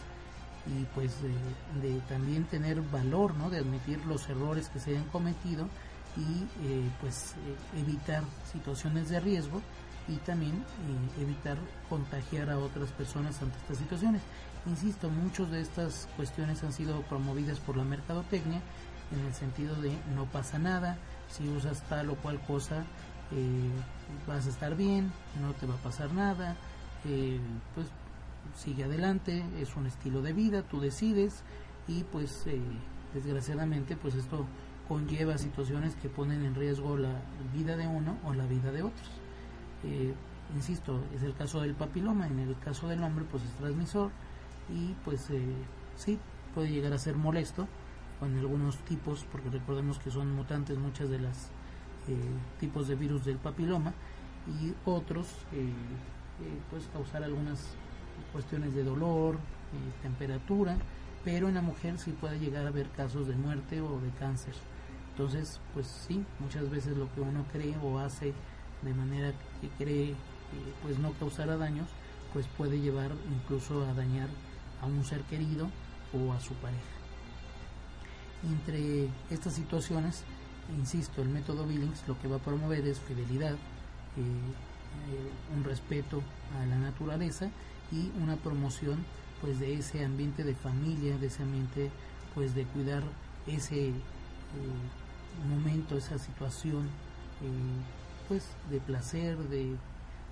y 0.66 0.84
pues 0.94 1.12
de, 1.22 1.88
de 1.88 2.00
también 2.00 2.44
tener 2.44 2.80
valor, 2.80 3.34
¿no? 3.34 3.50
De 3.50 3.58
admitir 3.58 4.04
los 4.06 4.28
errores 4.28 4.68
que 4.68 4.80
se 4.80 4.90
hayan 4.90 5.04
cometido 5.04 5.68
y 6.16 6.44
pues 7.00 7.34
evitar 7.76 8.24
situaciones 8.50 9.08
de 9.08 9.20
riesgo 9.20 9.62
y 10.08 10.16
también 10.16 10.54
eh, 10.56 11.22
evitar 11.22 11.58
contagiar 11.88 12.50
a 12.50 12.58
otras 12.58 12.90
personas 12.92 13.40
ante 13.42 13.56
estas 13.58 13.78
situaciones. 13.78 14.22
Insisto, 14.66 15.08
muchas 15.08 15.50
de 15.50 15.60
estas 15.60 16.08
cuestiones 16.16 16.62
han 16.64 16.72
sido 16.72 17.02
promovidas 17.02 17.60
por 17.60 17.76
la 17.76 17.84
mercadotecnia 17.84 18.60
en 19.12 19.26
el 19.26 19.34
sentido 19.34 19.74
de 19.76 19.92
no 20.14 20.24
pasa 20.26 20.58
nada, 20.58 20.98
si 21.28 21.48
usas 21.48 21.82
tal 21.88 22.10
o 22.10 22.16
cual 22.16 22.40
cosa 22.40 22.84
eh, 23.32 23.70
vas 24.26 24.46
a 24.46 24.50
estar 24.50 24.76
bien, 24.76 25.12
no 25.40 25.52
te 25.54 25.66
va 25.66 25.74
a 25.74 25.78
pasar 25.78 26.12
nada, 26.12 26.56
eh, 27.06 27.40
pues 27.74 27.86
sigue 28.56 28.84
adelante, 28.84 29.44
es 29.60 29.76
un 29.76 29.86
estilo 29.86 30.22
de 30.22 30.32
vida, 30.32 30.62
tú 30.62 30.80
decides 30.80 31.42
y 31.86 32.04
pues 32.04 32.44
desgraciadamente 33.14 33.96
pues 33.96 34.14
esto 34.14 34.46
conlleva 34.88 35.38
situaciones 35.38 35.94
que 35.96 36.08
ponen 36.08 36.44
en 36.44 36.54
riesgo 36.54 36.96
la 36.96 37.20
vida 37.54 37.76
de 37.76 37.86
uno 37.86 38.16
o 38.24 38.32
la 38.32 38.46
vida 38.46 38.72
de 38.72 38.82
otros. 38.82 39.17
Eh, 39.84 40.14
insisto, 40.54 41.00
es 41.14 41.22
el 41.22 41.34
caso 41.34 41.60
del 41.60 41.74
papiloma, 41.74 42.26
en 42.26 42.38
el 42.38 42.58
caso 42.58 42.88
del 42.88 43.02
hombre 43.02 43.24
pues 43.30 43.42
es 43.44 43.52
transmisor 43.52 44.10
y 44.68 44.94
pues 45.04 45.30
eh, 45.30 45.54
sí, 45.96 46.18
puede 46.54 46.70
llegar 46.70 46.92
a 46.92 46.98
ser 46.98 47.16
molesto 47.16 47.68
con 48.18 48.36
algunos 48.36 48.76
tipos, 48.78 49.24
porque 49.30 49.50
recordemos 49.50 49.98
que 49.98 50.10
son 50.10 50.34
mutantes 50.34 50.76
muchas 50.78 51.08
de 51.08 51.20
las 51.20 51.50
eh, 52.08 52.16
tipos 52.58 52.88
de 52.88 52.94
virus 52.94 53.24
del 53.24 53.36
papiloma 53.36 53.92
y 54.60 54.72
otros 54.86 55.26
eh, 55.52 55.66
eh, 55.66 56.60
pues 56.70 56.88
causar 56.92 57.22
algunas 57.22 57.74
cuestiones 58.32 58.74
de 58.74 58.82
dolor, 58.82 59.38
temperatura, 60.02 60.76
pero 61.24 61.48
en 61.48 61.54
la 61.54 61.62
mujer 61.62 61.98
sí 61.98 62.12
puede 62.12 62.38
llegar 62.38 62.64
a 62.64 62.68
haber 62.68 62.88
casos 62.90 63.28
de 63.28 63.36
muerte 63.36 63.80
o 63.82 64.00
de 64.00 64.10
cáncer. 64.18 64.54
Entonces, 65.10 65.60
pues 65.74 65.86
sí, 65.86 66.24
muchas 66.38 66.70
veces 66.70 66.96
lo 66.96 67.12
que 67.12 67.20
uno 67.20 67.44
cree 67.52 67.76
o 67.82 67.98
hace 67.98 68.32
de 68.82 68.94
manera 68.94 69.32
que 69.60 69.68
cree 69.82 70.14
pues 70.82 70.98
no 70.98 71.12
causará 71.12 71.56
daños, 71.56 71.88
pues 72.32 72.46
puede 72.56 72.80
llevar 72.80 73.10
incluso 73.30 73.84
a 73.84 73.94
dañar 73.94 74.28
a 74.82 74.86
un 74.86 75.04
ser 75.04 75.22
querido 75.22 75.68
o 76.12 76.32
a 76.32 76.40
su 76.40 76.54
pareja. 76.54 76.82
Entre 78.44 79.08
estas 79.30 79.54
situaciones, 79.54 80.22
insisto, 80.78 81.22
el 81.22 81.28
método 81.28 81.66
Billings 81.66 82.06
lo 82.06 82.18
que 82.20 82.28
va 82.28 82.36
a 82.36 82.40
promover 82.40 82.86
es 82.86 83.00
fidelidad, 83.00 83.54
eh, 83.54 83.56
eh, 84.16 85.56
un 85.56 85.64
respeto 85.64 86.22
a 86.60 86.66
la 86.66 86.76
naturaleza 86.76 87.50
y 87.90 88.10
una 88.22 88.36
promoción 88.36 89.04
pues 89.40 89.58
de 89.60 89.74
ese 89.74 90.04
ambiente 90.04 90.44
de 90.44 90.54
familia, 90.54 91.16
de 91.18 91.26
ese 91.26 91.42
ambiente 91.42 91.90
pues 92.34 92.54
de 92.54 92.64
cuidar 92.64 93.02
ese 93.46 93.88
eh, 93.88 93.92
momento, 95.48 95.96
esa 95.96 96.18
situación 96.18 96.88
pues 98.28 98.46
de 98.70 98.80
placer, 98.80 99.36
de 99.48 99.74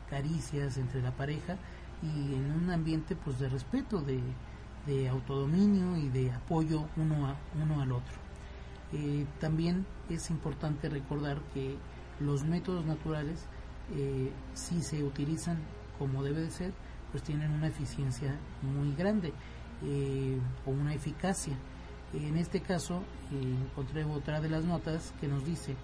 caricias 0.08 0.76
entre 0.76 1.02
la 1.02 1.10
pareja 1.10 1.56
y 2.02 2.34
en 2.34 2.52
un 2.52 2.70
ambiente 2.70 3.16
pues 3.16 3.38
de 3.38 3.48
respeto, 3.48 4.00
de, 4.00 4.20
de 4.86 5.08
autodominio 5.08 5.96
y 5.96 6.08
de 6.08 6.30
apoyo 6.30 6.84
uno, 6.96 7.26
a, 7.26 7.36
uno 7.60 7.80
al 7.80 7.92
otro. 7.92 8.14
Eh, 8.92 9.26
también 9.40 9.84
es 10.08 10.30
importante 10.30 10.88
recordar 10.88 11.40
que 11.52 11.76
los 12.20 12.44
métodos 12.44 12.84
naturales, 12.84 13.46
eh, 13.94 14.30
si 14.54 14.82
se 14.82 15.02
utilizan 15.02 15.58
como 15.98 16.22
debe 16.22 16.42
de 16.42 16.50
ser, 16.50 16.72
pues 17.10 17.22
tienen 17.22 17.50
una 17.50 17.68
eficiencia 17.68 18.36
muy 18.62 18.94
grande 18.94 19.32
eh, 19.84 20.38
o 20.66 20.70
una 20.70 20.94
eficacia. 20.94 21.54
En 22.12 22.36
este 22.36 22.60
caso, 22.60 23.02
eh, 23.32 23.56
encontré 23.70 24.04
otra 24.04 24.40
de 24.40 24.48
las 24.48 24.64
notas 24.64 25.12
que 25.20 25.28
nos 25.28 25.44
dice, 25.44 25.74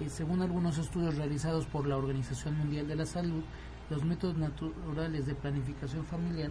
eh, 0.00 0.08
según 0.08 0.42
algunos 0.42 0.78
estudios 0.78 1.16
realizados 1.16 1.66
por 1.66 1.86
la 1.86 1.96
Organización 1.96 2.56
Mundial 2.56 2.86
de 2.86 2.96
la 2.96 3.06
Salud, 3.06 3.42
los 3.90 4.04
métodos 4.04 4.36
naturales 4.36 5.26
de 5.26 5.34
planificación 5.34 6.04
familiar 6.04 6.50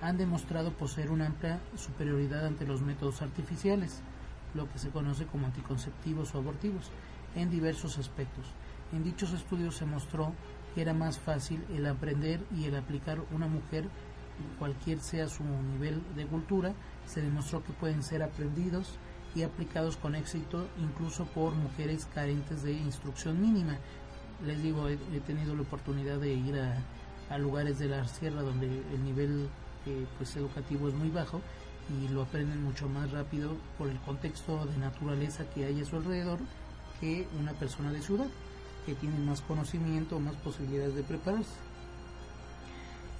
han 0.00 0.16
demostrado 0.16 0.72
poseer 0.72 1.10
una 1.10 1.26
amplia 1.26 1.60
superioridad 1.76 2.46
ante 2.46 2.66
los 2.66 2.82
métodos 2.82 3.22
artificiales, 3.22 4.02
lo 4.54 4.70
que 4.70 4.78
se 4.78 4.90
conoce 4.90 5.26
como 5.26 5.46
anticonceptivos 5.46 6.34
o 6.34 6.38
abortivos, 6.38 6.90
en 7.36 7.50
diversos 7.50 7.98
aspectos. 7.98 8.46
En 8.92 9.04
dichos 9.04 9.32
estudios 9.32 9.76
se 9.76 9.86
mostró 9.86 10.32
que 10.74 10.82
era 10.82 10.94
más 10.94 11.18
fácil 11.18 11.64
el 11.74 11.86
aprender 11.86 12.40
y 12.56 12.64
el 12.64 12.76
aplicar 12.76 13.20
una 13.32 13.46
mujer, 13.46 13.88
cualquier 14.58 15.00
sea 15.00 15.28
su 15.28 15.44
nivel 15.44 16.02
de 16.16 16.26
cultura, 16.26 16.74
se 17.06 17.22
demostró 17.22 17.62
que 17.62 17.72
pueden 17.72 18.02
ser 18.02 18.22
aprendidos 18.22 18.98
y 19.34 19.42
aplicados 19.42 19.96
con 19.96 20.14
éxito 20.14 20.66
incluso 20.78 21.24
por 21.26 21.54
mujeres 21.54 22.06
carentes 22.14 22.62
de 22.62 22.72
instrucción 22.72 23.40
mínima. 23.40 23.78
Les 24.44 24.62
digo, 24.62 24.88
he, 24.88 24.96
tenido 25.26 25.54
la 25.54 25.62
oportunidad 25.62 26.18
de 26.18 26.34
ir 26.34 26.58
a, 26.58 27.38
lugares 27.38 27.78
de 27.78 27.88
la 27.88 28.06
sierra 28.06 28.42
donde 28.42 28.66
el 28.66 29.04
nivel 29.04 29.48
eh, 29.86 30.06
pues 30.18 30.36
educativo 30.36 30.88
es 30.88 30.94
muy 30.94 31.10
bajo 31.10 31.40
y 31.90 32.08
lo 32.08 32.22
aprenden 32.22 32.62
mucho 32.62 32.88
más 32.88 33.10
rápido 33.10 33.56
por 33.76 33.88
el 33.88 33.98
contexto 34.00 34.64
de 34.66 34.78
naturaleza 34.78 35.44
que 35.50 35.64
hay 35.64 35.80
a 35.80 35.84
su 35.84 35.96
alrededor 35.96 36.38
que 37.00 37.26
una 37.40 37.52
persona 37.52 37.90
de 37.92 38.02
ciudad 38.02 38.28
que 38.86 38.94
tiene 38.94 39.18
más 39.18 39.40
conocimiento, 39.40 40.20
más 40.20 40.34
posibilidades 40.36 40.94
de 40.94 41.02
prepararse. 41.02 41.54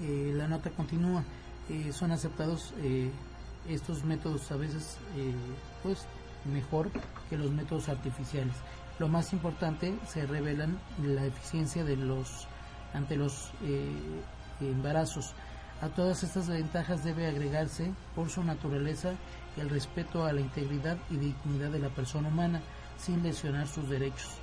Eh, 0.01 0.33
la 0.35 0.49
nota 0.49 0.71
continúa, 0.71 1.25
eh, 1.69 1.93
son 1.93 2.11
aceptados 2.13 2.75
eh, 2.79 3.11
estos 3.69 4.05
métodos 4.05 4.51
a 4.51 4.57
veces 4.57 4.99
pues 5.85 6.07
mejor 6.53 6.91
que 7.31 7.37
los 7.37 7.53
métodos 7.53 7.89
artificiales. 7.89 8.55
Lo 8.99 9.09
más 9.09 9.33
importante 9.33 9.95
se 10.09 10.27
revelan 10.27 10.79
la 11.03 11.25
eficiencia 11.25 11.85
de 11.85 11.97
los 11.97 12.49
ante 12.93 13.17
los 13.17 13.53
eh, 13.63 13.91
embarazos. 14.61 15.35
A 15.83 15.89
todas 15.89 16.23
estas 16.23 16.49
ventajas 16.49 17.05
debe 17.05 17.27
agregarse 17.27 17.93
por 18.15 18.31
su 18.31 18.43
naturaleza 18.43 19.13
el 19.57 19.69
respeto 19.69 20.25
a 20.25 20.33
la 20.33 20.41
integridad 20.41 20.97
y 21.11 21.17
dignidad 21.17 21.71
de 21.71 21.81
la 21.81 21.89
persona 21.91 22.29
humana 22.29 22.63
sin 22.99 23.23
lesionar 23.23 23.67
sus 23.67 23.89
derechos. 23.89 24.39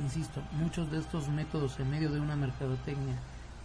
Insisto, 0.00 0.42
muchos 0.52 0.90
de 0.90 0.98
estos 0.98 1.28
métodos 1.28 1.78
en 1.78 1.90
medio 1.90 2.10
de 2.10 2.20
una 2.20 2.36
mercadotecnia, 2.36 3.16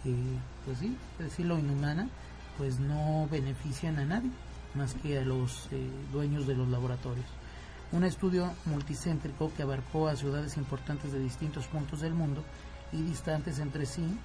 eh, 0.04 0.38
pues 0.64 0.78
sí, 0.78 0.96
decirlo 1.18 1.58
inhumana, 1.58 2.08
pues 2.58 2.78
no 2.78 3.26
benefician 3.30 3.98
a 3.98 4.04
nadie 4.04 4.30
más 4.76 4.94
que 4.94 5.18
a 5.18 5.24
los 5.24 5.68
eh, 5.72 5.88
dueños 6.12 6.46
de 6.46 6.54
los 6.54 6.68
laboratorios. 6.68 7.26
Un 7.92 8.04
estudio 8.04 8.52
multicéntrico 8.64 9.52
que 9.56 9.62
abarcó 9.62 10.08
a 10.08 10.16
ciudades 10.16 10.56
importantes 10.56 11.12
de 11.12 11.20
distintos 11.20 11.66
puntos 11.66 12.00
del 12.00 12.14
mundo 12.14 12.42
y 12.92 13.02
distantes 13.02 13.58
entre 13.58 13.86
sí, 13.86 14.18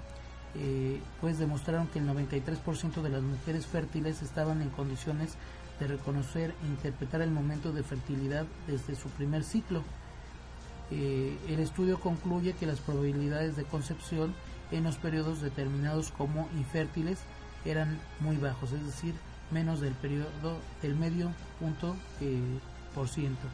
eh, 0.56 1.00
pues 1.22 1.40
demostraron 1.40 1.88
que 1.88 2.00
el 2.00 2.08
93% 2.08 3.02
de 3.02 3.10
las 3.10 3.22
mujeres 3.22 3.66
fértiles 3.66 4.22
estaban 4.22 4.62
en 4.62 4.70
condiciones 4.70 5.36
de 5.80 5.88
reconocer 5.88 6.54
e 6.64 6.68
interpretar 6.68 7.22
el 7.22 7.32
momento 7.32 7.72
de 7.72 7.84
fertilidad 7.84 8.46
desde 8.68 8.96
su 8.96 9.10
primer 9.10 9.44
ciclo. 9.44 9.84
Eh, 10.92 11.38
el 11.48 11.60
estudio 11.60 12.00
concluye 12.00 12.54
que 12.54 12.66
las 12.66 12.80
probabilidades 12.80 13.56
de 13.56 13.64
concepción 13.64 14.34
en 14.72 14.84
los 14.84 14.98
periodos 14.98 15.42
determinados 15.42 16.12
como 16.12 16.50
infértiles 16.58 17.20
eran 17.64 18.00
muy 18.20 18.38
bajos, 18.38 18.72
es 18.74 18.86
decir, 18.86 19.14
menos 19.52 19.82
del 19.82 19.94
periodo 19.94 20.60
del 20.82 20.96
medio 20.96 21.32
punto 21.60 21.96
eh, 22.22 22.60
por 22.94 23.08
ciento. 23.08 23.48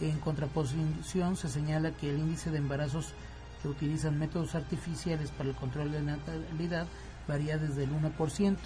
En 0.00 0.18
contraposición 0.18 1.36
se 1.36 1.48
señala 1.48 1.90
que 1.92 2.10
el 2.10 2.18
índice 2.18 2.50
de 2.50 2.58
embarazos 2.58 3.14
que 3.62 3.68
utilizan 3.68 4.18
métodos 4.18 4.54
artificiales 4.54 5.30
para 5.30 5.48
el 5.48 5.54
control 5.54 5.92
de 5.92 6.02
natalidad 6.02 6.86
varía 7.26 7.58
desde 7.58 7.84
el 7.84 7.90
1%. 7.90 8.56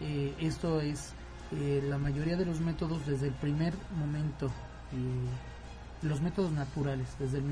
Eh, 0.00 0.34
esto 0.40 0.80
es 0.80 1.12
eh, 1.52 1.82
la 1.88 1.98
mayoría 1.98 2.36
de 2.36 2.44
los 2.44 2.60
métodos 2.60 3.04
desde 3.06 3.28
el 3.28 3.34
primer 3.34 3.74
momento, 3.98 4.46
eh, 4.46 6.06
los 6.06 6.20
métodos 6.20 6.52
naturales, 6.52 7.08
desde 7.18 7.38
el 7.38 7.44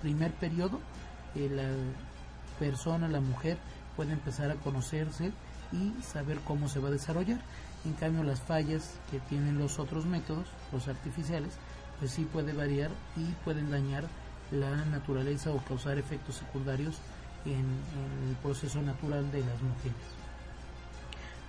primer 0.00 0.32
periodo, 0.32 0.80
la 1.34 1.68
persona, 2.58 3.08
la 3.08 3.20
mujer, 3.20 3.58
puede 3.96 4.12
empezar 4.12 4.50
a 4.50 4.54
conocerse 4.56 5.32
y 5.72 6.02
saber 6.02 6.38
cómo 6.46 6.68
se 6.68 6.80
va 6.80 6.88
a 6.88 6.92
desarrollar. 6.92 7.40
En 7.84 7.94
cambio, 7.94 8.22
las 8.22 8.40
fallas 8.40 8.94
que 9.10 9.18
tienen 9.20 9.58
los 9.58 9.78
otros 9.78 10.06
métodos, 10.06 10.46
los 10.72 10.88
artificiales, 10.88 11.54
pues 11.98 12.12
sí 12.12 12.24
puede 12.24 12.52
variar 12.52 12.90
y 13.16 13.24
pueden 13.44 13.70
dañar 13.70 14.04
la 14.50 14.84
naturaleza 14.86 15.50
o 15.50 15.64
causar 15.64 15.98
efectos 15.98 16.36
secundarios 16.36 16.96
en, 17.44 17.64
el 18.28 18.36
proceso 18.42 18.80
natural 18.82 19.30
de 19.32 19.40
las 19.40 19.60
mujeres. 19.62 20.06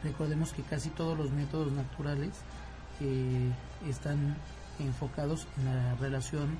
Recordemos 0.04 0.52
que 0.54 0.64
casi 0.64 0.90
todos 0.90 1.18
los 1.18 1.32
métodos 1.32 1.72
naturales 1.72 2.32
eh, 3.00 3.52
están 3.88 4.36
enfocados 4.80 5.48
en 5.58 5.66
la 5.66 5.96
relación 5.96 6.58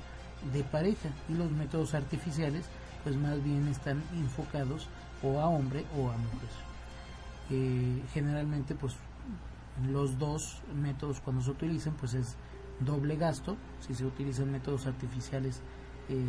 de 0.52 0.62
pareja 0.64 1.08
y 1.28 1.34
los 1.34 1.50
métodos 1.50 1.94
artificiales 1.94 2.66
pues 3.02 3.16
más 3.16 3.42
bien 3.42 3.68
están 3.68 4.02
enfocados 4.14 4.88
o 5.22 5.40
a 5.40 5.48
hombre 5.48 5.84
o 5.96 6.10
a 6.10 6.16
mujer. 6.16 6.73
Eh, 7.50 8.02
generalmente 8.12 8.74
pues 8.74 8.96
los 9.90 10.18
dos 10.18 10.62
métodos 10.74 11.20
cuando 11.20 11.42
se 11.42 11.50
utilizan 11.50 11.94
pues 11.94 12.14
es 12.14 12.36
doble 12.80 13.16
gasto 13.16 13.56
si 13.80 13.94
se 13.94 14.06
utilizan 14.06 14.50
métodos 14.50 14.86
artificiales 14.86 15.60
eh, 16.08 16.24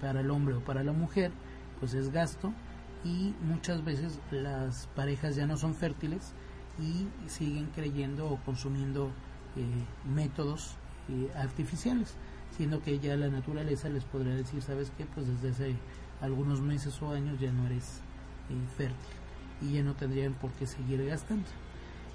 para 0.00 0.20
el 0.20 0.30
hombre 0.30 0.54
o 0.54 0.60
para 0.60 0.82
la 0.82 0.92
mujer 0.92 1.30
pues 1.80 1.94
es 1.94 2.12
gasto 2.12 2.52
y 3.04 3.34
muchas 3.42 3.84
veces 3.84 4.18
las 4.30 4.88
parejas 4.94 5.36
ya 5.36 5.46
no 5.46 5.56
son 5.56 5.74
fértiles 5.74 6.32
y 6.78 7.08
siguen 7.28 7.66
creyendo 7.74 8.30
o 8.30 8.36
consumiendo 8.44 9.10
eh, 9.56 9.64
métodos 10.14 10.76
eh, 11.08 11.28
artificiales, 11.36 12.14
siendo 12.56 12.80
que 12.80 12.98
ya 13.00 13.16
la 13.16 13.28
naturaleza 13.28 13.88
les 13.88 14.04
podría 14.04 14.34
decir, 14.34 14.62
¿sabes 14.62 14.92
qué? 14.96 15.04
Pues 15.04 15.26
desde 15.26 15.50
hace 15.50 15.76
algunos 16.20 16.60
meses 16.60 17.02
o 17.02 17.10
años 17.10 17.40
ya 17.40 17.50
no 17.50 17.66
eres 17.66 18.00
fértil 18.76 19.21
y 19.62 19.74
ya 19.74 19.82
no 19.82 19.94
tendrían 19.94 20.34
por 20.34 20.50
qué 20.52 20.66
seguir 20.66 21.06
gastando. 21.06 21.48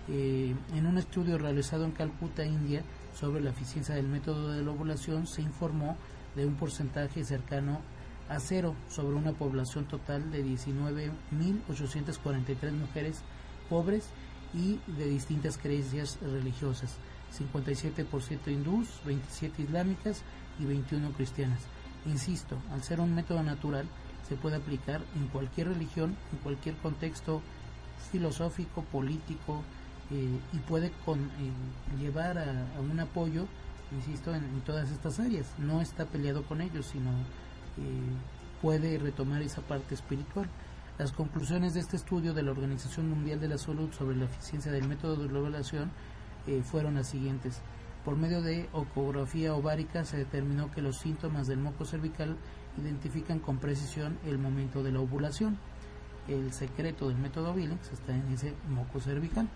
en 0.07 0.85
un 0.85 0.97
estudio 0.97 1.37
realizado 1.37 1.83
en 1.85 1.91
Calcuta, 1.91 2.45
India, 2.45 2.81
sobre 3.13 3.41
la 3.41 3.49
eficiencia 3.49 3.95
del 3.95 4.07
método 4.07 4.51
de 4.51 4.63
la 4.63 4.71
ovulación, 4.71 5.27
se 5.27 5.41
informó 5.41 5.97
de 6.35 6.45
un 6.45 6.55
porcentaje 6.55 7.25
cercano 7.25 7.81
a 8.29 8.39
cero 8.39 8.75
sobre 8.89 9.15
una 9.15 9.33
población 9.33 9.85
total 9.85 10.31
de 10.31 10.45
19.843 10.45 12.71
mujeres 12.71 13.21
pobres 13.69 14.09
y 14.53 14.79
de 14.97 15.07
distintas 15.07 15.57
creencias 15.57 16.19
religiosas, 16.21 16.95
57% 17.37 18.51
hindús, 18.51 18.87
27 19.05 19.63
islámicas 19.63 20.21
y 20.59 20.65
21 20.65 21.11
cristianas. 21.11 21.59
Insisto, 22.05 22.57
al 22.71 22.83
ser 22.83 23.01
un 23.01 23.13
método 23.13 23.43
natural, 23.43 23.85
se 24.28 24.36
puede 24.36 24.57
aplicar 24.57 25.01
en 25.15 25.28
cualquier 25.28 25.69
religión, 25.69 26.15
en 26.32 26.39
cualquier 26.39 26.75
contexto 26.78 27.41
filosófico, 28.11 28.84
político, 28.84 29.61
eh, 30.11 30.39
y 30.53 30.57
puede 30.59 30.91
con, 31.05 31.19
eh, 31.19 31.99
llevar 31.99 32.38
a, 32.38 32.65
un 32.80 32.99
apoyo, 32.99 33.45
insisto, 33.91 34.34
en, 34.34 34.61
todas 34.65 34.89
estas 34.91 35.19
áreas. 35.19 35.47
No 35.57 35.82
está 35.82 36.05
peleado 36.05 36.43
con 36.43 36.61
ellos, 36.61 36.86
sino 36.88 37.09
eh, 37.11 37.84
puede 38.61 38.97
retomar 38.97 39.41
esa 39.41 39.61
parte 39.61 39.95
espiritual. 39.95 40.49
Las 40.97 41.11
conclusiones 41.11 41.75
de 41.75 41.80
este 41.82 41.95
estudio 41.95 42.34
de 42.34 42.41
la 42.41 42.51
Organización 42.51 43.09
Mundial 43.09 43.39
de 43.39 43.47
la 43.47 43.59
Salud 43.59 43.91
sobre 43.91 44.15
la 44.15 44.25
eficiencia 44.25 44.71
del 44.71 44.88
método 44.88 45.15
de 45.15 45.38
ovulación 45.38 45.91
eh, 46.47 46.63
fueron 46.63 46.95
las 46.95 47.07
siguientes. 47.07 47.61
Por 48.03 48.15
medio 48.15 48.41
de 48.41 48.69
ecografía 48.73 49.53
ovárica 49.53 50.05
se 50.05 50.17
determinó 50.17 50.71
que 50.71 50.82
los 50.82 50.97
síntomas 50.97 51.45
del 51.45 51.59
moco 51.59 51.86
cervical 51.86 52.36
identifican 52.78 53.39
con 53.39 53.57
precisión 53.57 54.17
el 54.25 54.38
momento 54.38 54.84
de 54.84 54.91
la 54.91 54.99
ovulación. 54.99 55.57
El 56.28 56.51
secreto 56.53 57.07
del 57.07 57.17
método 57.17 57.53
Billings 57.53 57.91
está 57.91 58.15
en 58.15 58.28
ese 58.34 58.53
moco 58.69 58.99
cervical. 58.99 59.47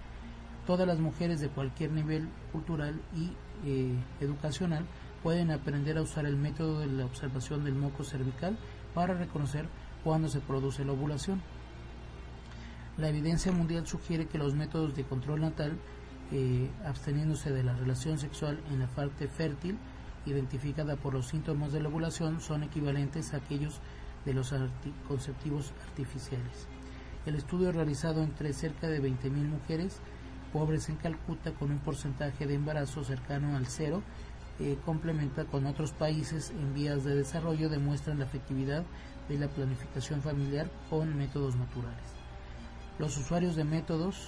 Todas 0.65 0.88
las 0.88 0.99
mujeres 0.99 1.41
de 1.41 1.49
cualquier 1.49 1.91
nivel 1.91 2.30
cultural 2.51 3.01
y 3.15 3.32
eh, 3.65 3.93
educacional 4.22 4.86
pueden 5.24 5.51
aprender 5.51 5.97
a 5.97 6.01
usar 6.01 6.26
el 6.26 6.38
método 6.38 6.80
de 6.80 6.88
la 6.88 7.05
observación 7.05 7.63
del 7.63 7.76
moco 7.76 8.03
cervical 8.03 8.57
para 8.93 9.13
reconocer 9.13 9.67
cuando 10.03 10.30
se 10.30 10.39
produce 10.39 10.86
la 10.86 10.93
ovulación. 10.93 11.41
La 12.97 13.09
evidencia 13.09 13.51
mundial 13.51 13.88
sugiere 13.88 14.28
que 14.28 14.38
los 14.38 14.55
métodos 14.55 14.95
de 14.95 15.03
control 15.03 15.41
natal, 15.41 15.78
eh, 16.32 16.69
absteniéndose 16.86 17.51
de 17.51 17.63
la 17.63 17.76
relación 17.76 18.17
sexual 18.17 18.59
en 18.72 18.80
la 18.80 18.88
parte 18.88 19.28
fértil, 19.28 19.78
identificada 20.26 20.95
por 20.95 21.13
los 21.13 21.28
síntomas 21.28 21.72
de 21.72 21.82
la 21.82 21.89
ovulación, 21.89 22.41
son 22.41 22.63
equivalentes 22.63 23.34
a 23.34 23.38
aquellos 23.38 23.80
de 24.26 24.34
los 24.34 24.53
anticonceptivos 24.53 25.74
artificiales. 25.88 26.67
El 27.26 27.36
estudio 27.36 27.72
realizado 27.72 28.24
entre 28.24 28.53
cerca 28.53 28.88
de 28.88 29.01
20.000 29.01 29.32
mujeres 29.32 29.99
pobres 30.51 30.89
en 30.89 30.95
Calcuta 30.97 31.51
con 31.51 31.72
un 31.72 31.80
porcentaje 31.80 32.45
de 32.45 32.55
embarazo 32.55 33.03
cercano 33.03 33.55
al 33.55 33.67
cero 33.67 34.01
eh, 34.59 34.78
complementa 34.86 35.45
con 35.45 35.65
otros 35.65 35.91
países 35.91 36.51
en 36.51 36.74
vías 36.74 37.03
de 37.03 37.15
desarrollo 37.15 37.69
demuestran 37.69 38.19
la 38.19 38.26
efectividad 38.26 38.84
de 39.30 39.39
la 39.39 39.47
planificación 39.47 40.22
familiar 40.22 40.69
con 40.89 41.17
métodos 41.17 41.55
naturales. 41.55 42.03
Los 42.99 43.17
usuarios 43.17 43.55
de 43.55 43.63
métodos 43.63 44.28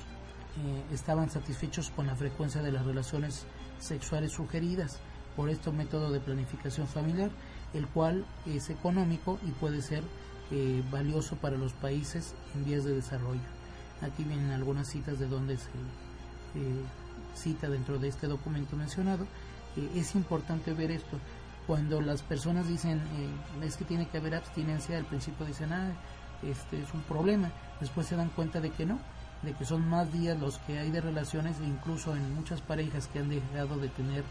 eh, 0.57 0.83
estaban 0.93 1.29
satisfechos 1.29 1.89
con 1.91 2.07
la 2.07 2.15
frecuencia 2.15 2.61
de 2.61 2.71
las 2.71 2.85
relaciones 2.85 3.45
sexuales 3.79 4.31
sugeridas 4.31 4.99
por 5.35 5.49
este 5.49 5.71
método 5.71 6.11
de 6.11 6.19
planificación 6.19 6.87
familiar, 6.87 7.31
el 7.73 7.87
cual 7.87 8.25
es 8.45 8.69
económico 8.69 9.39
y 9.45 9.51
puede 9.51 9.81
ser 9.81 10.03
eh, 10.51 10.83
valioso 10.91 11.35
para 11.37 11.57
los 11.57 11.73
países 11.73 12.33
en 12.55 12.65
vías 12.65 12.83
de 12.83 12.93
desarrollo. 12.93 13.41
Aquí 14.01 14.23
vienen 14.23 14.51
algunas 14.51 14.87
citas 14.87 15.19
de 15.19 15.27
donde 15.27 15.57
se 15.57 15.69
eh, 16.55 16.83
cita 17.35 17.69
dentro 17.69 17.99
de 17.99 18.09
este 18.09 18.27
documento 18.27 18.75
mencionado. 18.75 19.25
Eh, 19.77 19.89
es 19.95 20.15
importante 20.15 20.73
ver 20.73 20.91
esto. 20.91 21.17
Cuando 21.67 22.01
las 22.01 22.21
personas 22.21 22.67
dicen 22.67 22.99
eh, 22.99 23.65
es 23.65 23.77
que 23.77 23.85
tiene 23.85 24.07
que 24.07 24.17
haber 24.17 24.35
abstinencia, 24.35 24.97
al 24.97 25.05
principio 25.05 25.45
dicen, 25.45 25.71
ah, 25.71 25.93
este 26.43 26.81
es 26.81 26.93
un 26.93 27.01
problema. 27.01 27.51
Después 27.79 28.07
se 28.07 28.15
dan 28.15 28.29
cuenta 28.29 28.59
de 28.59 28.71
que 28.71 28.85
no, 28.85 28.99
de 29.41 29.53
que 29.53 29.65
son 29.65 29.87
más 29.87 30.11
días 30.11 30.39
los 30.39 30.57
que 30.59 30.77
hay 30.77 30.91
de 30.91 31.01
relaciones, 31.01 31.59
e 31.59 31.65
incluso 31.65 32.15
en 32.15 32.35
muchas 32.35 32.61
parejas 32.61 33.07
que 33.07 33.19
han 33.19 33.29
dejado 33.29 33.77
de 33.77 33.87
tener 33.89 34.23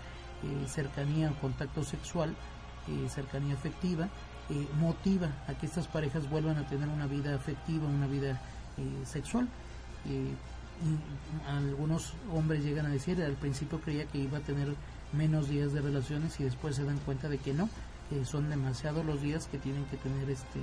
eh, 0.43 0.69
cercanía 0.69 1.31
o 1.31 1.35
contacto 1.41 1.85
sexual, 1.85 2.35
eh, 2.89 3.09
cercanía 3.09 3.55
afectiva, 3.55 4.09
eh, 4.51 4.67
motiva 4.79 5.29
a 5.47 5.55
que 5.55 5.67
estas 5.67 5.87
parejas 5.87 6.29
vuelvan 6.29 6.59
a 6.59 6.67
tener 6.67 6.89
una 6.89 7.07
vida 7.07 7.35
afectiva, 7.35 7.87
una 7.87 8.07
vida 8.07 8.41
sexual. 9.05 9.49
y 10.05 10.35
algunos 11.47 12.15
hombres 12.33 12.65
llegan 12.65 12.87
a 12.87 12.89
decir, 12.89 13.23
al 13.23 13.35
principio 13.35 13.81
creía 13.81 14.07
que 14.07 14.19
iba 14.19 14.39
a 14.39 14.41
tener 14.41 14.75
menos 15.13 15.49
días 15.49 15.73
de 15.73 15.81
relaciones 15.81 16.41
y 16.41 16.45
después 16.45 16.75
se 16.75 16.85
dan 16.85 16.99
cuenta 17.01 17.29
de 17.29 17.39
que 17.39 17.53
no, 17.53 17.69
son 18.25 18.51
demasiados 18.51 19.05
los 19.05 19.23
días 19.23 19.47
que 19.47 19.59
tienen 19.59 19.85
que 19.85 19.97
tener 19.99 20.29
este 20.31 20.59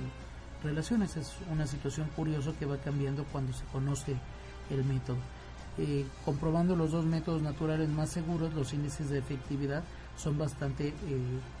relaciones. 0.62 1.16
Es 1.16 1.32
una 1.50 1.66
situación 1.66 2.08
curiosa 2.16 2.52
que 2.58 2.66
va 2.66 2.76
cambiando 2.78 3.24
cuando 3.32 3.52
se 3.52 3.64
conoce 3.66 4.16
el 4.70 4.84
método. 4.84 5.18
Eh, 5.82 6.04
comprobando 6.26 6.76
los 6.76 6.90
dos 6.90 7.06
métodos 7.06 7.40
naturales 7.40 7.88
más 7.88 8.10
seguros, 8.10 8.52
los 8.52 8.74
índices 8.74 9.08
de 9.08 9.18
efectividad 9.18 9.82
son 10.14 10.36
bastante 10.36 10.88
eh, 10.88 10.92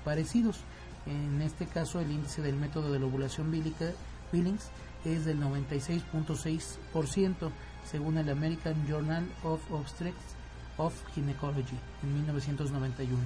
parecidos. 0.04 0.58
En 1.06 1.40
este 1.40 1.64
caso, 1.64 2.00
el 2.00 2.10
índice 2.10 2.42
del 2.42 2.56
método 2.56 2.92
de 2.92 2.98
la 2.98 3.06
ovulación 3.06 3.50
bílica, 3.50 3.92
Billings 4.30 4.68
es 5.06 5.24
del 5.24 5.40
96.6%, 5.40 7.50
según 7.90 8.18
el 8.18 8.28
American 8.28 8.86
Journal 8.86 9.26
of 9.42 9.62
Obstetrics 9.72 10.34
of 10.76 10.92
Gynecology 11.14 11.78
en 12.02 12.12
1991, 12.12 13.22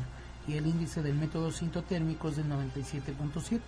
y 0.46 0.54
el 0.54 0.68
índice 0.68 1.02
del 1.02 1.16
método 1.16 1.50
sintotérmico 1.50 2.28
es 2.28 2.36
del 2.36 2.46
97.7%. 2.46 3.60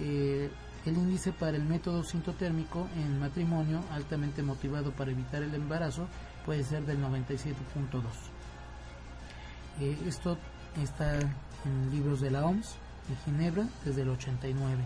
Eh, 0.00 0.50
el 0.86 0.96
índice 0.96 1.32
para 1.32 1.56
el 1.56 1.64
método 1.64 2.02
sintotérmico 2.02 2.88
en 2.96 3.18
matrimonio 3.18 3.80
altamente 3.90 4.42
motivado 4.42 4.92
para 4.92 5.10
evitar 5.10 5.42
el 5.42 5.54
embarazo 5.54 6.06
puede 6.44 6.62
ser 6.62 6.84
del 6.84 6.98
97.2. 6.98 7.54
Eh, 9.80 9.98
esto 10.06 10.36
está 10.82 11.18
en 11.18 11.90
libros 11.90 12.20
de 12.20 12.30
la 12.30 12.44
OMS 12.44 12.76
de 13.08 13.16
Ginebra 13.24 13.66
desde 13.84 14.02
el 14.02 14.10
89. 14.10 14.84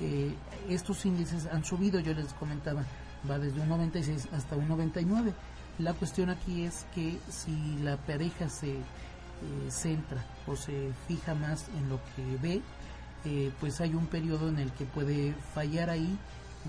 Eh, 0.00 0.34
estos 0.68 1.04
índices 1.06 1.46
han 1.46 1.64
subido, 1.64 2.00
yo 2.00 2.12
les 2.12 2.32
comentaba, 2.34 2.84
va 3.30 3.38
desde 3.38 3.60
un 3.60 3.68
96 3.68 4.28
hasta 4.32 4.56
un 4.56 4.68
99. 4.68 5.32
La 5.78 5.94
cuestión 5.94 6.30
aquí 6.30 6.64
es 6.64 6.86
que 6.94 7.18
si 7.28 7.78
la 7.82 7.96
pareja 7.96 8.48
se 8.48 8.72
eh, 8.72 8.82
centra 9.68 10.24
o 10.46 10.56
se 10.56 10.92
fija 11.06 11.34
más 11.34 11.68
en 11.68 11.88
lo 11.88 12.00
que 12.16 12.36
ve, 12.42 12.62
eh, 13.24 13.52
pues 13.60 13.80
hay 13.80 13.94
un 13.94 14.06
periodo 14.06 14.48
en 14.48 14.58
el 14.58 14.72
que 14.72 14.84
puede 14.84 15.34
fallar 15.54 15.90
ahí 15.90 16.18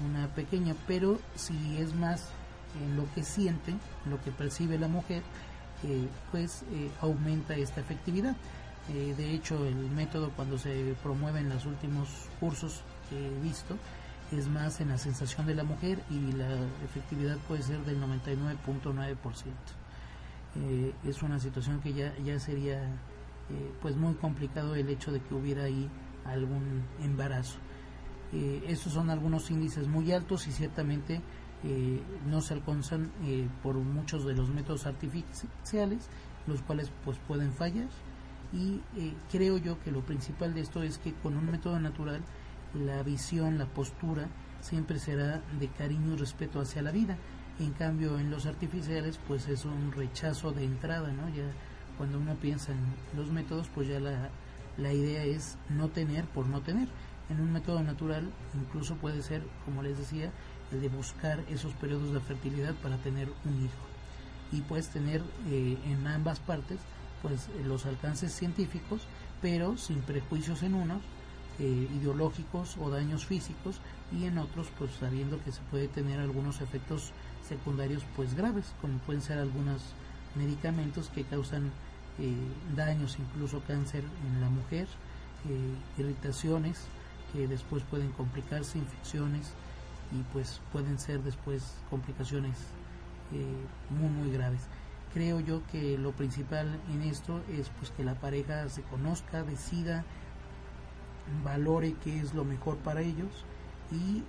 una 0.05 0.27
pequeña, 0.27 0.75
pero 0.87 1.19
si 1.35 1.77
es 1.77 1.95
más 1.95 2.29
en 2.79 2.95
lo 2.95 3.11
que 3.13 3.23
siente, 3.23 3.73
lo 4.05 4.21
que 4.21 4.31
percibe 4.31 4.77
la 4.77 4.87
mujer, 4.87 5.23
eh, 5.83 6.07
pues 6.31 6.63
eh, 6.71 6.91
aumenta 7.01 7.55
esta 7.55 7.81
efectividad. 7.81 8.35
de 8.87 9.33
hecho, 9.33 9.65
el 9.65 9.89
método 9.91 10.31
cuando 10.35 10.57
se 10.57 10.95
promueve 11.01 11.39
en 11.39 11.49
los 11.49 11.65
últimos 11.65 12.09
cursos 12.39 12.81
que 13.09 13.27
he 13.27 13.39
visto 13.41 13.77
es 14.31 14.47
más 14.47 14.81
en 14.81 14.89
la 14.89 14.97
sensación 14.97 15.45
de 15.47 15.55
la 15.55 15.63
mujer 15.63 15.99
y 16.09 16.33
la 16.33 16.49
efectividad 16.83 17.37
puede 17.47 17.63
ser 17.63 17.79
del 17.85 18.01
99.9%. 18.01 19.15
es 21.07 21.23
una 21.23 21.39
situación 21.39 21.79
que 21.81 21.93
ya, 21.93 22.13
ya 22.25 22.39
sería 22.39 22.81
pues 23.81 23.95
muy 23.95 24.15
complicado 24.15 24.75
el 24.75 24.89
hecho 24.89 25.11
de 25.11 25.21
que 25.21 25.33
hubiera 25.33 25.63
ahí 25.63 25.89
algún 26.25 26.83
embarazo. 27.01 27.57
Eh, 28.33 28.63
estos 28.67 28.93
son 28.93 29.09
algunos 29.09 29.51
índices 29.51 29.87
muy 29.87 30.11
altos 30.11 30.47
y 30.47 30.51
ciertamente 30.51 31.21
eh, 31.63 32.01
no 32.27 32.41
se 32.41 32.55
alcanzan 32.55 33.11
eh, 33.23 33.47
por 33.61 33.75
muchos 33.75 34.25
de 34.25 34.33
los 34.33 34.49
métodos 34.49 34.85
artificiales, 34.87 36.09
los 36.47 36.61
cuales 36.61 36.91
pues 37.05 37.17
pueden 37.27 37.53
fallar. 37.53 37.87
Y 38.51 38.81
creo 39.31 39.57
yo 39.57 39.79
que 39.79 39.91
lo 39.91 40.01
principal 40.01 40.53
de 40.53 40.61
esto 40.61 40.83
es 40.83 40.99
que 40.99 41.11
con 41.11 41.35
un 41.35 41.49
método 41.49 41.79
natural 41.79 42.21
la 42.75 43.01
visión, 43.01 43.57
la 43.57 43.65
postura 43.65 44.27
siempre 44.61 44.99
será 44.99 45.41
de 45.59 45.69
cariño 45.69 46.13
y 46.13 46.17
respeto 46.17 46.59
hacia 46.59 46.83
la 46.83 46.91
vida. 46.91 47.17
En 47.59 47.71
cambio, 47.71 48.19
en 48.19 48.29
los 48.29 48.45
artificiales, 48.45 49.19
pues 49.27 49.47
es 49.47 49.65
un 49.65 49.91
rechazo 49.91 50.51
de 50.51 50.65
entrada, 50.65 51.11
¿no? 51.11 51.29
Ya 51.29 51.51
cuando 51.97 52.19
uno 52.19 52.35
piensa 52.35 52.73
en 52.73 53.17
los 53.17 53.31
métodos, 53.31 53.69
pues 53.73 53.87
ya 53.87 53.99
la, 53.99 54.29
la 54.77 54.93
idea 54.93 55.23
es 55.23 55.57
no 55.69 55.89
tener 55.89 56.25
por 56.25 56.47
no 56.47 56.61
tener. 56.61 56.87
En 57.29 57.39
un 57.39 57.51
método 57.51 57.81
natural 57.81 58.29
incluso 58.53 58.95
puede 58.95 59.21
ser, 59.21 59.43
como 59.65 59.81
les 59.81 59.97
decía, 59.97 60.31
el 60.71 60.81
de 60.81 60.89
buscar 60.89 61.39
esos 61.49 61.73
periodos 61.73 62.13
de 62.13 62.19
fertilidad 62.19 62.73
para 62.75 62.97
tener 62.97 63.29
un 63.45 63.63
hijo. 63.63 63.85
Y 64.51 64.61
puedes 64.61 64.89
tener 64.89 65.21
eh, 65.49 65.77
en 65.85 66.05
ambas 66.07 66.39
partes 66.39 66.79
pues 67.21 67.47
los 67.65 67.85
alcances 67.85 68.33
científicos, 68.33 69.01
pero 69.41 69.77
sin 69.77 70.01
prejuicios 70.01 70.61
en 70.61 70.75
unos, 70.75 71.01
eh, 71.59 71.87
ideológicos 71.95 72.77
o 72.77 72.89
daños 72.89 73.25
físicos, 73.25 73.79
y 74.11 74.25
en 74.25 74.37
otros 74.37 74.67
pues 74.77 74.91
sabiendo 74.99 75.41
que 75.43 75.51
se 75.51 75.61
puede 75.71 75.87
tener 75.87 76.19
algunos 76.19 76.61
efectos 76.61 77.11
secundarios 77.47 78.03
pues 78.15 78.35
graves, 78.35 78.73
como 78.81 78.97
pueden 78.99 79.21
ser 79.21 79.39
algunos 79.39 79.81
medicamentos 80.35 81.09
que 81.09 81.23
causan 81.23 81.71
eh, 82.19 82.35
daños, 82.75 83.17
incluso 83.19 83.61
cáncer 83.67 84.03
en 84.27 84.41
la 84.41 84.49
mujer, 84.49 84.87
eh, 85.49 85.99
irritaciones 86.01 86.85
que 87.31 87.47
después 87.47 87.83
pueden 87.89 88.11
complicarse, 88.11 88.77
infecciones 88.77 89.51
y 90.11 90.21
pues 90.31 90.61
pueden 90.71 90.99
ser 90.99 91.23
después 91.23 91.75
complicaciones 91.89 92.55
eh, 93.33 93.65
muy 93.89 94.09
muy 94.09 94.31
graves. 94.31 94.61
Creo 95.11 95.39
yo 95.39 95.61
que 95.71 95.97
lo 95.97 96.11
principal 96.11 96.79
en 96.91 97.01
esto 97.01 97.41
es 97.51 97.69
pues 97.79 97.89
que 97.91 98.03
la 98.03 98.13
pareja 98.15 98.69
se 98.69 98.83
conozca, 98.83 99.43
decida, 99.43 100.05
valore 101.43 101.95
qué 102.03 102.19
es 102.19 102.35
lo 102.35 102.45
mejor 102.45 102.77
para 102.77 103.01
ellos 103.01 103.45
y 103.91 104.23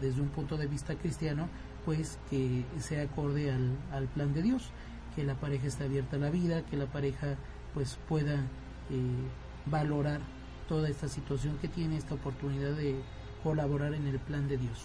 desde 0.00 0.20
un 0.20 0.28
punto 0.28 0.56
de 0.56 0.66
vista 0.66 0.96
cristiano 0.96 1.48
pues 1.84 2.18
que 2.30 2.64
sea 2.80 3.04
acorde 3.04 3.52
al, 3.52 3.76
al 3.92 4.08
plan 4.08 4.34
de 4.34 4.42
Dios 4.42 4.72
que 5.18 5.24
la 5.24 5.34
pareja 5.34 5.66
está 5.66 5.82
abierta 5.82 6.14
a 6.14 6.20
la 6.20 6.30
vida, 6.30 6.62
que 6.62 6.76
la 6.76 6.86
pareja 6.86 7.34
pues 7.74 7.98
pueda 8.08 8.36
eh, 8.36 9.26
valorar 9.66 10.20
toda 10.68 10.88
esta 10.88 11.08
situación 11.08 11.58
que 11.60 11.66
tiene, 11.66 11.96
esta 11.96 12.14
oportunidad 12.14 12.70
de 12.76 12.94
colaborar 13.42 13.94
en 13.94 14.06
el 14.06 14.20
plan 14.20 14.46
de 14.46 14.58
Dios. 14.58 14.78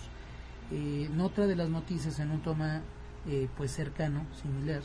Eh, 0.72 1.08
en 1.08 1.22
otra 1.22 1.46
de 1.46 1.56
las 1.56 1.70
noticias, 1.70 2.20
en 2.20 2.32
un 2.32 2.42
toma 2.42 2.82
eh, 3.28 3.48
pues 3.56 3.74
cercano, 3.74 4.26
similar, 4.42 4.82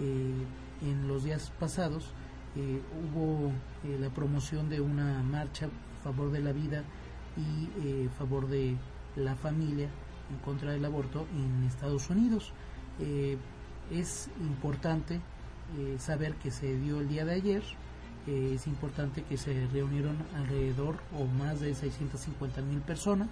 en 0.00 1.06
los 1.06 1.22
días 1.22 1.52
pasados 1.60 2.12
hubo 2.56 3.52
la 4.00 4.08
promoción 4.08 4.68
de 4.68 4.80
una 4.80 5.22
marcha 5.22 5.66
a 5.66 6.02
favor 6.02 6.32
de 6.32 6.40
la 6.40 6.52
vida 6.52 6.82
y 7.36 8.06
a 8.06 8.10
favor 8.10 8.48
de 8.48 8.76
la 9.14 9.36
familia 9.36 9.88
en 10.30 10.38
contra 10.38 10.72
del 10.72 10.84
aborto 10.84 11.26
en 11.36 11.62
Estados 11.64 12.08
Unidos 12.10 12.52
es 13.92 14.28
importante 14.40 15.16
eh, 15.16 15.96
saber 15.98 16.34
que 16.36 16.50
se 16.50 16.76
dio 16.78 17.00
el 17.00 17.08
día 17.08 17.24
de 17.24 17.34
ayer, 17.34 17.62
es 18.26 18.68
importante 18.68 19.24
que 19.24 19.36
se 19.36 19.66
reunieron 19.72 20.16
alrededor 20.36 20.94
o 21.18 21.24
más 21.24 21.58
de 21.58 21.74
650 21.74 22.62
mil 22.62 22.78
personas 22.80 23.28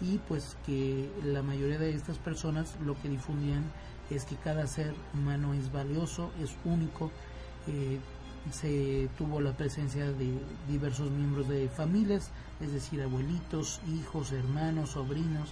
y 0.00 0.18
pues 0.28 0.56
que 0.64 1.10
la 1.24 1.42
mayoría 1.42 1.78
de 1.78 1.94
estas 1.94 2.18
personas 2.18 2.76
lo 2.84 3.00
que 3.00 3.08
difundían 3.08 3.64
es 4.08 4.24
que 4.24 4.36
cada 4.36 4.66
ser 4.66 4.94
humano 5.14 5.54
es 5.54 5.72
valioso, 5.72 6.30
es 6.42 6.56
único, 6.64 7.10
eh, 7.66 7.98
se 8.50 9.08
tuvo 9.18 9.40
la 9.40 9.52
presencia 9.52 10.10
de 10.10 10.32
diversos 10.68 11.10
miembros 11.10 11.48
de 11.48 11.68
familias, 11.68 12.30
es 12.60 12.72
decir, 12.72 13.02
abuelitos, 13.02 13.80
hijos, 13.88 14.32
hermanos, 14.32 14.90
sobrinos, 14.90 15.50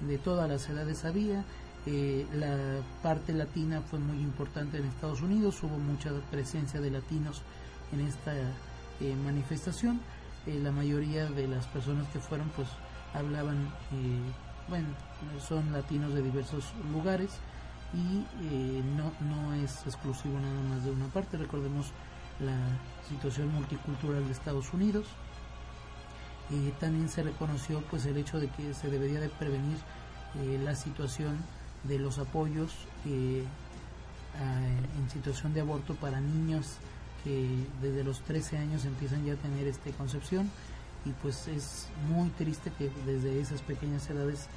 de 0.00 0.18
todas 0.18 0.48
las 0.48 0.68
edades 0.68 1.04
había, 1.04 1.44
eh, 1.88 2.26
la 2.34 2.82
parte 3.00 3.32
latina 3.32 3.80
fue 3.80 4.00
muy 4.00 4.18
importante 4.18 4.76
en 4.76 4.86
Estados 4.86 5.22
Unidos, 5.22 5.62
hubo 5.62 5.78
mucha 5.78 6.10
presencia 6.32 6.80
de 6.80 6.90
latinos 6.90 7.42
en 7.92 8.00
esta 8.00 8.34
eh, 8.34 9.14
manifestación. 9.24 10.00
Eh, 10.48 10.58
la 10.60 10.72
mayoría 10.72 11.26
de 11.26 11.46
las 11.46 11.64
personas 11.68 12.08
que 12.08 12.18
fueron 12.18 12.48
pues 12.56 12.66
hablaban, 13.14 13.70
bueno, 14.68 14.88
son 15.40 15.72
latinos 15.72 16.12
de 16.12 16.22
diversos 16.22 16.72
lugares 16.92 17.30
y 17.94 18.24
no, 18.96 19.12
no 19.20 19.54
es 19.54 19.86
exclusivo 19.86 20.40
nada 20.40 20.60
más 20.68 20.84
de 20.84 20.90
una 20.90 21.06
parte. 21.06 21.36
Recordemos 21.36 21.92
la 22.40 22.56
situación 23.08 23.52
multicultural 23.54 24.26
de 24.26 24.32
Estados 24.32 24.74
Unidos. 24.74 25.06
también 26.80 27.08
se 27.08 27.22
reconoció 27.22 27.80
pues 27.82 28.04
el 28.06 28.16
hecho 28.16 28.40
de 28.40 28.48
que 28.48 28.74
se 28.74 28.90
debería 28.90 29.20
de 29.20 29.28
prevenir 29.28 29.78
la 30.64 30.74
situación 30.74 31.38
de 31.84 31.98
los 31.98 32.18
apoyos 32.18 32.72
eh, 33.04 33.44
en 34.98 35.10
situación 35.10 35.54
de 35.54 35.60
aborto 35.60 35.94
para 35.94 36.20
niños 36.20 36.76
que 37.24 37.48
desde 37.80 38.04
los 38.04 38.20
13 38.22 38.58
años 38.58 38.84
empiezan 38.84 39.24
ya 39.24 39.32
a 39.32 39.36
tener 39.36 39.66
esta 39.66 39.90
concepción 39.92 40.50
y 41.06 41.10
pues 41.22 41.48
es 41.48 41.88
muy 42.08 42.28
triste 42.30 42.72
que 42.76 42.90
desde 43.06 43.40
esas 43.40 43.62
pequeñas 43.62 44.08
edades 44.10 44.48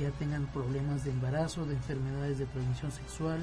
ya 0.00 0.10
tengan 0.12 0.46
problemas 0.46 1.04
de 1.04 1.10
embarazo, 1.10 1.66
de 1.66 1.74
enfermedades 1.74 2.38
de 2.38 2.46
transmisión 2.46 2.92
sexual, 2.92 3.40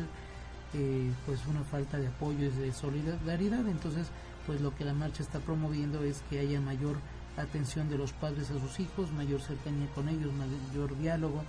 eh, 0.74 1.12
pues 1.26 1.46
una 1.48 1.64
falta 1.64 1.98
de 1.98 2.08
apoyo 2.08 2.46
y 2.46 2.50
de 2.50 2.74
solidaridad. 2.74 3.68
Entonces, 3.68 4.08
pues 4.46 4.62
lo 4.62 4.76
que 4.76 4.86
la 4.86 4.94
marcha 4.94 5.24
está 5.24 5.40
promoviendo 5.40 6.04
es 6.04 6.22
que 6.30 6.40
haya 6.40 6.60
mayor 6.60 6.98
atención 7.38 7.90
de 7.90 7.98
los 7.98 8.14
padres 8.14 8.50
a 8.52 8.60
sus 8.60 8.80
hijos, 8.80 9.12
mayor 9.12 9.42
cercanía 9.42 9.88
con 9.94 10.10
ellos, 10.10 10.32
mayor 10.34 10.98
diálogo, 10.98 11.44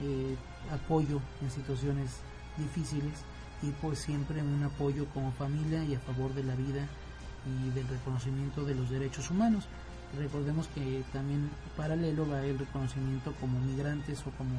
eh, 0.00 0.36
apoyo 0.72 1.20
en 1.42 1.50
situaciones 1.50 2.20
difíciles 2.56 3.24
y 3.62 3.70
pues 3.82 3.98
siempre 3.98 4.42
un 4.42 4.62
apoyo 4.62 5.06
como 5.12 5.32
familia 5.32 5.82
y 5.84 5.94
a 5.94 6.00
favor 6.00 6.32
de 6.34 6.44
la 6.44 6.54
vida 6.54 6.86
y 7.46 7.70
del 7.70 7.88
reconocimiento 7.88 8.64
de 8.64 8.74
los 8.74 8.90
derechos 8.90 9.30
humanos. 9.30 9.66
Recordemos 10.16 10.68
que 10.68 11.02
también 11.12 11.50
paralelo 11.76 12.28
va 12.28 12.44
el 12.44 12.58
reconocimiento 12.58 13.32
como 13.40 13.60
migrantes 13.60 14.20
o 14.26 14.30
como 14.32 14.54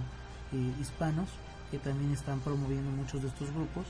eh, 0.53 0.73
hispanos 0.79 1.29
que 1.71 1.79
también 1.79 2.11
están 2.11 2.39
promoviendo 2.39 2.89
muchos 2.91 3.21
de 3.21 3.27
estos 3.27 3.51
grupos 3.53 3.85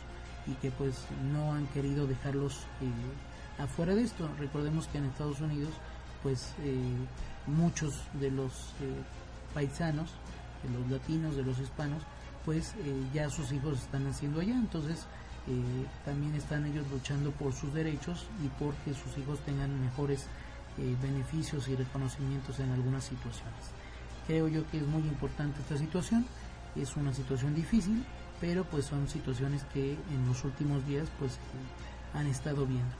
y 0.47 0.53
que 0.55 0.71
pues 0.71 1.05
no 1.33 1.53
han 1.53 1.67
querido 1.67 2.07
dejarlos 2.07 2.55
eh, 2.81 3.61
afuera 3.61 3.95
de 3.95 4.03
esto. 4.03 4.29
Recordemos 4.37 4.87
que 4.87 4.97
en 4.99 5.05
Estados 5.05 5.41
Unidos 5.41 5.71
pues 6.23 6.53
eh, 6.63 6.77
muchos 7.47 7.93
de 8.13 8.31
los 8.31 8.73
paisanos, 9.53 10.11
de 10.63 10.69
los 10.77 10.89
latinos, 10.89 11.35
de 11.35 11.43
los 11.43 11.59
hispanos, 11.59 12.03
pues 12.45 12.73
ya 13.13 13.29
sus 13.29 13.51
hijos 13.51 13.79
están 13.79 14.05
naciendo 14.05 14.41
allá, 14.41 14.55
entonces 14.55 15.05
también 16.05 16.35
están 16.35 16.65
ellos 16.65 16.85
luchando 16.91 17.31
por 17.31 17.53
sus 17.53 17.73
derechos 17.73 18.27
y 18.43 18.47
porque 18.59 18.93
sus 18.93 19.17
hijos 19.17 19.39
tengan 19.39 19.81
mejores 19.81 20.27
beneficios 21.01 21.67
y 21.67 21.75
reconocimientos 21.75 22.59
en 22.59 22.71
algunas 22.71 23.03
situaciones. 23.03 23.65
Creo 24.25 24.47
yo 24.47 24.67
que 24.69 24.77
es 24.77 24.87
muy 24.87 25.01
importante 25.01 25.59
esta 25.59 25.77
situación 25.77 26.25
es 26.75 26.95
una 26.95 27.13
situación 27.13 27.55
difícil, 27.55 28.03
pero 28.39 28.63
pues 28.63 28.85
son 28.85 29.07
situaciones 29.07 29.63
que 29.73 29.93
en 29.93 30.27
los 30.27 30.43
últimos 30.43 30.85
días 30.87 31.07
pues 31.19 31.33
eh, 31.33 32.17
han 32.17 32.27
estado 32.27 32.65
viendo. 32.65 32.93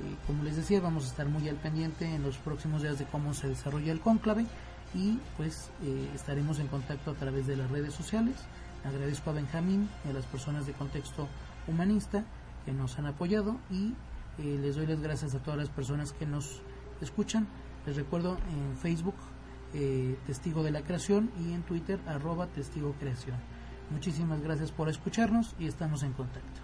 Eh, 0.00 0.16
como 0.26 0.42
les 0.42 0.56
decía, 0.56 0.80
vamos 0.80 1.04
a 1.04 1.08
estar 1.08 1.28
muy 1.28 1.48
al 1.48 1.56
pendiente 1.56 2.06
en 2.06 2.22
los 2.22 2.36
próximos 2.38 2.82
días 2.82 2.98
de 2.98 3.04
cómo 3.06 3.34
se 3.34 3.48
desarrolla 3.48 3.92
el 3.92 4.00
cónclave 4.00 4.46
y 4.94 5.18
pues 5.36 5.70
eh, 5.82 6.10
estaremos 6.14 6.58
en 6.58 6.68
contacto 6.68 7.10
a 7.10 7.14
través 7.14 7.46
de 7.46 7.56
las 7.56 7.70
redes 7.70 7.94
sociales. 7.94 8.36
Agradezco 8.84 9.30
a 9.30 9.34
Benjamín 9.34 9.88
y 10.04 10.10
a 10.10 10.12
las 10.12 10.26
personas 10.26 10.66
de 10.66 10.72
contexto 10.72 11.28
humanista 11.66 12.24
que 12.64 12.72
nos 12.72 12.98
han 12.98 13.06
apoyado 13.06 13.56
y 13.70 13.94
les 14.38 14.76
doy 14.76 14.86
las 14.86 15.00
gracias 15.00 15.34
a 15.34 15.38
todas 15.38 15.58
las 15.58 15.68
personas 15.68 16.12
que 16.12 16.26
nos 16.26 16.62
escuchan. 17.00 17.46
Les 17.86 17.96
recuerdo 17.96 18.38
en 18.52 18.76
Facebook 18.78 19.16
eh, 19.72 20.18
Testigo 20.26 20.62
de 20.62 20.72
la 20.72 20.82
Creación 20.82 21.30
y 21.40 21.52
en 21.52 21.62
Twitter 21.62 22.00
arroba 22.06 22.46
Testigo 22.48 22.94
Creación. 22.98 23.36
Muchísimas 23.90 24.40
gracias 24.42 24.72
por 24.72 24.88
escucharnos 24.88 25.54
y 25.58 25.66
estamos 25.66 26.02
en 26.02 26.12
contacto. 26.12 26.60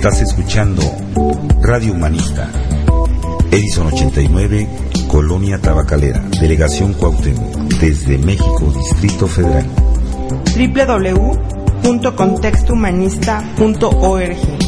Estás 0.00 0.22
escuchando 0.22 0.80
Radio 1.60 1.92
Humanista. 1.92 2.50
Edison 3.50 3.88
89, 3.88 4.66
Colonia 5.08 5.60
Tabacalera, 5.60 6.20
Delegación 6.40 6.94
Cuauhtémoc, 6.94 7.54
desde 7.78 8.16
México, 8.16 8.72
Distrito 8.74 9.26
Federal. 9.26 9.66
www.contextohumanista.org 11.82 14.59